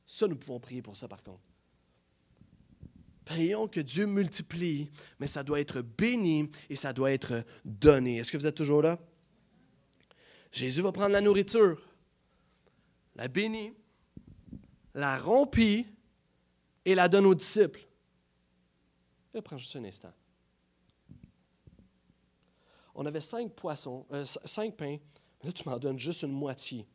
Ça, 0.06 0.28
nous 0.28 0.36
pouvons 0.36 0.60
prier 0.60 0.84
pour 0.84 0.96
ça, 0.96 1.08
par 1.08 1.24
contre. 1.24 1.53
Prions 3.26 3.68
que 3.68 3.80
Dieu 3.80 4.06
multiplie, 4.06 4.92
mais 5.20 5.28
ça 5.28 5.44
doit 5.44 5.60
être 5.60 5.82
béni 5.82 6.50
et 6.70 6.76
ça 6.76 6.92
doit 6.94 7.12
être 7.12 7.46
donné. 7.64 8.18
Est-ce 8.18 8.32
que 8.32 8.38
vous 8.38 8.48
êtes 8.48 8.56
toujours 8.56 8.82
là? 8.82 9.00
Jésus 10.52 10.82
va 10.82 10.92
prendre 10.92 11.14
la 11.14 11.22
nourriture, 11.22 11.82
la 13.16 13.28
bénit, 13.28 13.74
la 14.94 15.18
rompit 15.18 15.88
et 16.86 16.96
la 16.96 17.08
donne 17.08 17.26
aux 17.26 17.36
disciples. 17.36 17.88
Je 19.34 19.40
prends 19.40 19.58
juste 19.58 19.76
un 19.76 19.84
instant. 19.84 20.14
On 22.96 23.06
avait 23.06 23.22
cinq 23.22 23.52
poissons, 23.54 24.06
euh, 24.12 24.26
cinq 24.26 24.76
pains. 24.76 24.98
Là, 25.44 25.52
tu 25.52 25.68
m'en 25.68 25.78
donnes 25.80 25.98
juste 25.98 26.22
une 26.22 26.32
moitié. 26.32 26.86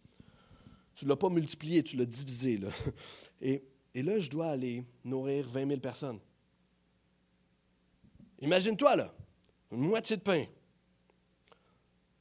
Tu 0.94 1.04
ne 1.04 1.10
l'as 1.10 1.16
pas 1.16 1.28
multiplié, 1.28 1.82
tu 1.82 1.96
l'as 1.96 2.06
divisé. 2.06 2.58
Là. 2.58 2.68
Et 3.40 3.64
et 3.98 4.02
là, 4.02 4.20
je 4.20 4.30
dois 4.30 4.50
aller 4.50 4.84
nourrir 5.04 5.48
20 5.48 5.66
000 5.66 5.80
personnes. 5.80 6.20
Imagine-toi, 8.38 8.94
là, 8.94 9.12
une 9.72 9.80
moitié 9.80 10.16
de 10.16 10.22
pain. 10.22 10.44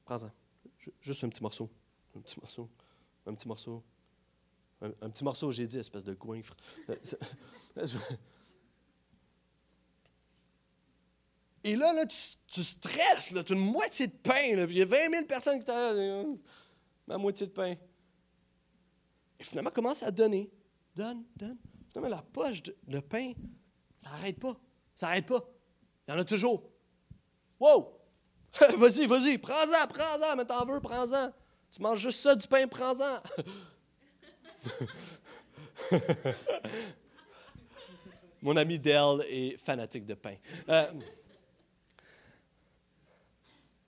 Prends-en. 0.04 0.32
Juste 1.00 1.24
un 1.24 1.30
petit 1.30 1.44
morceau. 1.44 1.70
Un 2.16 2.22
petit 2.22 2.40
morceau. 2.40 2.68
Un 3.28 3.36
petit 3.36 3.48
morceau. 3.48 3.84
Un, 4.82 4.90
petit 5.12 5.24
morceau, 5.24 5.52
j'ai 5.52 5.68
dit, 5.68 5.78
espèce 5.78 6.04
de 6.04 6.16
goinfre. 6.16 6.58
Et 11.64 11.76
là, 11.76 11.94
là 11.94 12.08
tu, 12.08 12.64
stresses, 12.64 13.30
tu 13.30 13.38
as 13.38 13.44
une 13.54 13.72
moitié 13.72 14.08
de 14.08 14.14
pain, 14.14 14.56
là, 14.56 14.64
il 14.64 14.78
y 14.78 14.82
a 14.82 14.86
20 14.86 15.12
000 15.12 15.26
personnes 15.26 15.60
qui 15.60 15.66
t'ont 15.66 16.40
ma 17.06 17.20
moitié 17.20 17.46
de 17.46 17.52
pain. 17.52 17.76
Et 19.40 19.44
finalement, 19.44 19.70
commence 19.70 20.02
à 20.02 20.10
donner 20.10 20.50
donne, 20.98 21.24
donne. 21.36 21.58
Non, 21.96 22.02
mais 22.02 22.10
la 22.10 22.22
poche 22.22 22.64
de, 22.64 23.00
pain, 23.00 23.34
ça 23.98 24.10
n'arrête 24.10 24.40
pas. 24.40 24.58
Ça 24.96 25.08
n'arrête 25.08 25.28
pas. 25.28 25.48
Il 26.08 26.14
y 26.14 26.18
en 26.18 26.20
a 26.20 26.26
toujours. 26.26 26.64
Wow! 27.60 27.94
vas-y, 28.78 29.06
vas-y, 29.06 29.38
prends-en, 29.38 29.88
prends-en, 29.88 30.36
mais 30.36 30.46
t'en 30.46 30.66
veux, 30.66 30.82
prends-en. 30.82 31.32
Tu 31.70 31.82
manges 31.82 32.00
juste 32.00 32.20
ça, 32.20 32.36
du 32.36 32.48
pain, 32.48 32.68
prends-en. 32.68 33.22
Mon 38.42 38.56
ami 38.58 38.80
Dell 38.80 39.24
est 39.28 39.58
fanatique 39.58 40.06
de 40.06 40.14
pain. 40.16 40.36
Euh, 40.70 40.92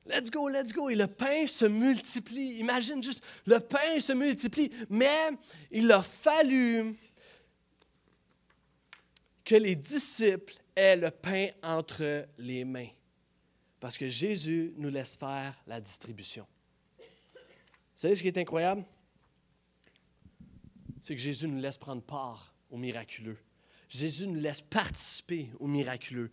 let's 0.09 0.29
go, 0.29 0.49
let's 0.49 0.73
go. 0.73 0.89
Et 0.89 0.95
le 0.95 1.07
pain 1.07 1.47
se 1.47 1.65
multiplie. 1.65 2.57
Imagine 2.59 3.01
juste, 3.01 3.23
le 3.45 3.59
pain 3.59 3.99
se 3.99 4.13
multiplie. 4.13 4.71
Mais 4.89 5.29
il 5.71 5.91
a 5.91 6.01
fallu 6.01 6.95
que 9.45 9.55
les 9.55 9.75
disciples 9.75 10.55
aient 10.75 10.97
le 10.97 11.11
pain 11.11 11.49
entre 11.63 12.27
les 12.37 12.65
mains. 12.65 12.89
Parce 13.79 13.97
que 13.97 14.09
Jésus 14.09 14.73
nous 14.77 14.89
laisse 14.89 15.15
faire 15.15 15.55
la 15.65 15.79
distribution. 15.79 16.45
Vous 16.97 17.05
savez 17.95 18.15
ce 18.15 18.21
qui 18.21 18.27
est 18.27 18.37
incroyable? 18.37 18.83
C'est 21.01 21.15
que 21.15 21.21
Jésus 21.21 21.47
nous 21.47 21.59
laisse 21.59 21.77
prendre 21.77 22.01
part 22.01 22.53
au 22.69 22.77
miraculeux. 22.77 23.37
Jésus 23.87 24.27
nous 24.27 24.39
laisse 24.39 24.61
participer 24.61 25.49
au 25.59 25.67
miraculeux. 25.67 26.29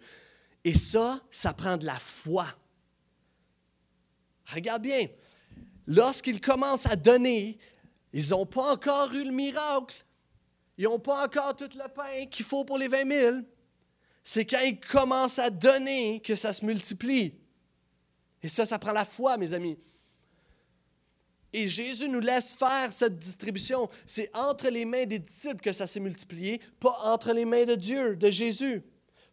Et 0.64 0.74
ça, 0.74 1.22
ça 1.31 1.55
prend 1.55 1.77
de 1.77 1.87
la 1.87 1.99
foi. 1.99 2.47
Regarde 4.53 4.82
bien, 4.82 5.07
lorsqu'ils 5.86 6.40
commencent 6.40 6.86
à 6.86 6.97
donner, 6.97 7.59
ils 8.12 8.30
n'ont 8.30 8.47
pas 8.47 8.72
encore 8.72 9.12
eu 9.12 9.24
le 9.24 9.32
miracle. 9.32 10.05
Ils 10.78 10.84
n'ont 10.84 10.99
pas 10.99 11.24
encore 11.24 11.57
tout 11.57 11.68
le 11.74 11.88
pain 11.92 12.26
qu'il 12.30 12.44
faut 12.44 12.64
pour 12.64 12.78
les 12.78 12.88
20 12.88 13.11
000. 13.11 13.36
C'est 14.22 14.44
quand 14.44 14.61
ils 14.61 14.78
commencent 14.78 15.38
à 15.38 15.51
donner 15.51 16.20
que 16.20 16.34
ça 16.34 16.53
se 16.53 16.64
multiplie. 16.64 17.34
Et 18.42 18.49
ça, 18.49 18.66
ça 18.66 18.78
prend 18.78 18.92
la 18.92 19.05
foi, 19.05 19.36
mes 19.36 19.55
amis. 19.55 19.78
Et 21.53 21.68
Jésus 21.68 22.09
nous 22.09 22.20
laisse 22.20 22.53
faire 22.53 22.92
cette 22.92 23.18
distribution. 23.18 23.88
C'est 24.05 24.30
entre 24.36 24.68
les 24.68 24.84
mains 24.84 25.07
des 25.07 25.18
disciples 25.18 25.62
que 25.62 25.72
ça 25.72 25.86
s'est 25.86 26.01
multiplié, 26.01 26.61
pas 26.78 26.99
entre 27.05 27.32
les 27.32 27.44
mains 27.44 27.64
de 27.64 27.74
Dieu, 27.74 28.16
de 28.16 28.30
Jésus, 28.30 28.82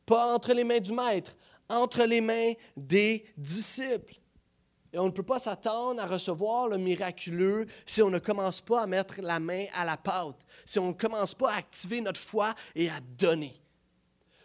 pas 0.05 0.33
entre 0.33 0.53
les 0.53 0.63
mains 0.63 0.79
du 0.79 0.93
Maître, 0.93 1.35
entre 1.67 2.05
les 2.05 2.21
mains 2.21 2.53
des 2.77 3.25
disciples. 3.35 4.15
Et 4.93 4.99
on 4.99 5.05
ne 5.05 5.11
peut 5.11 5.23
pas 5.23 5.39
s'attendre 5.39 6.01
à 6.01 6.05
recevoir 6.05 6.67
le 6.67 6.77
miraculeux 6.77 7.65
si 7.85 8.03
on 8.03 8.11
ne 8.11 8.19
commence 8.19 8.61
pas 8.61 8.83
à 8.83 8.87
mettre 8.87 9.15
la 9.21 9.39
main 9.39 9.65
à 9.73 9.85
la 9.85 9.97
pâte, 9.97 10.37
si 10.65 10.77
on 10.77 10.89
ne 10.89 10.93
commence 10.93 11.33
pas 11.33 11.51
à 11.51 11.57
activer 11.57 11.99
notre 11.99 12.19
foi 12.19 12.53
et 12.75 12.89
à 12.89 12.99
donner. 13.17 13.59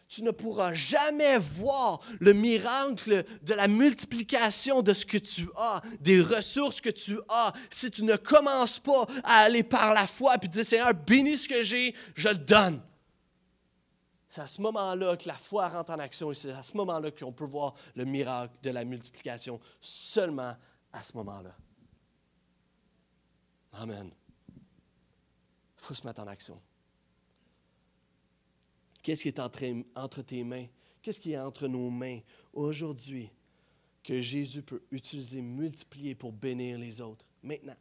Tu 0.08 0.22
ne 0.22 0.30
pourras 0.30 0.72
jamais 0.72 1.36
voir 1.36 2.00
le 2.18 2.32
miracle 2.32 3.26
de 3.42 3.52
la 3.52 3.68
multiplication 3.68 4.80
de 4.80 4.94
ce 4.94 5.04
que 5.04 5.18
tu 5.18 5.50
as, 5.54 5.82
des 6.00 6.22
ressources 6.22 6.80
que 6.80 6.88
tu 6.88 7.20
as, 7.28 7.52
si 7.68 7.90
tu 7.90 8.02
ne 8.04 8.16
commences 8.16 8.78
pas 8.78 9.04
à 9.24 9.40
aller 9.40 9.62
par 9.62 9.92
la 9.92 10.06
foi 10.06 10.36
et 10.42 10.48
dire 10.48 10.64
Seigneur, 10.64 10.94
bénis 10.94 11.36
ce 11.36 11.48
que 11.48 11.62
j'ai, 11.62 11.94
je 12.14 12.30
le 12.30 12.38
donne. 12.38 12.80
C'est 14.28 14.42
à 14.42 14.46
ce 14.46 14.60
moment-là 14.60 15.16
que 15.16 15.26
la 15.26 15.38
foi 15.38 15.68
rentre 15.68 15.90
en 15.92 15.98
action 15.98 16.30
et 16.30 16.34
c'est 16.34 16.52
à 16.52 16.62
ce 16.62 16.76
moment-là 16.76 17.10
qu'on 17.10 17.32
peut 17.32 17.46
voir 17.46 17.74
le 17.94 18.04
miracle 18.04 18.58
de 18.62 18.70
la 18.70 18.84
multiplication, 18.84 19.58
seulement 19.80 20.54
à 20.92 21.02
ce 21.02 21.16
moment-là. 21.16 21.56
Amen. 23.72 24.10
Il 24.54 24.60
faut 25.76 25.94
se 25.94 26.06
mettre 26.06 26.20
en 26.20 26.26
action. 26.26 26.60
Qu'est-ce 29.02 29.22
qui 29.22 29.28
est 29.28 29.40
entre, 29.40 30.22
tes 30.22 30.44
mains? 30.44 30.66
Qu'est-ce 31.00 31.20
qui 31.20 31.32
est 31.32 31.38
entre 31.38 31.66
nos 31.66 31.88
mains 31.88 32.20
aujourd'hui 32.52 33.30
que 34.02 34.20
Jésus 34.20 34.62
peut 34.62 34.82
utiliser, 34.90 35.40
multiplier 35.40 36.14
pour 36.14 36.32
bénir 36.32 36.78
les 36.78 37.00
autres? 37.00 37.24
Maintenant. 37.42 37.76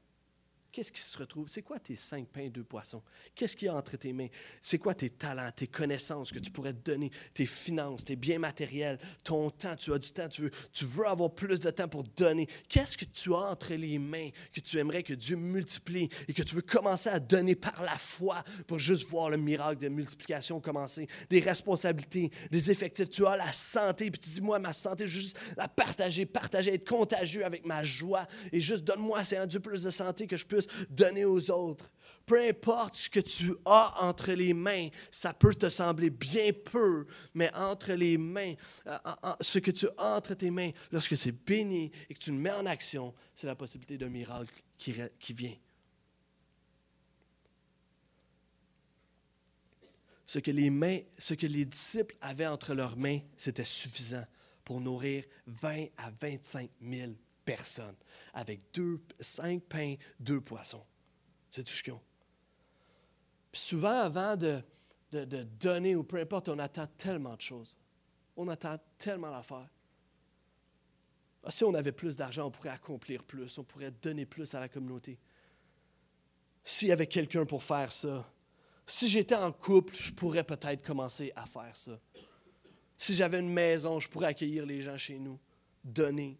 Qu'est-ce 0.78 0.92
qui 0.92 1.02
se 1.02 1.18
retrouve? 1.18 1.48
C'est 1.48 1.64
quoi 1.64 1.80
tes 1.80 1.96
cinq 1.96 2.28
pains, 2.28 2.50
deux 2.50 2.64
poissons? 2.64 3.02
Qu'est-ce 3.34 3.56
qu'il 3.56 3.66
y 3.66 3.70
a 3.70 3.74
entre 3.74 3.98
tes 3.98 4.14
mains? 4.14 4.28
C'est 4.62 4.78
quoi 4.78 4.94
tes 4.94 5.10
talents, 5.10 5.50
tes 5.50 5.66
connaissances 5.66 6.32
que 6.32 6.38
tu 6.38 6.52
pourrais 6.52 6.74
te 6.74 6.92
donner, 6.92 7.10
tes 7.34 7.48
finances, 7.48 8.06
tes 8.06 8.16
biens 8.16 8.38
matériels, 8.38 9.00
ton 9.24 9.50
temps? 9.50 9.76
Tu 9.76 9.92
as 9.92 9.98
du 9.98 10.12
temps, 10.12 10.30
tu 10.30 10.44
veux, 10.44 10.52
tu 10.72 10.86
veux 10.86 11.08
avoir 11.08 11.34
plus 11.34 11.62
de 11.62 11.72
temps 11.72 11.88
pour 11.88 12.04
donner. 12.04 12.48
Qu'est-ce 12.70 12.96
que 12.96 13.06
tu 13.06 13.34
as 13.34 13.50
entre 13.50 13.74
les 13.74 13.98
mains 13.98 14.30
que 14.54 14.60
tu 14.60 14.78
aimerais 14.78 15.02
que 15.02 15.16
Dieu 15.16 15.36
multiplie 15.36 16.10
et 16.28 16.34
que 16.34 16.44
tu 16.44 16.54
veux 16.54 16.62
commencer 16.62 17.10
à 17.10 17.20
donner 17.20 17.56
par 17.56 17.84
la 17.84 17.98
foi 17.98 18.44
pour 18.68 18.78
juste 18.78 19.10
voir 19.10 19.32
le 19.32 19.38
miracle 19.38 19.82
de 19.82 19.90
multiplication 19.90 20.62
commencer? 20.62 21.08
Des 21.32 21.40
responsabilités, 21.40 22.30
des 22.52 22.70
effectifs. 22.70 23.10
Tu 23.10 23.26
as 23.26 23.36
la 23.36 23.52
santé, 23.52 24.12
puis 24.12 24.20
tu 24.20 24.30
dis, 24.30 24.42
moi, 24.42 24.60
ma 24.60 24.74
santé, 24.74 25.08
je 25.08 25.16
veux 25.16 25.22
juste 25.24 25.40
la 25.58 25.68
partager, 25.68 26.28
partager, 26.28 26.76
être 26.76 26.88
contagieux 26.88 27.44
avec 27.44 27.66
ma 27.66 27.84
joie 27.84 28.28
et 28.52 28.60
juste 28.60 28.84
donne-moi, 28.84 29.24
c'est 29.24 29.38
un 29.38 29.48
Dieu 29.48 29.60
plus 29.60 29.84
de 29.84 29.90
santé 29.90 30.28
que 30.28 30.38
je 30.38 30.46
puisse 30.46 30.67
donner 30.90 31.26
aux 31.26 31.52
autres. 31.52 31.92
Peu 32.26 32.42
importe 32.42 32.96
ce 32.96 33.10
que 33.10 33.22
tu 33.22 33.56
as 33.66 34.04
entre 34.04 34.34
les 34.34 34.54
mains, 34.54 34.90
ça 35.12 35.34
peut 35.34 35.56
te 35.56 35.70
sembler 35.70 36.10
bien 36.10 36.52
peu, 36.52 37.08
mais 37.34 37.50
entre 37.56 37.94
les 37.94 38.18
mains, 38.18 38.54
euh, 38.86 38.98
ce 39.40 39.60
que 39.60 39.72
tu 39.72 39.88
as 39.98 40.16
entre 40.18 40.34
tes 40.34 40.52
mains, 40.52 40.72
lorsque 40.92 41.18
c'est 41.18 41.32
béni 41.32 41.90
et 42.10 42.14
que 42.14 42.20
tu 42.20 42.32
le 42.32 42.38
mets 42.38 42.52
en 42.52 42.66
action, 42.66 43.14
c'est 43.34 43.48
la 43.48 43.56
possibilité 43.56 43.98
d'un 43.98 44.10
miracle 44.10 44.62
qui, 44.78 44.94
qui 45.20 45.34
vient. 45.34 45.56
Ce 50.26 50.40
que, 50.40 50.52
les 50.52 50.70
mains, 50.70 51.00
ce 51.18 51.34
que 51.34 51.48
les 51.48 51.64
disciples 51.64 52.18
avaient 52.20 52.48
entre 52.48 52.74
leurs 52.74 52.98
mains, 52.98 53.22
c'était 53.38 53.64
suffisant 53.64 54.26
pour 54.66 54.82
nourrir 54.82 55.24
20 55.46 55.86
à 55.96 56.12
25 56.20 56.70
000 56.82 57.14
personnes 57.46 57.96
avec 58.38 58.72
deux, 58.72 59.02
cinq 59.20 59.64
pains, 59.64 59.96
deux 60.20 60.40
poissons. 60.40 60.86
C'est 61.50 61.64
tout 61.64 61.74
ce 61.74 61.82
qu'ils 61.82 61.94
ont. 61.94 62.02
souvent, 63.52 64.00
avant 64.02 64.38
de, 64.38 64.62
donner 65.60 65.96
ou 65.96 66.04
peu 66.04 66.18
importe, 66.18 66.48
on 66.48 66.60
attend 66.60 66.86
tellement 66.98 67.36
de 67.36 67.42
choses. 67.42 67.76
On 68.36 68.48
attend 68.48 68.78
tellement 69.00 69.32
d'affaires. 69.32 69.68
Ah, 71.44 71.50
si 71.50 71.64
on 71.64 71.74
avait 71.74 71.92
plus 71.92 72.16
d'argent, 72.16 72.46
on 72.46 72.52
pourrait 72.52 72.70
accomplir 72.70 73.24
plus, 73.24 73.58
on 73.58 73.64
pourrait 73.64 73.90
donner 73.90 74.28
plus 74.28 74.54
à 74.54 74.60
la 74.60 74.70
communauté. 74.70 75.18
S'il 76.64 76.90
y 76.90 76.92
avait 76.92 77.08
quelqu'un 77.08 77.44
pour 77.44 77.64
faire 77.64 77.92
ça, 77.92 78.32
si 78.86 79.08
j'étais 79.08 79.36
en 79.36 79.52
couple, 79.52 79.96
je 79.96 80.12
pourrais 80.12 80.44
peut-être 80.44 80.86
commencer 80.86 81.34
à 81.36 81.48
faire 81.48 81.76
ça. 81.76 82.00
Si 82.98 83.16
j'avais 83.16 83.40
une 83.40 83.52
maison, 83.52 84.00
je 84.00 84.08
pourrais 84.08 84.28
accueillir 84.28 84.64
les 84.68 84.82
gens 84.82 84.98
chez 84.98 85.18
nous, 85.18 85.40
donner. 85.84 86.38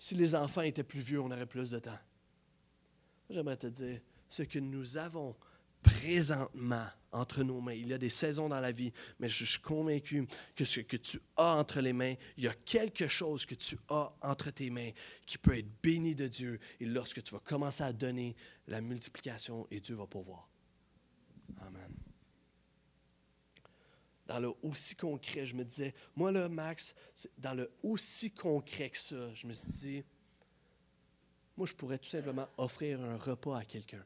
Si 0.00 0.14
les 0.14 0.34
enfants 0.34 0.62
étaient 0.62 0.82
plus 0.82 1.00
vieux, 1.00 1.20
on 1.20 1.30
aurait 1.30 1.44
plus 1.44 1.72
de 1.72 1.78
temps. 1.78 1.98
J'aimerais 3.28 3.58
te 3.58 3.66
dire, 3.66 4.00
ce 4.30 4.42
que 4.42 4.58
nous 4.58 4.96
avons 4.96 5.36
présentement 5.82 6.86
entre 7.12 7.42
nos 7.42 7.60
mains. 7.60 7.74
Il 7.74 7.88
y 7.88 7.92
a 7.92 7.98
des 7.98 8.08
saisons 8.08 8.48
dans 8.48 8.60
la 8.60 8.70
vie, 8.70 8.94
mais 9.18 9.28
je 9.28 9.44
suis 9.44 9.60
convaincu 9.60 10.26
que 10.56 10.64
ce 10.64 10.80
que 10.80 10.96
tu 10.96 11.20
as 11.36 11.54
entre 11.54 11.82
les 11.82 11.92
mains, 11.92 12.14
il 12.38 12.44
y 12.44 12.48
a 12.48 12.54
quelque 12.54 13.08
chose 13.08 13.44
que 13.44 13.54
tu 13.54 13.76
as 13.90 14.08
entre 14.22 14.50
tes 14.50 14.70
mains 14.70 14.92
qui 15.26 15.36
peut 15.36 15.58
être 15.58 15.68
béni 15.82 16.14
de 16.14 16.28
Dieu. 16.28 16.58
Et 16.80 16.86
lorsque 16.86 17.22
tu 17.22 17.34
vas 17.34 17.40
commencer 17.40 17.84
à 17.84 17.92
donner 17.92 18.34
la 18.68 18.80
multiplication, 18.80 19.66
et 19.70 19.80
Dieu 19.80 19.96
va 19.96 20.06
pouvoir. 20.06 20.48
Amen. 21.60 22.09
Dans 24.30 24.38
le 24.38 24.52
aussi 24.62 24.94
concret, 24.94 25.44
je 25.44 25.56
me 25.56 25.64
disais, 25.64 25.92
moi 26.14 26.30
là, 26.30 26.48
Max, 26.48 26.94
dans 27.36 27.52
le 27.52 27.68
aussi 27.82 28.30
concret 28.30 28.90
que 28.90 28.96
ça, 28.96 29.34
je 29.34 29.44
me 29.48 29.52
suis 29.52 29.68
dit, 29.68 30.04
moi, 31.56 31.66
je 31.66 31.74
pourrais 31.74 31.98
tout 31.98 32.08
simplement 32.08 32.46
offrir 32.56 33.00
un 33.02 33.16
repas 33.16 33.58
à 33.58 33.64
quelqu'un. 33.64 34.04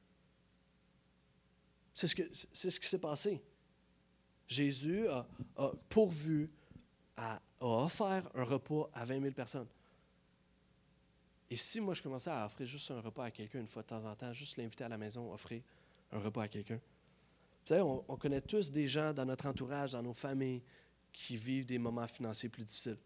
C'est 1.93 2.09
ce, 2.09 2.15
que, 2.15 2.23
c'est 2.55 2.71
ce 2.71 2.81
qui 2.81 2.89
s'est 2.89 2.99
passé. 2.99 3.43
Jésus 4.49 5.07
a, 5.09 5.27
pourvu, 5.91 6.51
a, 7.19 7.43
offert 7.61 8.27
un 8.35 8.45
repas 8.45 8.89
à 8.95 9.05
20 9.05 9.21
000 9.21 9.35
personnes. 9.35 9.69
Et 11.51 11.57
si 11.57 11.83
moi, 11.83 11.93
je 11.93 12.03
commençais 12.03 12.31
à 12.31 12.47
offrir 12.47 12.67
juste 12.67 12.91
un 12.93 13.01
repas 13.03 13.27
à 13.27 13.31
quelqu'un 13.31 13.61
une 13.61 13.67
fois 13.67 13.83
de 13.83 13.89
temps 13.89 14.07
en 14.07 14.17
temps, 14.17 14.33
juste 14.33 14.57
l'inviter 14.57 14.85
à 14.85 14.89
la 14.89 14.97
maison, 14.97 15.31
offrir 15.31 15.63
un 16.13 16.19
repas 16.19 16.45
à 16.45 16.49
quelqu'un. 16.49 16.81
Vous 17.65 17.69
savez, 17.69 17.81
on, 17.81 18.05
on, 18.09 18.17
connaît 18.17 18.43
tous 18.43 18.71
des 18.71 18.87
gens 18.87 19.15
dans 19.15 19.25
notre 19.25 19.47
entourage, 19.47 19.93
dans 19.93 20.03
nos 20.03 20.13
familles, 20.13 20.63
qui 21.13 21.37
vivent 21.37 21.65
des 21.65 21.79
moments 21.79 22.07
financiers 22.07 22.51
plus 22.51 22.65
difficiles. 22.65 22.99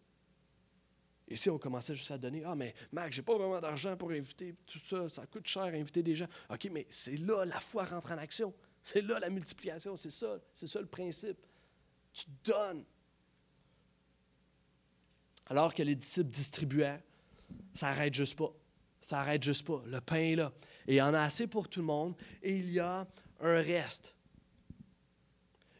Et 1.28 1.36
si 1.36 1.50
on 1.50 1.59
commençait 1.59 1.94
juste 1.94 2.11
à 2.11 2.18
donner, 2.18 2.42
ah, 2.44 2.54
mais 2.54 2.74
Mac, 2.90 3.12
j'ai 3.12 3.22
pas 3.22 3.36
vraiment 3.36 3.61
d'argent 3.61 3.96
pour 3.96 4.11
inviter 4.11 4.54
tout 4.66 4.78
ça, 4.78 5.09
ça 5.11 5.26
coûte 5.26 5.46
cher 5.46 5.64
inviter 5.64 6.02
des 6.02 6.14
gens. 6.14 6.26
OK, 6.48 6.68
mais 6.72 6.86
c'est 6.88 7.16
là 7.18 7.44
la 7.44 7.61
foi 7.61 7.84
rentre 7.84 8.12
en 8.12 8.18
action. 8.18 8.54
C'est 8.82 9.02
là 9.02 9.18
la 9.18 9.28
multiplication, 9.28 9.94
c'est 9.96 10.11
ça, 10.11 10.38
c'est 10.54 10.66
ça 10.66 10.80
le 10.80 10.86
principe. 10.86 11.36
Tu 12.14 12.24
donnes. 12.42 12.84
Alors 15.46 15.74
que 15.74 15.82
les 15.82 15.94
disciples 15.94 16.30
distribuaient, 16.30 17.02
ça 17.74 17.88
n'arrête 17.88 18.14
juste 18.14 18.36
pas. 18.36 18.52
Ça 19.00 19.16
n'arrête 19.16 19.42
juste 19.42 19.66
pas. 19.66 19.82
Le 19.86 20.00
pain 20.00 20.16
est 20.16 20.36
là. 20.36 20.52
Et 20.86 20.94
il 20.94 20.96
y 20.96 21.02
en 21.02 21.12
a 21.12 21.20
assez 21.20 21.46
pour 21.46 21.68
tout 21.68 21.80
le 21.80 21.86
monde. 21.86 22.16
Et 22.42 22.56
il 22.56 22.72
y 22.72 22.80
a 22.80 23.06
un 23.40 23.61
reste. 23.61 24.16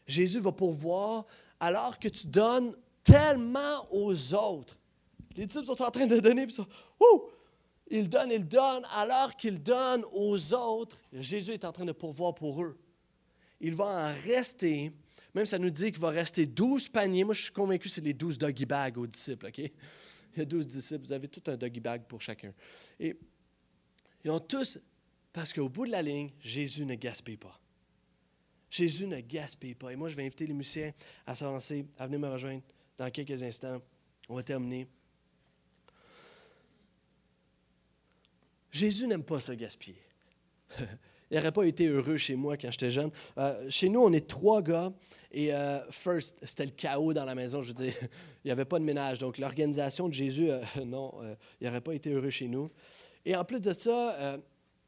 Jésus 0.09 0.39
va 0.39 0.51
pourvoir 0.51 1.25
alors 1.59 1.99
que 1.99 2.09
tu 2.09 2.27
donnes 2.27 2.73
tellement 3.03 3.87
aux 3.91 4.33
autres. 4.33 4.77
Les 5.35 5.45
disciples 5.45 5.67
sont 5.67 5.81
en 5.81 5.91
train 5.91 6.07
de 6.07 6.19
donner, 6.19 6.45
puis 6.45 6.55
ça, 6.55 6.67
ils 7.89 8.09
donnent, 8.09 8.31
ils 8.31 8.47
donnent, 8.47 8.85
alors 8.95 9.35
qu'ils 9.35 9.61
donnent 9.61 10.05
aux 10.11 10.53
autres, 10.53 10.97
Jésus 11.13 11.53
est 11.53 11.65
en 11.65 11.71
train 11.71 11.85
de 11.85 11.91
pourvoir 11.91 12.35
pour 12.35 12.63
eux 12.63 12.77
il 13.59 13.75
va 13.75 13.85
en 13.85 14.21
rester, 14.21 14.91
même 15.33 15.45
ça 15.45 15.59
nous 15.59 15.69
dit 15.69 15.91
qu'il 15.91 16.01
va 16.01 16.09
rester 16.09 16.45
12 16.45 16.89
paniers. 16.89 17.23
Moi, 17.23 17.33
je 17.33 17.43
suis 17.43 17.51
convaincu 17.51 17.87
que 17.87 17.93
c'est 17.93 18.01
les 18.01 18.13
12 18.13 18.37
doggy 18.37 18.65
bags 18.65 18.97
aux 18.97 19.07
disciples, 19.07 19.47
OK? 19.47 19.57
Il 19.57 20.37
y 20.37 20.41
a 20.41 20.45
12 20.45 20.67
disciples, 20.67 21.05
vous 21.05 21.13
avez 21.13 21.27
tout 21.27 21.43
un 21.47 21.57
doggy 21.57 21.79
bag 21.79 22.03
pour 22.07 22.21
chacun. 22.21 22.53
Et 22.99 23.17
ils 24.23 24.31
ont 24.31 24.39
tous, 24.39 24.79
parce 25.33 25.51
qu'au 25.51 25.69
bout 25.69 25.85
de 25.85 25.91
la 25.91 26.01
ligne, 26.01 26.31
Jésus 26.39 26.85
ne 26.85 26.95
gaspille 26.95 27.37
pas. 27.37 27.59
Jésus 28.69 29.07
ne 29.07 29.19
gaspille 29.19 29.75
pas. 29.75 29.91
Et 29.91 29.95
moi, 29.95 30.09
je 30.09 30.15
vais 30.15 30.23
inviter 30.23 30.45
les 30.45 30.53
musiciens 30.53 30.93
à 31.25 31.35
s'avancer, 31.35 31.85
à 31.97 32.05
venir 32.05 32.19
me 32.19 32.29
rejoindre 32.29 32.61
dans 32.97 33.09
quelques 33.09 33.43
instants. 33.43 33.81
On 34.27 34.35
va 34.35 34.43
terminer. 34.43 34.87
Jésus 38.71 39.07
n'aime 39.07 39.23
pas 39.23 39.39
se 39.39 39.51
gaspiller. 39.53 40.01
Il 41.31 41.37
n'aurait 41.37 41.51
pas 41.51 41.63
été 41.63 41.85
heureux 41.85 42.17
chez 42.17 42.35
moi 42.35 42.57
quand 42.57 42.71
j'étais 42.71 42.89
jeune. 42.89 43.11
Euh, 43.37 43.69
chez 43.69 43.87
nous, 43.87 44.01
on 44.01 44.11
est 44.11 44.27
trois 44.27 44.63
gars 44.63 44.91
et 45.31 45.53
euh, 45.53 45.79
first, 45.91 46.39
c'était 46.41 46.65
le 46.65 46.71
chaos 46.71 47.13
dans 47.13 47.25
la 47.25 47.35
maison. 47.35 47.61
Je 47.61 47.67
veux 47.67 47.73
dire, 47.75 47.93
il 48.43 48.47
n'y 48.47 48.51
avait 48.51 48.65
pas 48.65 48.79
de 48.79 48.83
ménage. 48.83 49.19
Donc, 49.19 49.37
l'organisation 49.37 50.07
de 50.07 50.13
Jésus, 50.13 50.49
euh, 50.49 50.61
non, 50.85 51.13
il 51.61 51.67
n'aurait 51.67 51.81
pas 51.81 51.93
été 51.93 52.11
heureux 52.11 52.31
chez 52.31 52.47
nous. 52.47 52.69
Et 53.25 53.35
en 53.35 53.45
plus 53.45 53.61
de 53.61 53.73
ça, 53.73 54.39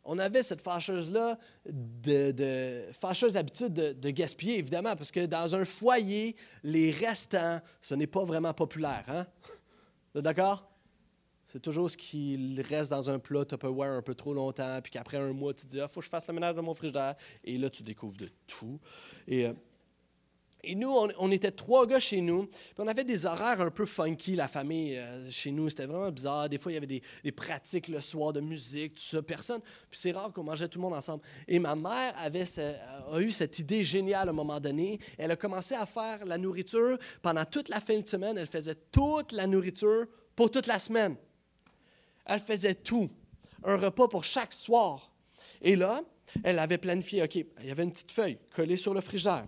on 0.03 0.17
avait 0.17 0.43
cette 0.43 0.61
fâcheuse-là, 0.61 1.37
de, 1.65 2.83
fâcheuse 2.91 3.37
habitude 3.37 3.73
de, 3.73 4.09
gaspiller, 4.09 4.57
évidemment, 4.57 4.95
parce 4.95 5.11
que 5.11 5.25
dans 5.25 5.55
un 5.55 5.65
foyer, 5.65 6.35
les 6.63 6.91
restants, 6.91 7.61
ce 7.81 7.95
n'est 7.95 8.07
pas 8.07 8.23
vraiment 8.23 8.53
populaire. 8.53 9.03
Hein? 9.07 9.25
D'accord? 10.15 10.67
C'est 11.45 11.59
toujours 11.59 11.91
ce 11.91 11.97
qui 11.97 12.61
reste 12.61 12.91
dans 12.91 13.09
un 13.09 13.19
plat 13.19 13.43
Tupperware 13.43 13.91
un 13.91 14.01
peu 14.01 14.15
trop 14.15 14.33
longtemps, 14.33 14.79
puis 14.81 14.91
qu'après 14.91 15.17
un 15.17 15.33
mois, 15.33 15.53
tu 15.53 15.65
dis, 15.65 15.77
il 15.77 15.81
ah, 15.81 15.87
faut 15.87 15.99
que 15.99 16.05
je 16.05 16.09
fasse 16.09 16.25
le 16.27 16.33
ménage 16.33 16.55
de 16.55 16.61
mon 16.61 16.73
frigidaire. 16.73 17.15
Et 17.43 17.57
là, 17.57 17.69
tu 17.69 17.83
découvres 17.83 18.15
de 18.15 18.29
tout. 18.47 18.79
Et, 19.27 19.45
euh, 19.45 19.53
et 20.63 20.75
nous, 20.75 20.93
on, 21.17 21.31
était 21.31 21.51
trois 21.51 21.87
gars 21.87 21.99
chez 21.99 22.21
nous, 22.21 22.47
on 22.77 22.87
avait 22.87 23.03
des 23.03 23.25
horaires 23.25 23.61
un 23.61 23.71
peu 23.71 23.85
funky, 23.85 24.35
la 24.35 24.47
famille 24.47 24.95
euh, 24.95 25.27
chez 25.29 25.49
nous. 25.49 25.69
C'était 25.69 25.87
vraiment 25.87 26.11
bizarre. 26.11 26.49
Des 26.49 26.59
fois, 26.59 26.71
il 26.71 26.75
y 26.75 26.77
avait 26.77 26.85
des, 26.85 27.31
pratiques 27.31 27.87
le 27.87 27.99
soir 27.99 28.31
de 28.31 28.41
musique, 28.41 28.95
tout 28.95 29.01
ça. 29.01 29.23
Personne. 29.23 29.61
Puis 29.89 29.99
c'est 29.99 30.11
rare 30.11 30.31
qu'on 30.31 30.43
mangeait 30.43 30.67
tout 30.67 30.77
le 30.77 30.83
monde 30.83 30.93
ensemble. 30.93 31.23
Et 31.47 31.57
ma 31.57 31.75
mère 31.75 32.13
avait 32.17 32.45
a 33.11 33.21
eu 33.21 33.31
cette 33.31 33.57
idée 33.57 33.83
géniale 33.83 34.27
à 34.27 34.31
un 34.31 34.35
moment 34.35 34.59
donné. 34.59 34.99
Elle 35.17 35.31
a 35.31 35.35
commencé 35.35 35.73
à 35.73 35.85
faire 35.85 36.25
la 36.25 36.37
nourriture 36.37 36.97
pendant 37.21 37.45
toute 37.45 37.69
la 37.69 37.79
fin 37.79 37.97
de 37.97 38.07
semaine. 38.07 38.37
Elle 38.37 38.47
faisait 38.47 38.75
toute 38.91 39.31
la 39.31 39.47
nourriture 39.47 40.05
pour 40.35 40.51
toute 40.51 40.67
la 40.67 40.77
semaine. 40.77 41.15
Elle 42.25 42.39
faisait 42.39 42.75
tout. 42.75 43.09
Un 43.63 43.77
repas 43.77 44.07
pour 44.07 44.23
chaque 44.23 44.53
soir. 44.53 45.11
Et 45.61 45.75
là, 45.75 46.01
elle 46.43 46.59
avait 46.59 46.77
planifié, 46.77 47.23
OK, 47.23 47.35
il 47.35 47.47
y 47.65 47.71
avait 47.71 47.83
une 47.83 47.91
petite 47.91 48.11
feuille 48.11 48.37
collée 48.53 48.77
sur 48.77 48.93
le 48.93 49.01
frigidaire. 49.01 49.47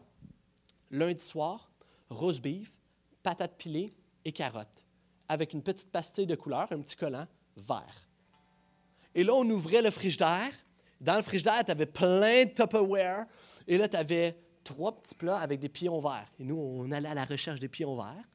Lundi 0.93 1.23
soir, 1.23 1.71
rose 2.11 2.39
beef, 2.39 2.71
patates 3.23 3.57
pilées 3.57 3.95
et 4.25 4.31
carottes, 4.31 4.85
avec 5.27 5.53
une 5.53 5.63
petite 5.63 5.91
pastille 5.91 6.27
de 6.27 6.35
couleur, 6.35 6.67
un 6.71 6.81
petit 6.81 6.95
collant 6.95 7.27
vert. 7.57 8.07
Et 9.15 9.23
là, 9.23 9.33
on 9.33 9.49
ouvrait 9.49 9.81
le 9.81 9.89
frigidaire. 9.89 10.51
Dans 11.01 11.15
le 11.15 11.23
frigidaire, 11.23 11.65
tu 11.65 11.71
avais 11.71 11.87
plein 11.87 12.45
de 12.45 12.53
Tupperware. 12.53 13.25
Et 13.67 13.79
là, 13.79 13.87
tu 13.87 13.97
avais 13.97 14.37
trois 14.63 14.95
petits 14.95 15.15
plats 15.15 15.39
avec 15.39 15.59
des 15.59 15.67
pions 15.67 15.99
verts. 15.99 16.31
Et 16.37 16.43
nous, 16.43 16.57
on 16.57 16.91
allait 16.91 17.09
à 17.09 17.15
la 17.15 17.25
recherche 17.25 17.59
des 17.59 17.69
pions 17.69 17.95
verts. 17.95 18.29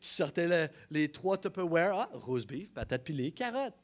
Tu 0.00 0.08
sortais 0.08 0.70
les 0.92 1.10
trois 1.10 1.36
Tupperware, 1.38 1.92
ah, 1.92 2.08
rose 2.12 2.46
beef, 2.46 2.72
patates 2.72 3.02
pilées, 3.02 3.32
carottes. 3.32 3.74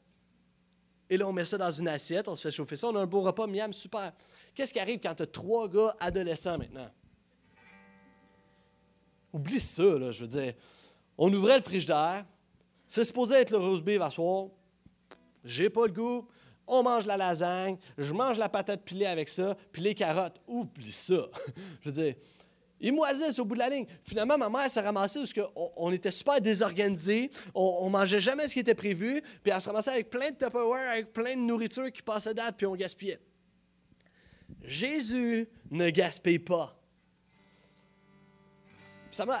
Et 1.09 1.17
là, 1.17 1.27
on 1.27 1.33
met 1.33 1.43
ça 1.43 1.57
dans 1.57 1.71
une 1.71 1.89
assiette, 1.89 2.29
on 2.29 2.37
se 2.37 2.47
fait 2.47 2.55
chauffer 2.55 2.77
ça, 2.77 2.87
on 2.87 2.95
a 2.95 3.01
un 3.01 3.05
beau 3.05 3.21
repas, 3.21 3.47
miam, 3.47 3.73
super. 3.73 4.13
Qu'est-ce 4.55 4.71
qui 4.71 4.79
arrive 4.79 5.01
quand 5.01 5.13
tu 5.13 5.23
as 5.23 5.27
trois 5.27 5.67
gars 5.67 5.93
adolescents 5.99 6.57
maintenant? 6.57 6.89
Oublie 9.33 9.59
ça, 9.59 10.11
je 10.11 10.21
veux 10.21 10.27
dire. 10.27 10.53
On 11.17 11.33
ouvrait 11.33 11.57
le 11.57 11.63
frigidaire, 11.63 12.25
c'est 12.87 13.03
supposé 13.03 13.35
être 13.35 13.51
le 13.51 13.57
rose 13.57 13.81
beef 13.81 14.01
à 14.01 14.11
soir. 14.11 14.49
J'ai 15.43 15.69
pas 15.69 15.87
le 15.87 15.91
goût. 15.91 16.27
On 16.65 16.81
mange 16.81 17.05
la 17.05 17.17
lasagne, 17.17 17.77
je 17.97 18.13
mange 18.13 18.37
la 18.37 18.47
patate 18.47 18.83
pilée 18.85 19.05
avec 19.05 19.27
ça, 19.27 19.57
puis 19.71 19.81
les 19.81 19.93
carottes. 19.93 20.39
Oublie 20.47 20.93
ça. 20.93 21.27
je 21.81 21.89
veux 21.89 22.03
dire, 22.03 22.15
ils 22.79 22.93
moisissent 22.93 23.39
au 23.39 23.45
bout 23.45 23.55
de 23.55 23.59
la 23.59 23.69
ligne. 23.69 23.85
Finalement, 24.03 24.37
ma 24.37 24.49
mère 24.49 24.69
s'est 24.69 24.81
ramassée 24.81 25.19
parce 25.19 25.33
qu'on 25.33 25.71
on 25.75 25.91
était 25.91 26.11
super 26.11 26.39
désorganisés, 26.39 27.31
on, 27.55 27.85
ne 27.85 27.91
mangeait 27.91 28.19
jamais 28.19 28.47
ce 28.47 28.53
qui 28.53 28.59
était 28.59 28.75
prévu, 28.75 29.21
puis 29.41 29.51
elle 29.53 29.61
se 29.61 29.69
ramassait 29.69 29.91
avec 29.91 30.09
plein 30.09 30.31
de 30.31 30.35
Tupperware, 30.35 30.91
avec 30.91 31.13
plein 31.13 31.35
de 31.35 31.41
nourriture 31.41 31.91
qui 31.91 32.01
passait 32.01 32.33
date, 32.33 32.55
puis 32.57 32.65
on 32.65 32.75
gaspillait. 32.75 33.19
Jésus 34.61 35.47
ne 35.71 35.89
gaspille 35.89 36.39
pas. 36.39 36.77
Ça 39.15 39.25
m'a. 39.25 39.39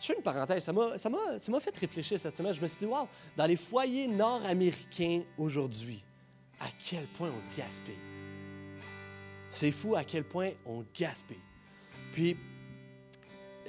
Je 0.00 0.06
fais 0.06 0.16
une 0.16 0.22
parenthèse, 0.22 0.64
ça 0.64 0.72
m'a, 0.72 0.98
ça, 0.98 1.08
m'a, 1.08 1.60
fait 1.60 1.76
réfléchir 1.76 2.18
cette 2.18 2.36
semaine. 2.36 2.52
Je 2.52 2.60
me 2.60 2.66
suis 2.66 2.78
dit, 2.78 2.86
wow, 2.86 3.06
dans 3.36 3.46
les 3.46 3.56
foyers 3.56 4.08
nord-américains 4.08 5.22
aujourd'hui, 5.38 6.02
à 6.58 6.66
quel 6.84 7.06
point 7.06 7.30
on 7.30 7.56
gaspille. 7.56 7.94
C'est 9.50 9.70
fou 9.70 9.94
à 9.94 10.02
quel 10.02 10.24
point 10.24 10.50
on 10.66 10.84
gaspille. 10.98 11.38
Puis, 12.12 12.36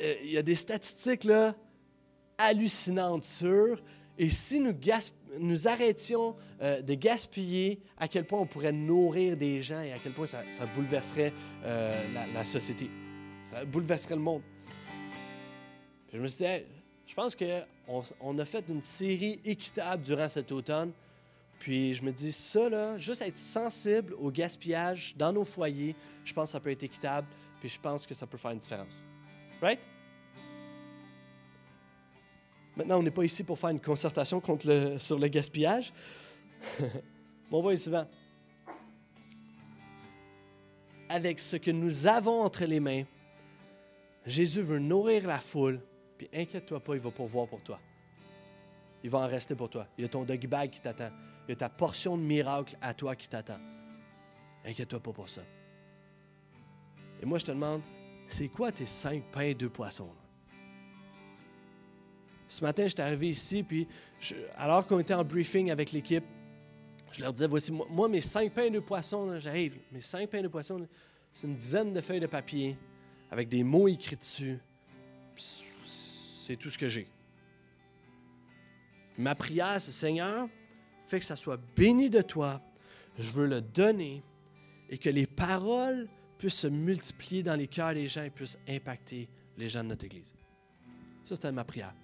euh, 0.01 0.15
il 0.23 0.31
y 0.31 0.37
a 0.37 0.41
des 0.41 0.55
statistiques, 0.55 1.23
là, 1.23 1.53
hallucinante 2.39 3.23
sur 3.23 3.79
et 4.17 4.29
si 4.29 4.59
nous, 4.59 4.73
nous 5.39 5.67
arrêtions 5.67 6.35
euh, 6.61 6.81
de 6.81 6.93
gaspiller, 6.93 7.79
à 7.97 8.07
quel 8.07 8.25
point 8.25 8.39
on 8.39 8.45
pourrait 8.45 8.71
nourrir 8.71 9.35
des 9.37 9.61
gens 9.61 9.81
et 9.81 9.91
à 9.91 9.97
quel 9.97 10.13
point 10.13 10.27
ça, 10.27 10.43
bouleverserait 10.75 11.33
euh, 11.63 12.03
la, 12.33 12.43
société. 12.43 12.89
Ça 13.49 13.65
bouleverserait 13.65 14.15
le 14.15 14.21
monde. 14.21 14.41
Je 16.13 16.19
me 16.19 16.27
suis 16.27 16.45
dit, 16.45 16.63
je 17.07 17.13
pense 17.15 17.35
qu'on 17.35 18.03
on 18.21 18.37
a 18.37 18.45
fait 18.45 18.69
une 18.69 18.83
série 18.83 19.39
équitable 19.43 20.03
durant 20.03 20.29
cet 20.29 20.51
automne. 20.51 20.91
Puis 21.59 21.93
je 21.93 22.03
me 22.03 22.11
dis, 22.11 22.31
ça, 22.31 22.69
là, 22.69 22.97
juste 22.97 23.21
être 23.21 23.37
sensible 23.37 24.13
au 24.15 24.29
gaspillage 24.29 25.15
dans 25.17 25.33
nos 25.33 25.45
foyers, 25.45 25.95
je 26.23 26.33
pense 26.33 26.49
que 26.49 26.51
ça 26.51 26.59
peut 26.59 26.71
être 26.71 26.83
équitable. 26.83 27.27
Puis 27.59 27.69
je 27.69 27.79
pense 27.79 28.05
que 28.05 28.13
ça 28.13 28.27
peut 28.27 28.37
faire 28.37 28.51
une 28.51 28.59
différence. 28.59 28.93
Right? 29.61 29.79
Maintenant, 32.75 32.99
on 32.99 33.03
n'est 33.03 33.11
pas 33.11 33.23
ici 33.23 33.43
pour 33.43 33.57
faire 33.57 33.69
une 33.69 33.79
concertation 33.79 34.39
contre 34.39 34.67
le, 34.67 34.99
sur 34.99 35.17
le 35.17 35.27
gaspillage. 35.27 35.93
Mon 37.51 37.61
voit 37.61 37.77
souvent. 37.77 38.07
Avec 41.09 41.39
ce 41.39 41.57
que 41.57 41.71
nous 41.71 42.07
avons 42.07 42.41
entre 42.41 42.65
les 42.65 42.79
mains, 42.79 43.03
Jésus 44.25 44.61
veut 44.61 44.79
nourrir 44.79 45.27
la 45.27 45.39
foule, 45.39 45.79
puis 46.17 46.29
inquiète-toi 46.33 46.79
pas, 46.79 46.95
il 46.95 47.01
va 47.01 47.11
pourvoir 47.11 47.47
pour 47.47 47.61
toi. 47.61 47.79
Il 49.03 49.09
va 49.09 49.19
en 49.19 49.27
rester 49.27 49.55
pour 49.55 49.69
toi. 49.69 49.87
Il 49.97 50.03
y 50.03 50.05
a 50.05 50.07
ton 50.07 50.23
doggy 50.23 50.47
bag 50.47 50.69
qui 50.69 50.81
t'attend. 50.81 51.09
Il 51.47 51.51
y 51.51 51.53
a 51.53 51.55
ta 51.55 51.69
portion 51.69 52.17
de 52.17 52.23
miracle 52.23 52.77
à 52.81 52.93
toi 52.93 53.15
qui 53.15 53.27
t'attend. 53.27 53.59
Inquiète-toi 54.65 54.99
pas 55.01 55.11
pour 55.11 55.27
ça. 55.27 55.41
Et 57.21 57.25
moi, 57.25 57.37
je 57.37 57.45
te 57.45 57.51
demande, 57.51 57.81
c'est 58.27 58.47
quoi 58.47 58.71
tes 58.71 58.85
cinq 58.85 59.23
pains 59.31 59.41
et 59.41 59.53
deux 59.53 59.69
poissons? 59.69 60.09
Ce 62.47 62.63
matin, 62.63 62.87
j'étais 62.87 63.01
arrivé 63.01 63.29
ici, 63.29 63.63
puis 63.63 63.87
alors 64.55 64.85
qu'on 64.85 64.99
était 64.99 65.13
en 65.13 65.23
briefing 65.23 65.71
avec 65.71 65.91
l'équipe, 65.91 66.23
je 67.11 67.21
leur 67.21 67.33
disais, 67.33 67.47
voici, 67.47 67.71
moi, 67.71 68.07
mes 68.07 68.21
cinq 68.21 68.53
pains 68.53 68.69
de 68.69 68.79
poisson, 68.79 69.39
j'arrive, 69.39 69.79
mes 69.91 70.01
cinq 70.01 70.29
pains 70.29 70.41
de 70.41 70.47
poisson, 70.47 70.87
c'est 71.31 71.47
une 71.47 71.55
dizaine 71.55 71.93
de 71.93 72.01
feuilles 72.01 72.19
de 72.19 72.27
papier 72.27 72.77
avec 73.31 73.49
des 73.49 73.63
mots 73.63 73.87
écrits 73.87 74.15
dessus. 74.15 74.59
C'est 76.45 76.57
tout 76.57 76.69
ce 76.69 76.77
que 76.77 76.89
j'ai. 76.89 77.07
Ma 79.17 79.33
prière, 79.33 79.79
c'est 79.79 79.93
Seigneur, 79.93 80.49
fais 81.05 81.19
que 81.19 81.25
ça 81.25 81.37
soit 81.37 81.59
béni 81.73 82.09
de 82.09 82.21
toi. 82.21 82.61
Je 83.17 83.31
veux 83.31 83.47
le 83.47 83.61
donner 83.61 84.21
et 84.89 84.97
que 84.97 85.09
les 85.09 85.25
paroles 85.25 86.09
puissent 86.37 86.59
se 86.59 86.67
multiplier 86.67 87.43
dans 87.43 87.55
les 87.55 87.67
cœurs 87.67 87.93
des 87.93 88.09
gens 88.09 88.23
et 88.23 88.29
puissent 88.29 88.59
impacter 88.67 89.29
les 89.57 89.69
gens 89.69 89.85
de 89.85 89.89
notre 89.89 90.03
Église. 90.03 90.33
Ça, 91.23 91.35
c'était 91.35 91.53
ma 91.53 91.63
prière. 91.63 91.95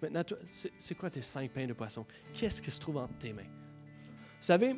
Maintenant, 0.00 0.24
c'est 0.78 0.94
quoi 0.94 1.10
tes 1.10 1.20
cinq 1.20 1.50
pains 1.50 1.66
de 1.66 1.74
poisson? 1.74 2.06
Qu'est-ce 2.32 2.62
qui 2.62 2.70
se 2.70 2.80
trouve 2.80 2.96
entre 2.96 3.18
tes 3.18 3.34
mains? 3.34 3.42
Vous 3.42 4.46
savez, 4.46 4.76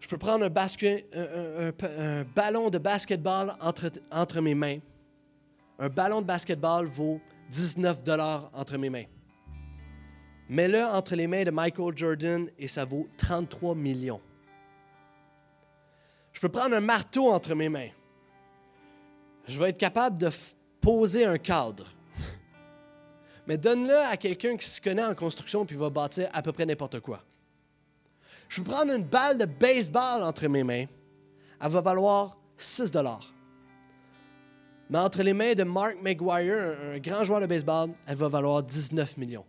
je 0.00 0.08
peux 0.08 0.16
prendre 0.16 0.46
un, 0.46 2.24
ballon 2.34 2.70
de 2.70 2.78
basketball 2.78 3.54
entre 3.60 4.40
mes 4.40 4.54
mains. 4.54 4.78
Un 5.78 5.88
ballon 5.88 6.20
de 6.20 6.26
basketball 6.26 6.86
vaut 6.86 7.20
19 7.50 8.02
dollars 8.02 8.50
entre 8.52 8.76
mes 8.76 8.90
mains. 8.90 9.04
Mets-le 10.48 10.84
entre 10.84 11.14
les 11.14 11.26
mains 11.26 11.44
de 11.44 11.50
Michael 11.50 11.96
Jordan 11.96 12.50
et 12.58 12.66
ça 12.68 12.84
vaut 12.84 13.06
33 13.18 13.74
millions. 13.74 14.20
Je 16.32 16.40
peux 16.40 16.48
prendre 16.48 16.74
un 16.74 16.80
marteau 16.80 17.30
entre 17.30 17.54
mes 17.54 17.68
mains. 17.68 17.90
Je 19.46 19.58
vais 19.58 19.70
être 19.70 19.78
capable 19.78 20.18
de 20.18 20.30
poser 20.80 21.24
un 21.24 21.38
cadre 21.38 21.86
mais 23.46 23.56
donne-le 23.56 23.96
à 23.96 24.16
quelqu'un 24.16 24.56
qui 24.56 24.68
se 24.68 24.80
connaît 24.80 25.04
en 25.04 25.14
construction 25.14 25.64
puis 25.64 25.76
va 25.76 25.90
bâtir 25.90 26.28
à 26.32 26.42
peu 26.42 26.52
près 26.52 26.66
n'importe 26.66 27.00
quoi. 27.00 27.22
Je 28.48 28.60
peux 28.60 28.70
prendre 28.70 28.92
une 28.92 29.04
balle 29.04 29.38
de 29.38 29.44
baseball 29.44 30.22
entre 30.22 30.48
mes 30.48 30.64
mains. 30.64 30.86
Elle 31.60 31.70
va 31.70 31.80
valoir 31.80 32.38
6 32.56 32.90
dollars. 32.90 33.32
Mais 34.90 34.98
entre 34.98 35.22
les 35.22 35.34
mains 35.34 35.54
de 35.54 35.64
Mark 35.64 35.96
McGuire, 36.02 36.76
un, 36.94 36.98
grand 36.98 37.24
joueur 37.24 37.40
de 37.40 37.46
baseball, 37.46 37.90
elle 38.06 38.16
va 38.16 38.28
valoir 38.28 38.62
19 38.62 39.16
millions. 39.18 39.44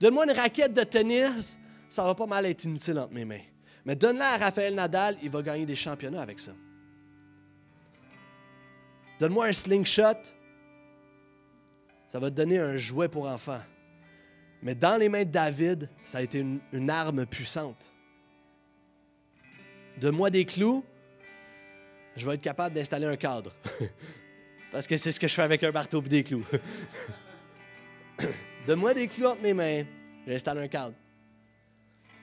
Donne-moi 0.00 0.24
une 0.24 0.36
raquette 0.36 0.74
de 0.74 0.82
tennis, 0.82 1.58
ça 1.88 2.04
va 2.04 2.14
pas 2.14 2.26
mal 2.26 2.46
être 2.46 2.64
inutile 2.64 2.98
entre 2.98 3.12
mes 3.12 3.24
mains. 3.24 3.42
Mais 3.84 3.94
donne-la 3.94 4.34
à 4.34 4.36
Raphaël 4.38 4.74
Nadal, 4.74 5.16
il 5.22 5.30
va 5.30 5.42
gagner 5.42 5.66
des 5.66 5.74
championnats 5.74 6.22
avec 6.22 6.40
ça. 6.40 6.52
Donne-moi 9.20 9.46
un 9.46 9.52
slingshot, 9.52 10.18
ça 12.08 12.18
va 12.18 12.30
te 12.30 12.34
donner 12.34 12.58
un 12.58 12.76
jouet 12.76 13.08
pour 13.08 13.28
enfants. 13.28 13.60
Mais 14.62 14.74
dans 14.74 14.98
les 14.98 15.08
mains 15.08 15.24
de 15.24 15.30
David, 15.30 15.88
ça 16.04 16.18
a 16.18 16.22
été 16.22 16.40
une, 16.72 16.90
arme 16.90 17.24
puissante. 17.26 17.90
Donne-moi 19.98 20.30
des 20.30 20.44
clous, 20.44 20.84
je 22.16 22.26
vais 22.26 22.34
être 22.34 22.42
capable 22.42 22.74
d'installer 22.74 23.06
un 23.06 23.16
cadre. 23.16 23.52
Parce 24.70 24.86
que 24.86 24.96
c'est 24.96 25.12
ce 25.12 25.18
que 25.18 25.26
je 25.26 25.34
fais 25.34 25.42
avec 25.42 25.62
un 25.64 25.72
marteau 25.72 26.02
et 26.02 26.08
des 26.08 26.22
clous. 26.22 26.44
Donne-moi 28.66 28.94
des 28.94 29.08
clous 29.08 29.26
entre 29.26 29.42
mes 29.42 29.54
mains, 29.54 29.84
j'installe 30.26 30.58
un 30.58 30.68
cadre. 30.68 30.94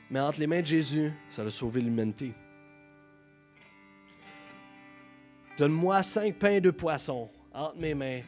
Mais 0.10 0.20
entre 0.20 0.40
les 0.40 0.48
mains 0.48 0.62
de 0.62 0.66
Jésus, 0.66 1.12
ça 1.30 1.44
va 1.44 1.50
sauver 1.50 1.82
l'humanité. 1.82 2.34
Donne-moi 5.58 6.02
cinq 6.04 6.36
pains 6.36 6.52
et 6.52 6.62
deux 6.62 6.72
poissons 6.72 7.30
entre 7.54 7.78
mes 7.80 7.96
mains, 7.96 8.22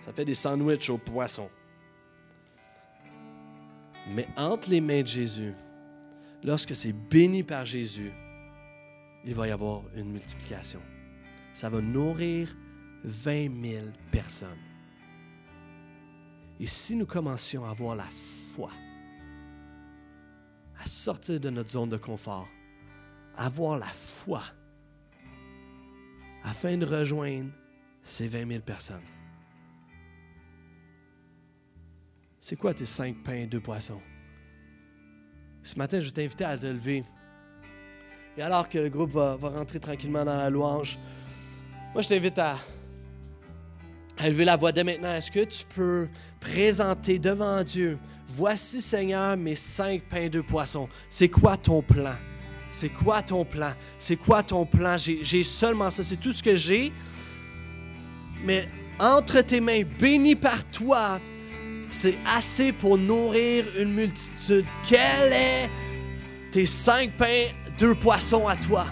ça 0.00 0.12
fait 0.12 0.24
des 0.24 0.34
sandwichs 0.34 0.90
au 0.90 0.98
poisson. 0.98 1.48
Mais 4.08 4.28
entre 4.36 4.70
les 4.70 4.80
mains 4.80 5.00
de 5.00 5.06
Jésus, 5.06 5.54
lorsque 6.44 6.76
c'est 6.76 6.92
béni 6.92 7.42
par 7.42 7.64
Jésus, 7.64 8.12
il 9.24 9.34
va 9.34 9.48
y 9.48 9.50
avoir 9.50 9.82
une 9.96 10.12
multiplication. 10.12 10.80
Ça 11.52 11.70
va 11.70 11.80
nourrir 11.80 12.54
20 13.04 13.64
000 13.64 13.86
personnes. 14.10 14.58
Et 16.58 16.66
si 16.66 16.96
nous 16.96 17.06
commencions 17.06 17.64
à 17.64 17.70
avoir 17.70 17.96
la 17.96 18.08
foi, 18.54 18.70
à 20.78 20.86
sortir 20.86 21.40
de 21.40 21.50
notre 21.50 21.70
zone 21.70 21.90
de 21.90 21.96
confort, 21.96 22.48
à 23.36 23.46
avoir 23.46 23.78
la 23.78 23.86
foi, 23.86 24.42
afin 26.42 26.76
de 26.76 26.86
rejoindre 26.86 27.50
ces 28.02 28.28
20 28.28 28.48
000 28.48 28.60
personnes, 28.62 29.02
C'est 32.48 32.54
quoi 32.54 32.72
tes 32.72 32.86
cinq 32.86 33.24
pains 33.24 33.38
et 33.38 33.46
deux 33.48 33.58
poissons? 33.58 34.00
Ce 35.64 35.76
matin, 35.76 35.98
je 35.98 36.06
vais 36.06 36.12
t'inviter 36.12 36.44
à 36.44 36.56
te 36.56 36.64
lever. 36.64 37.02
Et 38.36 38.42
alors 38.42 38.68
que 38.68 38.78
le 38.78 38.88
groupe 38.88 39.10
va, 39.10 39.34
rentrer 39.34 39.80
tranquillement 39.80 40.24
dans 40.24 40.36
la 40.36 40.48
louange, 40.48 40.96
moi, 41.92 42.02
je 42.02 42.08
t'invite 42.08 42.38
à, 42.38 42.56
à 44.18 44.28
lever 44.28 44.44
la 44.44 44.56
voix 44.56 44.72
dès 44.72 44.84
maintenant. 44.84 45.12
Est-ce 45.12 45.30
que 45.30 45.44
tu 45.44 45.64
peux 45.74 46.08
présenter 46.40 47.18
devant 47.18 47.62
Dieu, 47.62 47.98
voici 48.26 48.80
Seigneur 48.80 49.36
mes 49.36 49.56
cinq 49.56 50.02
pains 50.02 50.22
et 50.22 50.30
deux 50.30 50.42
poissons. 50.42 50.88
C'est 51.10 51.28
quoi 51.28 51.56
ton 51.56 51.82
plan? 51.82 52.14
C'est 52.70 52.88
quoi 52.88 53.22
ton 53.22 53.44
plan? 53.44 53.72
C'est 53.98 54.16
quoi 54.16 54.42
ton 54.42 54.66
plan? 54.66 54.96
J'ai 54.98 55.42
seulement 55.42 55.90
ça. 55.90 56.02
C'est 56.04 56.16
tout 56.16 56.32
ce 56.32 56.42
que 56.42 56.54
j'ai. 56.54 56.92
Mais 58.44 58.66
entre 58.98 59.40
tes 59.40 59.60
mains, 59.60 59.82
béni 59.98 60.34
par 60.34 60.64
toi, 60.66 61.20
c'est 61.90 62.16
assez 62.36 62.72
pour 62.72 62.98
nourrir 62.98 63.64
une 63.78 63.94
multitude. 63.94 64.66
Quel 64.86 65.32
est 65.32 65.70
tes 66.52 66.66
cinq 66.66 67.12
pains, 67.12 67.46
deux 67.78 67.94
poissons 67.94 68.46
à 68.46 68.56
toi? 68.56 68.86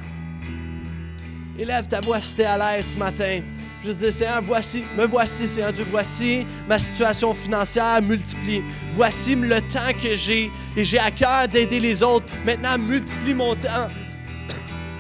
Élève 1.59 1.87
ta 1.87 2.01
voix 2.01 2.21
si 2.21 2.37
tu 2.37 2.43
à 2.43 2.59
l'aise 2.59 2.95
ce 2.95 2.99
matin. 2.99 3.43
Je 3.87 3.93
dis, 3.93 4.11
Seigneur, 4.11 4.41
voici, 4.43 4.83
me 4.97 5.05
voici, 5.07 5.47
Seigneur 5.47 5.73
Dieu, 5.73 5.87
voici 5.91 6.47
ma 6.67 6.79
situation 6.79 7.35
financière 7.35 8.01
multiplie. 8.01 8.63
Voici 8.93 9.35
le 9.35 9.61
temps 9.61 9.93
que 10.03 10.15
j'ai 10.15 10.51
et 10.75 10.85
j'ai 10.85 10.99
à 10.99 11.11
cœur 11.11 11.49
d'aider 11.49 11.81
les 11.81 12.03
autres. 12.03 12.33
Maintenant, 12.47 12.79
multiplie 12.79 13.35
mon 13.35 13.55
temps 13.55 13.89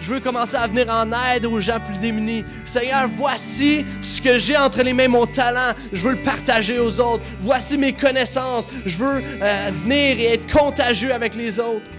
je 0.04 0.12
veux 0.12 0.20
commencer 0.20 0.56
à 0.56 0.66
venir 0.66 0.90
en 0.90 1.10
aide 1.32 1.46
aux 1.46 1.60
gens 1.60 1.80
plus 1.80 1.98
démunis. 1.98 2.44
Seigneur, 2.66 3.08
voici 3.16 3.86
ce 4.02 4.20
que 4.20 4.38
j'ai 4.38 4.54
entre 4.54 4.82
les 4.82 4.92
mains, 4.92 5.08
mon 5.08 5.24
talent. 5.24 5.72
Je 5.94 6.02
veux 6.02 6.12
le 6.12 6.22
partager 6.22 6.78
aux 6.78 7.00
autres. 7.00 7.22
Voici 7.40 7.78
mes 7.78 7.94
connaissances. 7.94 8.66
Je 8.84 8.98
veux 8.98 9.22
euh, 9.42 9.70
venir 9.72 10.20
et 10.20 10.34
être 10.34 10.52
contagieux 10.52 11.14
avec 11.14 11.34
les 11.34 11.58
autres. 11.58 11.90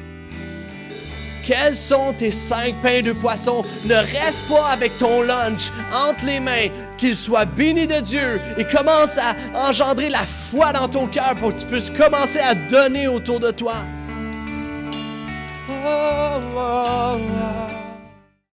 Quels 1.46 1.76
sont 1.76 2.12
tes 2.18 2.32
cinq 2.32 2.74
pains 2.82 3.02
de 3.02 3.12
poisson? 3.14 3.62
Ne 3.86 3.94
reste 3.94 4.42
pas 4.50 4.70
avec 4.70 4.98
ton 4.98 5.22
lunch 5.22 5.72
entre 5.94 6.26
les 6.26 6.40
mains, 6.40 6.70
qu'il 6.98 7.16
soit 7.16 7.46
béni 7.46 7.86
de 7.86 8.00
Dieu 8.00 8.42
et 8.58 8.66
commence 8.66 9.20
à 9.20 9.36
engendrer 9.54 10.10
la 10.10 10.26
foi 10.26 10.74
dans 10.74 10.88
ton 10.88 11.06
cœur 11.06 11.36
pour 11.38 11.54
que 11.54 11.60
tu 11.60 11.68
puisses 11.68 11.92
commencer 11.92 12.40
à 12.40 12.56
donner 12.56 13.08
autour 13.08 13.40
de 13.40 13.52
toi. 13.52 13.76
Oh, 15.70 16.42
oh, 16.58 17.18
oh. 17.38 17.85